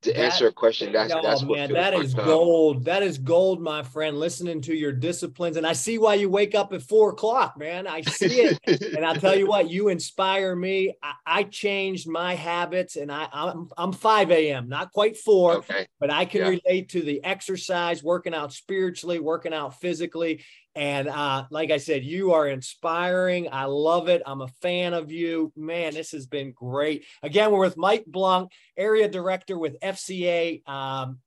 to 0.05 0.13
that, 0.13 0.19
answer 0.19 0.47
a 0.47 0.51
question, 0.51 0.91
that's 0.91 1.13
no, 1.13 1.21
that's 1.21 1.43
oh, 1.43 1.47
what 1.47 1.59
man, 1.59 1.73
that 1.73 1.93
is 1.93 2.13
gold. 2.13 2.85
That 2.85 3.03
is 3.03 3.17
gold, 3.17 3.61
my 3.61 3.83
friend. 3.83 4.17
Listening 4.17 4.61
to 4.61 4.73
your 4.73 4.91
disciplines, 4.91 5.57
and 5.57 5.67
I 5.67 5.73
see 5.73 5.97
why 5.97 6.15
you 6.15 6.29
wake 6.29 6.55
up 6.55 6.73
at 6.73 6.81
four 6.81 7.11
o'clock, 7.11 7.57
man. 7.57 7.85
I 7.87 8.01
see 8.01 8.41
it, 8.41 8.81
and 8.95 9.05
I'll 9.05 9.15
tell 9.15 9.35
you 9.35 9.47
what, 9.47 9.69
you 9.69 9.89
inspire 9.89 10.55
me. 10.55 10.95
I, 11.03 11.13
I 11.25 11.43
changed 11.43 12.07
my 12.07 12.35
habits, 12.35 12.95
and 12.95 13.11
I 13.11 13.27
I'm 13.31 13.69
I'm 13.77 13.91
five 13.91 14.31
a.m. 14.31 14.69
not 14.69 14.91
quite 14.91 15.17
four, 15.17 15.57
okay. 15.57 15.87
but 15.99 16.09
I 16.09 16.25
can 16.25 16.41
yeah. 16.41 16.47
relate 16.49 16.89
to 16.89 17.01
the 17.01 17.23
exercise, 17.23 18.03
working 18.03 18.33
out 18.33 18.53
spiritually, 18.53 19.19
working 19.19 19.53
out 19.53 19.79
physically, 19.79 20.43
and 20.75 21.07
uh, 21.07 21.45
like 21.51 21.71
I 21.71 21.77
said, 21.77 22.03
you 22.03 22.33
are 22.33 22.47
inspiring. 22.47 23.47
I 23.51 23.65
love 23.65 24.09
it. 24.09 24.21
I'm 24.25 24.41
a 24.41 24.49
fan 24.61 24.93
of 24.93 25.11
you. 25.11 25.53
Man, 25.55 25.93
this 25.93 26.11
has 26.11 26.27
been 26.27 26.51
great. 26.51 27.05
Again, 27.23 27.51
we're 27.51 27.59
with 27.59 27.77
Mike 27.77 28.03
Blanc, 28.05 28.51
area 28.75 29.07
director 29.07 29.57
with 29.57 29.79
FCA, 29.79 30.67
um, 30.67 31.19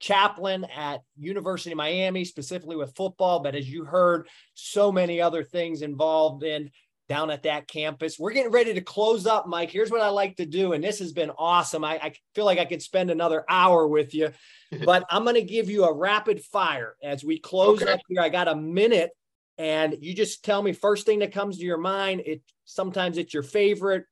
chaplain 0.00 0.66
at 0.76 1.02
University 1.18 1.72
of 1.72 1.78
Miami, 1.78 2.24
specifically 2.24 2.76
with 2.76 2.94
football. 2.94 3.40
But 3.40 3.54
as 3.54 3.68
you 3.68 3.84
heard, 3.84 4.28
so 4.54 4.92
many 4.92 5.20
other 5.20 5.44
things 5.44 5.80
involved 5.80 6.42
in 6.42 6.70
down 7.10 7.30
at 7.30 7.42
that 7.42 7.68
campus. 7.68 8.18
We're 8.18 8.32
getting 8.32 8.52
ready 8.52 8.72
to 8.72 8.80
close 8.80 9.26
up, 9.26 9.46
Mike. 9.46 9.70
Here's 9.70 9.90
what 9.90 10.00
I 10.00 10.08
like 10.08 10.36
to 10.36 10.46
do, 10.46 10.72
and 10.72 10.82
this 10.82 11.00
has 11.00 11.12
been 11.12 11.30
awesome. 11.36 11.84
I, 11.84 11.96
I 11.96 12.12
feel 12.34 12.44
like 12.46 12.58
I 12.58 12.64
could 12.64 12.80
spend 12.80 13.10
another 13.10 13.44
hour 13.48 13.86
with 13.86 14.14
you 14.14 14.30
but 14.84 15.04
I'm 15.10 15.24
going 15.24 15.34
to 15.34 15.42
give 15.42 15.68
you 15.68 15.84
a 15.84 15.92
rapid 15.92 16.42
fire 16.44 16.96
as 17.02 17.24
we 17.24 17.38
close 17.38 17.82
okay. 17.82 17.92
up 17.92 18.00
here. 18.08 18.20
I 18.20 18.28
got 18.28 18.48
a 18.48 18.54
minute, 18.54 19.10
and 19.58 19.96
you 20.00 20.14
just 20.14 20.44
tell 20.44 20.62
me 20.62 20.72
first 20.72 21.06
thing 21.06 21.20
that 21.20 21.32
comes 21.32 21.58
to 21.58 21.64
your 21.64 21.78
mind. 21.78 22.22
It 22.24 22.42
sometimes 22.64 23.18
it's 23.18 23.34
your 23.34 23.42
favorite, 23.42 24.04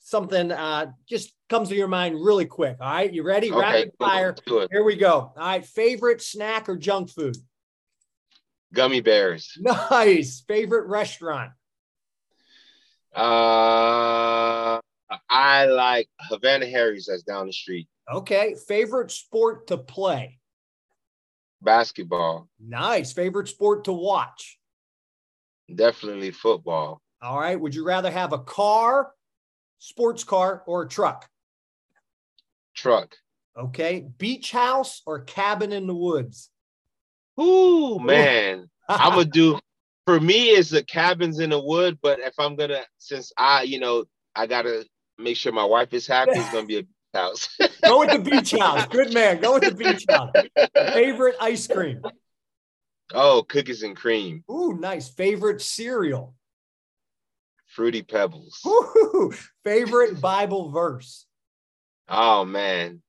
something 0.00 0.52
uh, 0.52 0.92
just 1.08 1.32
comes 1.48 1.68
to 1.70 1.74
your 1.74 1.88
mind 1.88 2.14
really 2.14 2.46
quick. 2.46 2.76
All 2.80 2.92
right, 2.92 3.12
you 3.12 3.24
ready? 3.24 3.50
Okay. 3.50 3.60
Rapid 3.60 3.90
fire. 3.98 4.36
Here 4.70 4.84
we 4.84 4.96
go. 4.96 5.12
All 5.14 5.32
right, 5.36 5.64
favorite 5.64 6.22
snack 6.22 6.68
or 6.68 6.76
junk 6.76 7.10
food? 7.10 7.36
Gummy 8.72 9.00
bears. 9.00 9.56
Nice. 9.60 10.42
Favorite 10.46 10.86
restaurant? 10.86 11.52
Uh, 13.14 14.80
I 15.28 15.66
like 15.66 16.08
Havana 16.20 16.66
Harry's. 16.66 17.06
That's 17.06 17.22
down 17.22 17.46
the 17.46 17.52
street. 17.52 17.88
Okay. 18.12 18.54
Favorite 18.66 19.10
sport 19.10 19.66
to 19.68 19.76
play? 19.78 20.38
Basketball. 21.60 22.48
Nice. 22.58 23.12
Favorite 23.12 23.48
sport 23.48 23.84
to 23.84 23.92
watch? 23.92 24.58
Definitely 25.72 26.30
football. 26.30 27.00
All 27.20 27.38
right. 27.38 27.60
Would 27.60 27.74
you 27.74 27.84
rather 27.84 28.10
have 28.10 28.32
a 28.32 28.38
car, 28.38 29.12
sports 29.78 30.24
car, 30.24 30.62
or 30.66 30.82
a 30.82 30.88
truck? 30.88 31.28
Truck. 32.74 33.14
Okay. 33.56 34.06
Beach 34.18 34.50
house 34.50 35.02
or 35.06 35.20
cabin 35.20 35.72
in 35.72 35.86
the 35.86 35.94
woods? 35.94 36.48
Ooh, 37.40 37.98
man. 37.98 38.68
I'm 38.88 39.14
going 39.14 39.26
to 39.26 39.30
do, 39.30 39.58
for 40.06 40.20
me, 40.20 40.50
it's 40.50 40.70
the 40.70 40.82
cabins 40.82 41.38
in 41.38 41.50
the 41.50 41.60
wood. 41.60 41.98
But 42.02 42.20
if 42.20 42.34
I'm 42.38 42.56
going 42.56 42.70
to, 42.70 42.82
since 42.98 43.32
I, 43.36 43.62
you 43.62 43.80
know, 43.80 44.04
I 44.34 44.46
got 44.46 44.62
to 44.62 44.84
make 45.18 45.36
sure 45.36 45.52
my 45.52 45.64
wife 45.64 45.92
is 45.92 46.06
happy, 46.06 46.32
it's 46.34 46.52
going 46.52 46.64
to 46.64 46.68
be 46.68 46.78
a 46.78 46.84
house. 47.18 47.48
Go 47.84 48.00
with 48.00 48.10
the 48.10 48.18
beach 48.18 48.52
house. 48.52 48.86
Good 48.86 49.12
man. 49.14 49.40
Go 49.40 49.54
with 49.54 49.64
the 49.64 49.74
beach 49.74 50.04
house. 50.08 50.32
Favorite 50.94 51.36
ice 51.40 51.66
cream? 51.66 52.02
Oh, 53.14 53.44
cookies 53.46 53.82
and 53.82 53.96
cream. 53.96 54.44
Ooh, 54.50 54.74
nice. 54.78 55.08
Favorite 55.08 55.60
cereal? 55.60 56.34
Fruity 57.66 58.02
Pebbles. 58.02 58.60
Ooh, 58.66 59.32
favorite 59.64 60.20
Bible 60.20 60.70
verse? 60.70 61.26
Oh 62.08 62.44
man. 62.44 63.02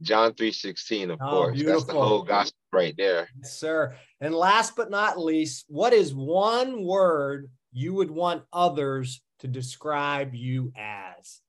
John 0.00 0.32
3:16, 0.32 1.12
of 1.12 1.18
oh, 1.22 1.30
course. 1.30 1.54
Beautiful. 1.54 1.80
That's 1.80 1.92
the 1.92 2.00
whole 2.00 2.22
gospel 2.22 2.58
right 2.72 2.94
there. 2.96 3.28
Yes, 3.38 3.58
sir. 3.58 3.96
And 4.20 4.34
last 4.34 4.76
but 4.76 4.90
not 4.90 5.18
least, 5.18 5.66
what 5.68 5.92
is 5.92 6.14
one 6.14 6.84
word 6.84 7.50
you 7.72 7.94
would 7.94 8.10
want 8.10 8.44
others 8.52 9.22
to 9.40 9.48
describe 9.48 10.34
you 10.34 10.72
as? 10.76 11.40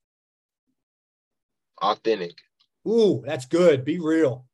authentic. 1.84 2.38
Ooh, 2.88 3.24
that's 3.26 3.46
good. 3.46 3.86
Be 3.86 4.00
real. 4.00 4.46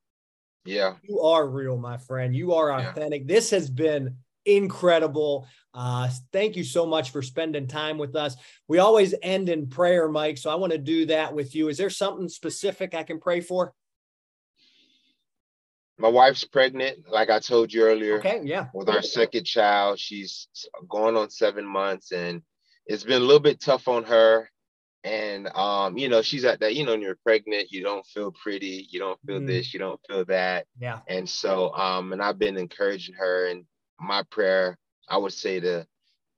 Yeah. 0.65 0.95
You 1.03 1.21
are 1.21 1.47
real, 1.47 1.77
my 1.77 1.97
friend. 1.97 2.35
You 2.35 2.53
are 2.53 2.71
authentic. 2.71 3.21
Yeah. 3.21 3.35
This 3.35 3.49
has 3.51 3.69
been 3.69 4.17
incredible. 4.45 5.47
Uh, 5.73 6.09
thank 6.31 6.55
you 6.55 6.63
so 6.63 6.85
much 6.85 7.11
for 7.11 7.21
spending 7.21 7.67
time 7.67 7.97
with 7.97 8.15
us. 8.15 8.35
We 8.67 8.79
always 8.79 9.15
end 9.21 9.49
in 9.49 9.67
prayer, 9.67 10.09
Mike. 10.09 10.37
So 10.37 10.49
I 10.49 10.55
want 10.55 10.73
to 10.73 10.77
do 10.77 11.05
that 11.07 11.33
with 11.33 11.55
you. 11.55 11.69
Is 11.69 11.77
there 11.77 11.89
something 11.89 12.29
specific 12.29 12.93
I 12.93 13.03
can 13.03 13.19
pray 13.19 13.41
for? 13.41 13.73
My 15.99 16.07
wife's 16.07 16.45
pregnant, 16.45 17.09
like 17.09 17.29
I 17.29 17.39
told 17.39 17.73
you 17.73 17.83
earlier. 17.83 18.19
Okay, 18.19 18.41
yeah. 18.43 18.67
With 18.73 18.89
our 18.89 19.01
second 19.01 19.43
child, 19.43 19.99
she's 19.99 20.47
going 20.87 21.17
on 21.17 21.29
seven 21.29 21.65
months, 21.65 22.11
and 22.11 22.41
it's 22.85 23.03
been 23.03 23.21
a 23.21 23.25
little 23.25 23.41
bit 23.41 23.59
tough 23.59 23.87
on 23.87 24.05
her 24.05 24.49
and 25.03 25.47
um 25.55 25.97
you 25.97 26.09
know 26.09 26.21
she's 26.21 26.43
at 26.43 26.59
that 26.59 26.75
you 26.75 26.85
know 26.85 26.91
when 26.91 27.01
you're 27.01 27.17
pregnant 27.23 27.71
you 27.71 27.81
don't 27.81 28.05
feel 28.07 28.31
pretty 28.31 28.85
you 28.89 28.99
don't 28.99 29.19
feel 29.25 29.39
mm. 29.39 29.47
this 29.47 29.73
you 29.73 29.79
don't 29.79 29.99
feel 30.07 30.25
that 30.25 30.65
yeah 30.77 30.99
and 31.07 31.29
so 31.29 31.73
um 31.73 32.11
and 32.11 32.21
i've 32.21 32.37
been 32.37 32.57
encouraging 32.57 33.15
her 33.15 33.47
and 33.47 33.63
my 33.99 34.23
prayer 34.29 34.77
i 35.07 35.17
would 35.17 35.31
say 35.31 35.59
to 35.59 35.87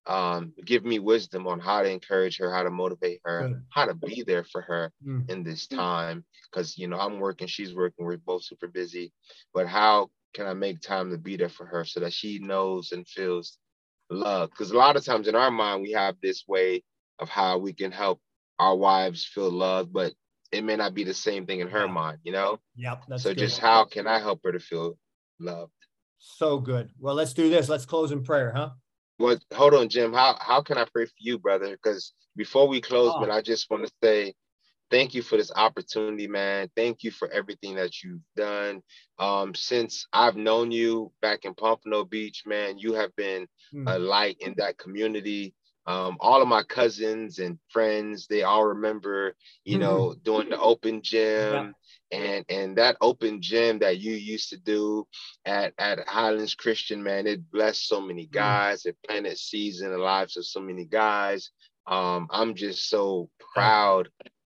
um 0.07 0.51
give 0.65 0.83
me 0.83 0.97
wisdom 0.97 1.47
on 1.47 1.59
how 1.59 1.83
to 1.83 1.89
encourage 1.89 2.37
her 2.37 2.51
how 2.51 2.63
to 2.63 2.71
motivate 2.71 3.21
her 3.23 3.49
Good. 3.49 3.63
how 3.69 3.85
to 3.85 3.93
be 3.93 4.23
there 4.23 4.43
for 4.43 4.61
her 4.61 4.91
mm. 5.05 5.29
in 5.29 5.43
this 5.43 5.67
time 5.67 6.25
because 6.51 6.77
you 6.77 6.87
know 6.87 6.97
i'm 6.97 7.19
working 7.19 7.47
she's 7.47 7.75
working 7.75 8.05
we're 8.05 8.17
both 8.17 8.43
super 8.43 8.67
busy 8.67 9.13
but 9.53 9.67
how 9.67 10.09
can 10.33 10.47
i 10.47 10.53
make 10.53 10.81
time 10.81 11.11
to 11.11 11.17
be 11.19 11.37
there 11.37 11.49
for 11.49 11.67
her 11.67 11.85
so 11.85 11.99
that 11.99 12.13
she 12.13 12.39
knows 12.39 12.93
and 12.93 13.07
feels 13.07 13.59
love 14.09 14.49
because 14.49 14.71
a 14.71 14.77
lot 14.77 14.95
of 14.95 15.05
times 15.05 15.27
in 15.27 15.35
our 15.35 15.51
mind 15.51 15.83
we 15.83 15.91
have 15.91 16.15
this 16.21 16.45
way 16.47 16.83
of 17.19 17.29
how 17.29 17.59
we 17.59 17.71
can 17.71 17.91
help 17.91 18.19
our 18.61 18.75
wives 18.75 19.25
feel 19.25 19.49
loved, 19.49 19.91
but 19.91 20.13
it 20.51 20.63
may 20.63 20.75
not 20.75 20.93
be 20.93 21.03
the 21.03 21.13
same 21.13 21.47
thing 21.47 21.61
in 21.61 21.67
her 21.69 21.85
Yeah. 21.85 21.91
mind, 21.91 22.19
you 22.23 22.31
know? 22.31 22.59
Yep. 22.75 23.03
So 23.17 23.29
good. 23.29 23.37
just 23.37 23.59
how 23.59 23.85
can 23.85 24.05
I 24.05 24.19
help 24.19 24.41
her 24.43 24.51
to 24.51 24.59
feel 24.59 24.97
loved? 25.39 25.73
so 26.23 26.59
good. 26.59 26.91
Well, 26.99 27.15
let's 27.15 27.33
do 27.33 27.49
this. 27.49 27.67
Let's 27.67 27.83
close 27.83 28.11
in 28.11 28.21
prayer, 28.21 28.51
huh? 28.55 28.69
What 29.17 29.43
hold 29.53 29.73
on, 29.73 29.89
Jim. 29.89 30.13
How 30.13 30.37
how 30.39 30.61
can 30.61 30.77
I 30.77 30.85
pray 30.85 31.05
for 31.05 31.13
you, 31.19 31.37
brother? 31.39 31.71
Because 31.71 32.13
before 32.35 32.67
we 32.67 32.81
close, 32.81 33.13
Oh. 33.15 33.21
man, 33.21 33.31
I 33.31 33.41
just 33.41 33.69
want 33.69 33.85
to 33.85 33.93
say 34.03 34.33
thank 34.91 35.13
you 35.15 35.21
for 35.21 35.37
this 35.37 35.51
opportunity, 35.55 36.27
man. 36.27 36.69
Thank 36.75 37.03
you 37.03 37.11
for 37.11 37.29
everything 37.29 37.75
that 37.75 38.03
you've 38.03 38.21
done. 38.35 38.81
Um, 39.19 39.55
since 39.55 40.07
I've 40.13 40.35
known 40.37 40.71
you 40.71 41.11
back 41.21 41.45
in 41.45 41.55
Pompano 41.55 42.05
Beach, 42.05 42.43
man, 42.45 42.77
you 42.77 42.93
have 42.93 43.15
been 43.15 43.47
Hmm. 43.71 43.87
a 43.87 43.99
light 43.99 44.37
in 44.41 44.55
that 44.57 44.77
community. 44.77 45.53
Um, 45.87 46.17
all 46.19 46.41
of 46.41 46.47
my 46.47 46.63
cousins 46.63 47.39
and 47.39 47.59
friends, 47.69 48.27
they 48.27 48.43
all 48.43 48.65
remember, 48.65 49.35
you 49.65 49.77
Mhm. 49.77 49.79
know, 49.79 50.15
doing 50.23 50.49
the 50.49 50.59
open 50.59 51.01
gym 51.01 51.75
and 52.11 52.45
and 52.49 52.77
that 52.77 52.97
open 53.01 53.41
gym 53.41 53.79
that 53.79 53.99
you 53.99 54.13
used 54.13 54.49
to 54.49 54.57
do 54.57 55.07
at 55.45 55.73
at 55.77 56.07
Highlands 56.07 56.55
Christian, 56.55 57.03
man, 57.03 57.27
it 57.27 57.49
blessed 57.51 57.87
so 57.87 58.01
many 58.01 58.27
Mm. 58.27 58.31
guys. 58.31 58.85
It 58.85 58.97
planted 59.07 59.37
seeds 59.37 59.81
in 59.81 59.91
the 59.91 59.97
lives 59.97 60.37
of 60.37 60.45
so 60.45 60.59
many 60.61 60.85
guys. 60.85 61.51
Um, 61.87 62.27
I'm 62.31 62.55
just 62.55 62.89
so 62.89 63.29
proud 63.53 64.09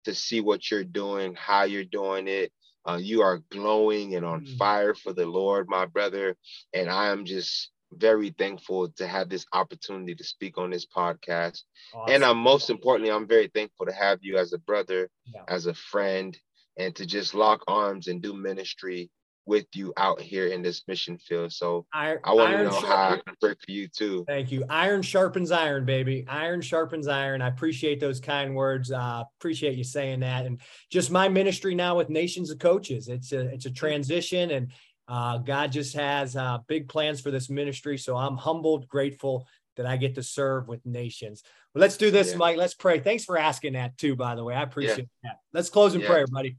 to 0.06 0.14
see 0.16 0.42
what 0.42 0.70
you're 0.72 0.84
doing, 0.84 1.36
how 1.36 1.64
you're 1.64 1.84
doing 1.84 2.28
it. 2.28 2.52
Uh, 2.88 2.98
you 3.02 3.22
are 3.22 3.40
glowing 3.52 4.16
and 4.16 4.26
on 4.26 4.42
Mm. 4.42 4.58
fire 4.58 4.94
for 4.96 5.14
the 5.14 5.26
Lord, 5.26 5.68
my 5.70 5.86
brother. 5.86 6.36
And 6.74 6.90
I 6.90 7.08
am 7.10 7.26
just 7.26 7.72
very 7.92 8.30
thankful 8.32 8.90
to 8.90 9.08
have 9.08 9.30
this 9.30 9.46
opportunity 9.54 10.16
to 10.16 10.24
speak 10.24 10.58
on 10.58 10.70
this 10.72 10.86
podcast. 10.86 11.64
And 12.08 12.24
I'm 12.24 12.38
most 12.38 12.70
importantly, 12.70 13.12
I'm 13.12 13.28
very 13.28 13.48
thankful 13.48 13.86
to 13.86 13.94
have 13.94 14.20
you 14.22 14.38
as 14.38 14.54
a 14.54 14.58
brother, 14.60 15.10
Yeah. 15.34 15.44
as 15.48 15.66
a 15.68 15.74
friend, 15.74 16.38
and 16.78 16.96
to 16.96 17.06
just 17.06 17.34
lock 17.34 17.64
arms 17.68 18.08
and 18.08 18.22
do 18.22 18.34
ministry 18.34 19.10
with 19.46 19.66
you 19.74 19.94
out 19.96 20.20
here 20.20 20.48
in 20.48 20.62
this 20.62 20.84
mission 20.90 21.18
field. 21.18 21.54
So 21.54 21.86
Iron, 21.94 22.20
I 22.26 22.34
want 22.34 22.52
to 22.52 22.64
know 22.66 22.72
sharp- 22.72 22.86
how 22.86 23.10
I 23.14 23.22
can 23.26 23.36
pray 23.42 23.52
for 23.54 23.72
you 23.72 23.88
too. 23.88 24.26
Thank 24.28 24.52
you. 24.52 24.66
Iron 24.70 25.02
sharpens 25.02 25.52
iron, 25.52 25.86
baby. 25.86 26.26
Iron 26.28 26.62
sharpens 26.62 27.08
iron. 27.08 27.42
I 27.42 27.48
appreciate 27.48 28.02
those 28.02 28.20
kind 28.20 28.56
words. 28.56 28.92
Uh, 28.92 29.24
appreciate 29.40 29.78
you 29.78 29.86
saying 29.86 30.20
that. 30.20 30.46
And 30.46 30.60
just 30.92 31.12
my 31.12 31.30
ministry 31.30 31.76
now 31.76 31.96
with 31.96 32.10
Nations 32.10 32.52
of 32.52 32.60
Coaches. 32.60 33.08
It's 33.08 33.32
a 33.32 33.40
it's 33.48 33.66
a 33.66 33.72
transition, 33.72 34.52
and 34.52 34.72
uh, 35.08 35.38
God 35.38 35.72
just 35.72 35.96
has 35.96 36.36
uh, 36.36 36.58
big 36.68 36.90
plans 36.90 37.22
for 37.22 37.32
this 37.32 37.50
ministry. 37.50 37.98
So 37.98 38.18
I'm 38.18 38.36
humbled, 38.36 38.90
grateful 38.90 39.48
that 39.78 39.86
I 39.86 39.96
get 39.96 40.16
to 40.16 40.24
serve 40.24 40.68
with 40.68 40.86
nations. 40.86 41.42
Well, 41.74 41.82
let's 41.82 41.96
do 41.96 42.12
this, 42.12 42.32
Yeah. 42.32 42.38
Mike. 42.38 42.58
Let's 42.58 42.74
pray. 42.74 43.00
Thanks 43.00 43.24
for 43.24 43.38
asking 43.38 43.74
that 43.74 43.98
too, 43.98 44.18
by 44.18 44.36
the 44.36 44.44
way. 44.44 44.56
I 44.56 44.64
appreciate 44.64 45.08
that. 45.24 45.38
Let's 45.54 45.70
close 45.70 45.96
in 45.96 46.02
Yeah. 46.02 46.08
prayer, 46.08 46.28
buddy. 46.28 46.58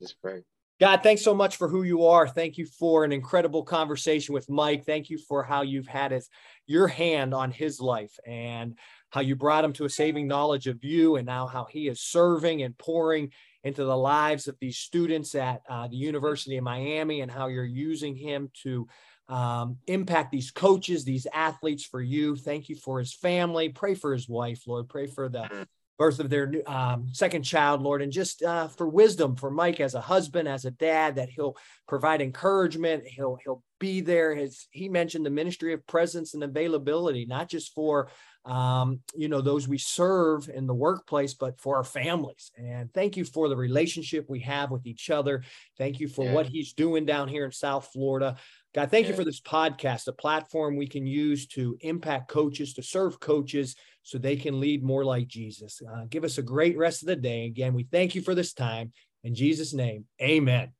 Let's 0.00 0.12
pray. 0.12 0.42
God, 0.80 1.02
thanks 1.02 1.22
so 1.22 1.34
much 1.34 1.56
for 1.56 1.66
who 1.66 1.82
you 1.82 2.04
are. 2.06 2.28
Thank 2.28 2.56
you 2.56 2.64
for 2.64 3.02
an 3.02 3.10
incredible 3.10 3.64
conversation 3.64 4.32
with 4.32 4.48
Mike. 4.48 4.84
Thank 4.84 5.10
you 5.10 5.18
for 5.18 5.42
how 5.42 5.62
you've 5.62 5.88
had 5.88 6.12
his, 6.12 6.28
your 6.66 6.86
hand 6.86 7.34
on 7.34 7.50
his 7.50 7.80
life 7.80 8.16
and 8.24 8.78
how 9.10 9.20
you 9.20 9.34
brought 9.34 9.64
him 9.64 9.72
to 9.72 9.86
a 9.86 9.90
saving 9.90 10.28
knowledge 10.28 10.68
of 10.68 10.84
you 10.84 11.16
and 11.16 11.26
now 11.26 11.48
how 11.48 11.64
he 11.64 11.88
is 11.88 12.00
serving 12.00 12.62
and 12.62 12.78
pouring 12.78 13.32
into 13.64 13.84
the 13.84 13.96
lives 13.96 14.46
of 14.46 14.56
these 14.60 14.78
students 14.78 15.34
at 15.34 15.62
uh, 15.68 15.88
the 15.88 15.96
University 15.96 16.56
of 16.56 16.64
Miami 16.64 17.22
and 17.22 17.30
how 17.30 17.48
you're 17.48 17.64
using 17.64 18.14
him 18.14 18.48
to 18.62 18.86
um, 19.28 19.78
impact 19.88 20.30
these 20.30 20.52
coaches, 20.52 21.04
these 21.04 21.26
athletes 21.34 21.84
for 21.84 22.00
you. 22.00 22.36
Thank 22.36 22.68
you 22.68 22.76
for 22.76 23.00
his 23.00 23.12
family. 23.12 23.68
Pray 23.68 23.94
for 23.94 24.12
his 24.12 24.28
wife, 24.28 24.62
Lord. 24.66 24.88
Pray 24.88 25.08
for 25.08 25.28
the 25.28 25.66
birth 25.98 26.20
of 26.20 26.30
their 26.30 26.46
new- 26.46 26.62
um, 26.66 27.08
second 27.12 27.42
child, 27.42 27.82
Lord, 27.82 28.00
and 28.02 28.12
just 28.12 28.42
uh, 28.42 28.68
for 28.68 28.88
wisdom 28.88 29.34
for 29.36 29.50
Mike 29.50 29.80
as 29.80 29.94
a 29.94 30.00
husband, 30.00 30.48
as 30.48 30.64
a 30.64 30.70
dad, 30.70 31.16
that 31.16 31.28
he'll 31.28 31.56
provide 31.86 32.22
encouragement. 32.22 33.04
He'll 33.04 33.36
he'll 33.44 33.62
be 33.80 34.00
there. 34.00 34.34
His 34.34 34.68
he 34.70 34.88
mentioned 34.88 35.26
the 35.26 35.30
ministry 35.30 35.72
of 35.74 35.86
presence 35.86 36.34
and 36.34 36.44
availability, 36.44 37.26
not 37.26 37.48
just 37.48 37.74
for 37.74 38.08
um, 38.44 39.00
you 39.14 39.28
know 39.28 39.40
those 39.40 39.66
we 39.68 39.78
serve 39.78 40.48
in 40.48 40.66
the 40.68 40.74
workplace, 40.74 41.34
but 41.34 41.60
for 41.60 41.76
our 41.76 41.84
families. 41.84 42.52
And 42.56 42.92
thank 42.94 43.16
you 43.16 43.24
for 43.24 43.48
the 43.48 43.56
relationship 43.56 44.26
we 44.28 44.40
have 44.40 44.70
with 44.70 44.86
each 44.86 45.10
other. 45.10 45.42
Thank 45.76 45.98
you 45.98 46.06
for 46.08 46.24
Yeah. 46.26 46.32
what 46.32 46.46
he's 46.46 46.72
doing 46.72 47.04
down 47.06 47.28
here 47.28 47.44
in 47.44 47.52
South 47.52 47.88
Florida. 47.92 48.36
God, 48.74 48.90
thank 48.90 49.08
you 49.08 49.14
for 49.14 49.24
this 49.24 49.40
podcast, 49.40 50.08
a 50.08 50.12
platform 50.12 50.76
we 50.76 50.86
can 50.86 51.06
use 51.06 51.46
to 51.48 51.76
impact 51.80 52.28
coaches, 52.28 52.74
to 52.74 52.82
serve 52.82 53.18
coaches 53.18 53.74
so 54.02 54.18
they 54.18 54.36
can 54.36 54.60
lead 54.60 54.84
more 54.84 55.04
like 55.04 55.26
Jesus. 55.26 55.80
Uh, 55.82 56.04
give 56.08 56.22
us 56.22 56.38
a 56.38 56.42
great 56.42 56.76
rest 56.76 57.02
of 57.02 57.08
the 57.08 57.16
day. 57.16 57.46
Again, 57.46 57.72
we 57.74 57.84
thank 57.84 58.14
you 58.14 58.20
for 58.20 58.34
this 58.34 58.52
time. 58.52 58.92
In 59.24 59.34
Jesus' 59.34 59.72
name, 59.72 60.04
amen. 60.20 60.72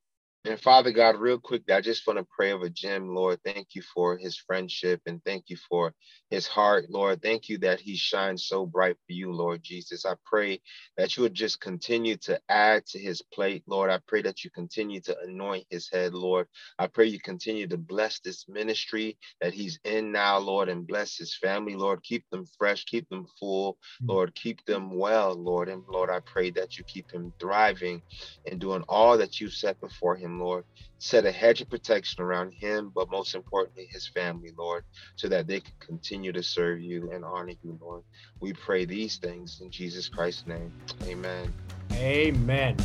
And 0.49 0.61
Father 0.61 0.93
God, 0.93 1.19
real 1.19 1.39
quick, 1.39 1.71
I 1.71 1.83
just 1.83 2.07
want 2.07 2.19
to 2.19 2.27
pray 2.37 2.53
over 2.53 2.69
Jim, 2.69 3.15
Lord. 3.15 3.41
Thank 3.45 3.77
you 3.77 3.83
for 3.83 4.19
his 4.19 4.39
friendship 4.39 5.01
and 5.07 5.25
thank 5.25 5.47
you 5.51 5.57
for 5.71 5.95
his 6.31 6.49
heart, 6.49 6.87
Lord. 6.91 7.23
Thank 7.23 7.49
you 7.49 7.59
that 7.61 7.81
he 7.81 7.97
shines 7.97 8.47
so 8.47 8.67
bright 8.67 8.97
for 9.07 9.15
you, 9.15 9.33
Lord 9.33 9.63
Jesus. 9.63 10.07
I 10.07 10.17
pray 10.27 10.61
that 10.99 11.17
you 11.17 11.25
would 11.25 11.35
just 11.35 11.61
continue 11.63 12.19
to 12.19 12.41
add 12.51 12.87
to 12.89 13.01
his 13.01 13.23
plate, 13.35 13.65
Lord. 13.69 13.91
I 13.91 14.01
pray 14.09 14.23
that 14.25 14.45
you 14.45 14.51
continue 14.51 15.01
to 15.03 15.17
anoint 15.21 15.67
his 15.71 15.91
head, 15.93 16.15
Lord. 16.15 16.49
I 16.79 16.89
pray 16.89 17.07
you 17.07 17.21
continue 17.21 17.69
to 17.69 17.79
bless 17.79 18.21
this 18.21 18.47
ministry 18.49 19.19
that 19.41 19.55
he's 19.55 19.81
in 19.85 20.13
now, 20.13 20.41
Lord, 20.41 20.71
and 20.71 20.89
bless 20.89 21.17
his 21.19 21.37
family, 21.37 21.77
Lord. 21.77 22.03
Keep 22.05 22.27
them 22.33 22.47
fresh, 22.59 22.85
keep 22.87 23.09
them 23.11 23.29
full, 23.41 23.79
Mm. 24.03 24.09
Lord. 24.09 24.37
Keep 24.37 24.67
them 24.67 24.99
well, 24.99 25.35
Lord. 25.37 25.71
And 25.71 25.85
Lord, 25.89 26.11
I 26.11 26.21
pray 26.27 26.51
that 26.53 26.79
you 26.79 26.85
keep 26.85 27.13
him 27.13 27.35
thriving 27.41 28.03
and 28.51 28.61
doing 28.61 28.85
all 28.89 29.19
that 29.19 29.41
you 29.41 29.51
set 29.51 29.81
before 29.81 30.17
him, 30.17 30.38
Lord. 30.39 30.65
Set 30.99 31.27
a 31.27 31.33
hedge 31.33 31.61
of 31.61 31.71
protection 31.71 32.23
around 32.23 32.53
him, 32.53 32.91
but 32.95 33.11
most 33.11 33.35
importantly, 33.35 33.89
his 33.91 34.09
family, 34.09 34.53
Lord, 34.57 34.85
so 35.17 35.29
that 35.29 35.47
they 35.47 35.61
can 35.61 35.75
continue 35.79 36.33
to 36.33 36.43
serve 36.43 36.81
you 36.81 37.11
and 37.13 37.25
honor 37.25 37.55
you, 37.63 37.79
Lord. 37.81 38.03
We 38.41 38.53
pray 38.53 38.85
these 38.85 39.17
things 39.17 39.61
in 39.63 39.71
Jesus 39.71 40.09
Christ's 40.09 40.47
name. 40.47 40.73
Amen. 41.05 41.53
Amen. 41.93 42.77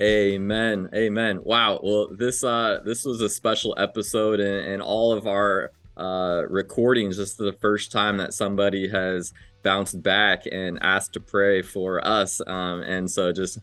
Amen. 0.00 0.88
Amen. 0.94 1.40
Wow. 1.42 1.80
Well, 1.82 2.08
this 2.16 2.44
uh 2.44 2.78
this 2.84 3.04
was 3.04 3.20
a 3.20 3.28
special 3.28 3.74
episode 3.78 4.38
and, 4.38 4.72
and 4.72 4.82
all 4.82 5.12
of 5.12 5.26
our 5.26 5.72
uh 5.96 6.42
recordings. 6.48 7.16
This 7.16 7.30
is 7.30 7.36
the 7.36 7.56
first 7.60 7.90
time 7.90 8.16
that 8.18 8.32
somebody 8.32 8.88
has 8.88 9.32
bounced 9.64 10.00
back 10.00 10.44
and 10.50 10.78
asked 10.82 11.14
to 11.14 11.20
pray 11.20 11.62
for 11.62 12.06
us. 12.06 12.40
Um 12.46 12.82
and 12.82 13.10
so 13.10 13.32
just 13.32 13.58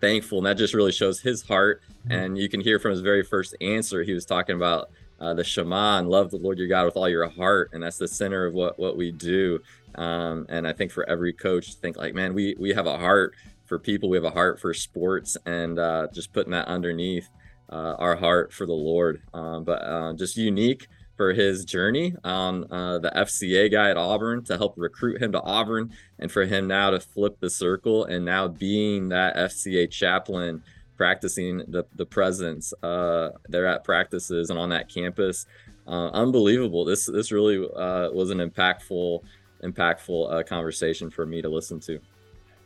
thankful. 0.00 0.38
And 0.38 0.46
that 0.46 0.56
just 0.56 0.74
really 0.74 0.92
shows 0.92 1.20
his 1.20 1.42
heart. 1.42 1.82
And 2.08 2.38
you 2.38 2.48
can 2.48 2.60
hear 2.60 2.78
from 2.78 2.92
his 2.92 3.00
very 3.00 3.22
first 3.22 3.54
answer, 3.60 4.02
he 4.02 4.14
was 4.14 4.24
talking 4.24 4.56
about 4.56 4.90
uh, 5.20 5.34
the 5.34 5.44
Shema 5.44 5.98
and 5.98 6.08
love 6.08 6.30
the 6.30 6.38
Lord 6.38 6.58
your 6.58 6.68
God 6.68 6.86
with 6.86 6.96
all 6.96 7.08
your 7.08 7.28
heart. 7.28 7.70
And 7.72 7.82
that's 7.82 7.98
the 7.98 8.08
center 8.08 8.46
of 8.46 8.54
what 8.54 8.78
what 8.78 8.96
we 8.96 9.12
do. 9.12 9.60
Um, 9.94 10.46
and 10.48 10.66
I 10.66 10.72
think 10.72 10.92
for 10.92 11.08
every 11.08 11.32
coach 11.32 11.72
to 11.72 11.76
think 11.78 11.96
like, 11.96 12.14
man, 12.14 12.34
we 12.34 12.56
we 12.58 12.70
have 12.70 12.86
a 12.86 12.96
heart 12.96 13.34
for 13.66 13.78
people. 13.78 14.08
We 14.08 14.16
have 14.16 14.24
a 14.24 14.30
heart 14.30 14.60
for 14.60 14.72
sports, 14.74 15.36
and 15.46 15.78
uh, 15.78 16.08
just 16.12 16.32
putting 16.32 16.52
that 16.52 16.66
underneath 16.68 17.28
uh, 17.70 17.94
our 17.98 18.16
heart 18.16 18.52
for 18.52 18.66
the 18.66 18.72
Lord. 18.72 19.22
Um, 19.34 19.64
but 19.64 19.82
uh, 19.82 20.12
just 20.14 20.36
unique 20.36 20.88
for 21.20 21.34
his 21.34 21.66
journey. 21.66 22.14
on 22.24 22.64
uh, 22.72 22.98
the 22.98 23.10
FCA 23.10 23.70
guy 23.70 23.90
at 23.90 23.98
Auburn 23.98 24.42
to 24.44 24.56
help 24.56 24.72
recruit 24.78 25.20
him 25.20 25.32
to 25.32 25.42
Auburn, 25.42 25.92
and 26.18 26.32
for 26.32 26.46
him 26.46 26.66
now 26.66 26.88
to 26.88 26.98
flip 26.98 27.38
the 27.40 27.50
circle 27.50 28.06
and 28.06 28.24
now 28.24 28.48
being 28.48 29.10
that 29.10 29.36
FCA 29.36 29.90
chaplain, 29.90 30.62
practicing 30.96 31.58
the 31.68 31.84
the 31.96 32.06
presence 32.06 32.72
uh, 32.82 33.32
there 33.50 33.66
at 33.66 33.84
practices 33.84 34.48
and 34.48 34.58
on 34.58 34.70
that 34.70 34.88
campus. 34.88 35.44
Uh, 35.86 36.08
unbelievable. 36.08 36.86
This 36.86 37.04
this 37.04 37.30
really 37.30 37.58
uh, 37.58 38.08
was 38.12 38.30
an 38.30 38.38
impactful 38.38 39.22
impactful 39.62 40.32
uh, 40.32 40.42
conversation 40.44 41.10
for 41.10 41.26
me 41.26 41.42
to 41.42 41.50
listen 41.50 41.80
to. 41.80 42.00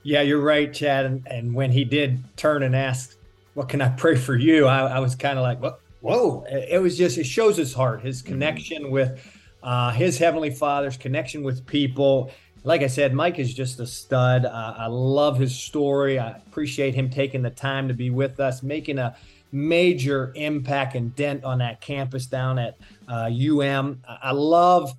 Yeah, 0.05 0.21
you're 0.21 0.41
right, 0.41 0.73
Chad. 0.73 1.07
And, 1.07 1.27
and 1.27 1.53
when 1.53 1.73
he 1.73 1.85
did 1.85 2.23
turn 2.37 2.63
and 2.63 2.77
ask, 2.77 3.17
"What 3.55 3.69
can 3.69 3.81
I 3.81 3.89
pray 3.89 4.15
for 4.15 4.37
you?" 4.37 4.67
I, 4.67 4.83
I 4.83 4.99
was 5.01 5.17
kind 5.17 5.41
of 5.41 5.43
like, 5.43 5.61
"What? 5.61 5.81
Whoa!" 6.05 6.45
It, 6.51 6.83
was 6.83 6.99
just 6.99 7.17
it 7.17 7.25
shows 7.25 7.57
his 7.57 7.73
heart, 7.73 8.03
his 8.03 8.21
connection 8.21 8.91
with 8.91 9.19
uh, 9.63 9.91
his 9.91 10.19
heavenly 10.19 10.51
Father's 10.51 10.99
connection 10.99 11.43
with 11.43 11.67
people. 11.67 12.31
Like 12.63 12.83
I 12.83 12.89
said, 12.89 13.15
Mike 13.15 13.39
is 13.39 13.55
just 13.55 13.81
a 13.81 13.87
stud. 13.87 14.45
Uh, 14.45 14.75
I 14.77 14.87
love 14.87 15.39
his 15.39 15.59
story. 15.59 16.19
I 16.19 16.33
appreciate 16.33 16.95
him 16.95 17.09
taking 17.09 17.41
the 17.41 17.49
time 17.49 17.89
to 17.89 17.95
be 17.95 18.11
with 18.11 18.39
us, 18.39 18.63
making 18.63 18.99
a 18.99 19.17
major 19.51 20.31
impact 20.37 20.95
and 20.95 21.17
dent 21.17 21.43
on 21.43 21.59
that 21.59 21.81
campus 21.81 22.27
down 22.27 22.59
at 22.59 22.77
uh, 23.09 23.31
UM. 23.31 24.03
I 24.07 24.33
love 24.33 24.93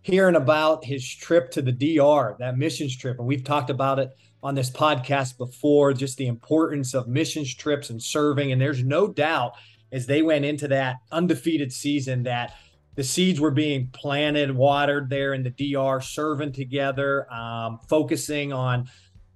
hearing 0.00 0.36
about 0.36 0.82
his 0.82 1.06
trip 1.06 1.50
to 1.50 1.60
the 1.60 1.72
DR, 1.72 2.36
that 2.38 2.56
missions 2.56 2.96
trip. 2.96 3.18
And 3.18 3.26
we've 3.26 3.44
talked 3.44 3.68
about 3.68 3.98
it 3.98 4.16
on 4.42 4.54
this 4.54 4.70
podcast 4.70 5.36
before, 5.36 5.92
just 5.92 6.16
the 6.16 6.26
importance 6.26 6.94
of 6.94 7.06
missions 7.06 7.54
trips 7.54 7.90
and 7.90 8.02
serving. 8.02 8.50
And 8.50 8.60
there's 8.60 8.82
no 8.82 9.08
doubt 9.08 9.52
as 9.92 10.06
they 10.06 10.22
went 10.22 10.44
into 10.44 10.66
that 10.68 10.96
undefeated 11.12 11.72
season 11.72 12.22
that 12.24 12.56
the 12.94 13.04
seeds 13.04 13.40
were 13.40 13.50
being 13.50 13.88
planted, 13.92 14.54
watered 14.54 15.08
there 15.08 15.34
in 15.34 15.42
the 15.42 15.50
DR, 15.50 16.00
serving 16.00 16.52
together, 16.52 17.32
um, 17.32 17.78
focusing 17.88 18.52
on, 18.52 18.88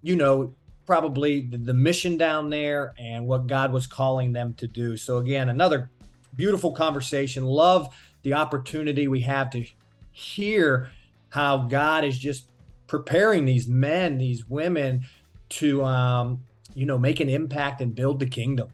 you 0.03 0.17
know, 0.17 0.55
probably 0.85 1.43
the, 1.43 1.59
the 1.59 1.75
mission 1.75 2.17
down 2.17 2.51
there 2.51 2.95
and 2.99 3.27
what 3.27 3.47
God 3.47 3.73
was 3.73 3.87
calling 3.87 4.33
them 4.33 4.55
to 4.55 4.67
do. 4.67 4.97
So, 4.97 5.19
again, 5.19 5.49
another 5.49 5.91
beautiful 6.35 6.73
conversation. 6.73 7.45
Love 7.45 7.95
the 8.23 8.35
opportunity 8.35 9.09
we 9.09 9.21
have 9.23 9.51
to 9.51 9.65
hear 10.13 10.91
how 11.31 11.59
God 11.59 12.05
is 12.05 12.19
just 12.19 12.47
preparing 12.87 13.45
these 13.45 13.67
men, 13.69 14.19
these 14.19 14.49
women 14.49 15.07
to, 15.49 15.85
um, 15.85 16.43
you 16.75 16.87
know, 16.87 16.99
make 16.99 17.21
an 17.21 17.29
impact 17.29 17.81
and 17.81 17.95
build 17.95 18.21
the 18.21 18.27
kingdom. 18.27 18.69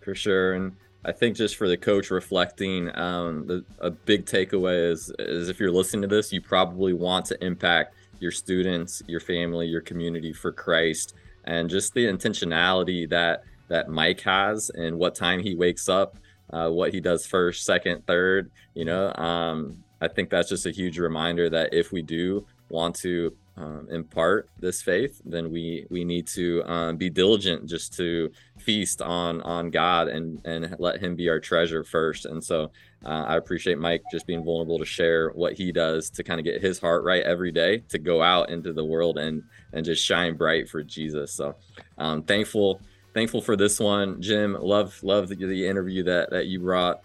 For 0.00 0.14
sure. 0.14 0.54
And 0.54 0.72
I 1.04 1.12
think 1.12 1.36
just 1.36 1.56
for 1.56 1.68
the 1.68 1.76
coach 1.76 2.10
reflecting, 2.10 2.96
um, 2.96 3.46
the, 3.46 3.64
a 3.80 3.90
big 3.90 4.24
takeaway 4.24 4.90
is, 4.90 5.12
is 5.18 5.48
if 5.48 5.60
you're 5.60 5.70
listening 5.70 6.02
to 6.02 6.08
this, 6.08 6.32
you 6.32 6.40
probably 6.40 6.94
want 6.94 7.26
to 7.26 7.44
impact 7.44 7.94
your 8.20 8.30
students, 8.30 9.02
your 9.06 9.20
family, 9.20 9.66
your 9.66 9.82
community 9.82 10.32
for 10.32 10.50
Christ, 10.50 11.14
and 11.44 11.68
just 11.68 11.92
the 11.92 12.06
intentionality 12.06 13.08
that 13.10 13.44
that 13.68 13.88
Mike 13.88 14.20
has 14.20 14.70
and 14.70 14.98
what 14.98 15.14
time 15.14 15.40
he 15.40 15.54
wakes 15.54 15.88
up, 15.88 16.18
uh, 16.50 16.68
what 16.68 16.92
he 16.92 17.00
does 17.00 17.26
first, 17.26 17.64
second, 17.64 18.06
third. 18.06 18.50
You 18.74 18.84
know, 18.84 19.12
um, 19.14 19.82
I 20.00 20.08
think 20.08 20.30
that's 20.30 20.48
just 20.48 20.66
a 20.66 20.70
huge 20.70 20.98
reminder 20.98 21.48
that 21.50 21.72
if 21.72 21.90
we 21.92 22.02
do 22.02 22.46
want 22.68 22.94
to 22.96 23.34
um, 23.56 23.86
impart 23.90 24.48
this 24.58 24.82
faith, 24.82 25.20
then 25.24 25.50
we 25.50 25.86
we 25.90 26.04
need 26.04 26.26
to 26.28 26.62
um, 26.64 26.96
be 26.96 27.08
diligent 27.08 27.66
just 27.66 27.94
to 27.94 28.30
feast 28.58 29.00
on 29.00 29.40
on 29.42 29.70
God 29.70 30.08
and 30.08 30.40
and 30.44 30.74
let 30.78 31.00
Him 31.00 31.14
be 31.14 31.28
our 31.28 31.38
treasure 31.38 31.84
first. 31.84 32.26
And 32.26 32.42
so 32.42 32.72
uh, 33.04 33.24
I 33.28 33.36
appreciate 33.36 33.78
Mike 33.78 34.02
just 34.10 34.26
being 34.26 34.42
vulnerable 34.42 34.78
to 34.78 34.84
share 34.84 35.28
what 35.30 35.52
he 35.52 35.72
does 35.72 36.08
to 36.10 36.24
kind 36.24 36.40
of 36.40 36.44
get 36.44 36.62
his 36.62 36.78
heart 36.78 37.04
right 37.04 37.22
every 37.22 37.52
day 37.52 37.78
to 37.90 37.98
go 37.98 38.22
out 38.22 38.48
into 38.48 38.72
the 38.72 38.84
world 38.84 39.18
and 39.18 39.42
and 39.72 39.84
just 39.84 40.04
shine 40.04 40.36
bright 40.36 40.68
for 40.68 40.82
Jesus. 40.82 41.32
So 41.32 41.54
um, 41.98 42.22
thankful 42.22 42.80
thankful 43.12 43.40
for 43.40 43.56
this 43.56 43.78
one, 43.78 44.20
Jim. 44.20 44.56
Love 44.60 45.00
love 45.02 45.28
the, 45.28 45.36
the 45.36 45.66
interview 45.66 46.02
that 46.04 46.30
that 46.30 46.46
you 46.46 46.60
brought. 46.60 47.02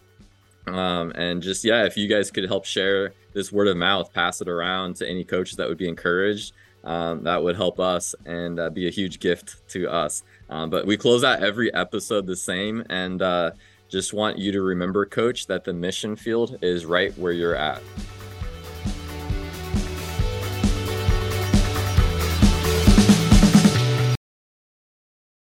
Um, 0.68 1.12
and 1.12 1.41
just 1.41 1.64
yeah, 1.64 1.86
if 1.86 1.97
you 1.97 2.08
guys 2.08 2.32
could 2.32 2.45
help 2.45 2.66
share 2.66 3.14
this 3.34 3.52
word 3.52 3.68
of 3.68 3.78
mouth, 3.78 4.14
pass 4.14 4.42
it 4.42 4.50
around 4.50 4.96
to 4.98 5.10
any 5.10 5.24
coaches 5.24 5.58
that 5.58 5.68
would 5.68 5.78
be 5.78 5.88
encouraged. 5.88 6.54
Um, 6.84 7.24
that 7.24 7.44
would 7.44 7.58
help 7.58 7.80
us 7.80 8.16
and 8.26 8.60
uh, 8.60 8.70
be 8.70 8.88
a 8.88 8.92
huge 8.92 9.20
gift 9.20 9.68
to 9.70 9.90
us. 9.90 10.24
Um, 10.50 10.70
but 10.70 10.86
we 10.86 10.96
close 10.98 11.24
out 11.24 11.44
every 11.44 11.74
episode 11.74 12.26
the 12.26 12.38
same, 12.38 12.86
and 12.90 13.22
uh, 13.22 13.52
just 13.90 14.14
want 14.14 14.38
you 14.38 14.52
to 14.54 14.62
remember, 14.62 15.06
coach, 15.06 15.48
that 15.48 15.66
the 15.66 15.74
mission 15.74 16.16
field 16.16 16.58
is 16.62 16.86
right 16.86 17.16
where 17.18 17.34
you're 17.34 17.56
at. 17.56 17.82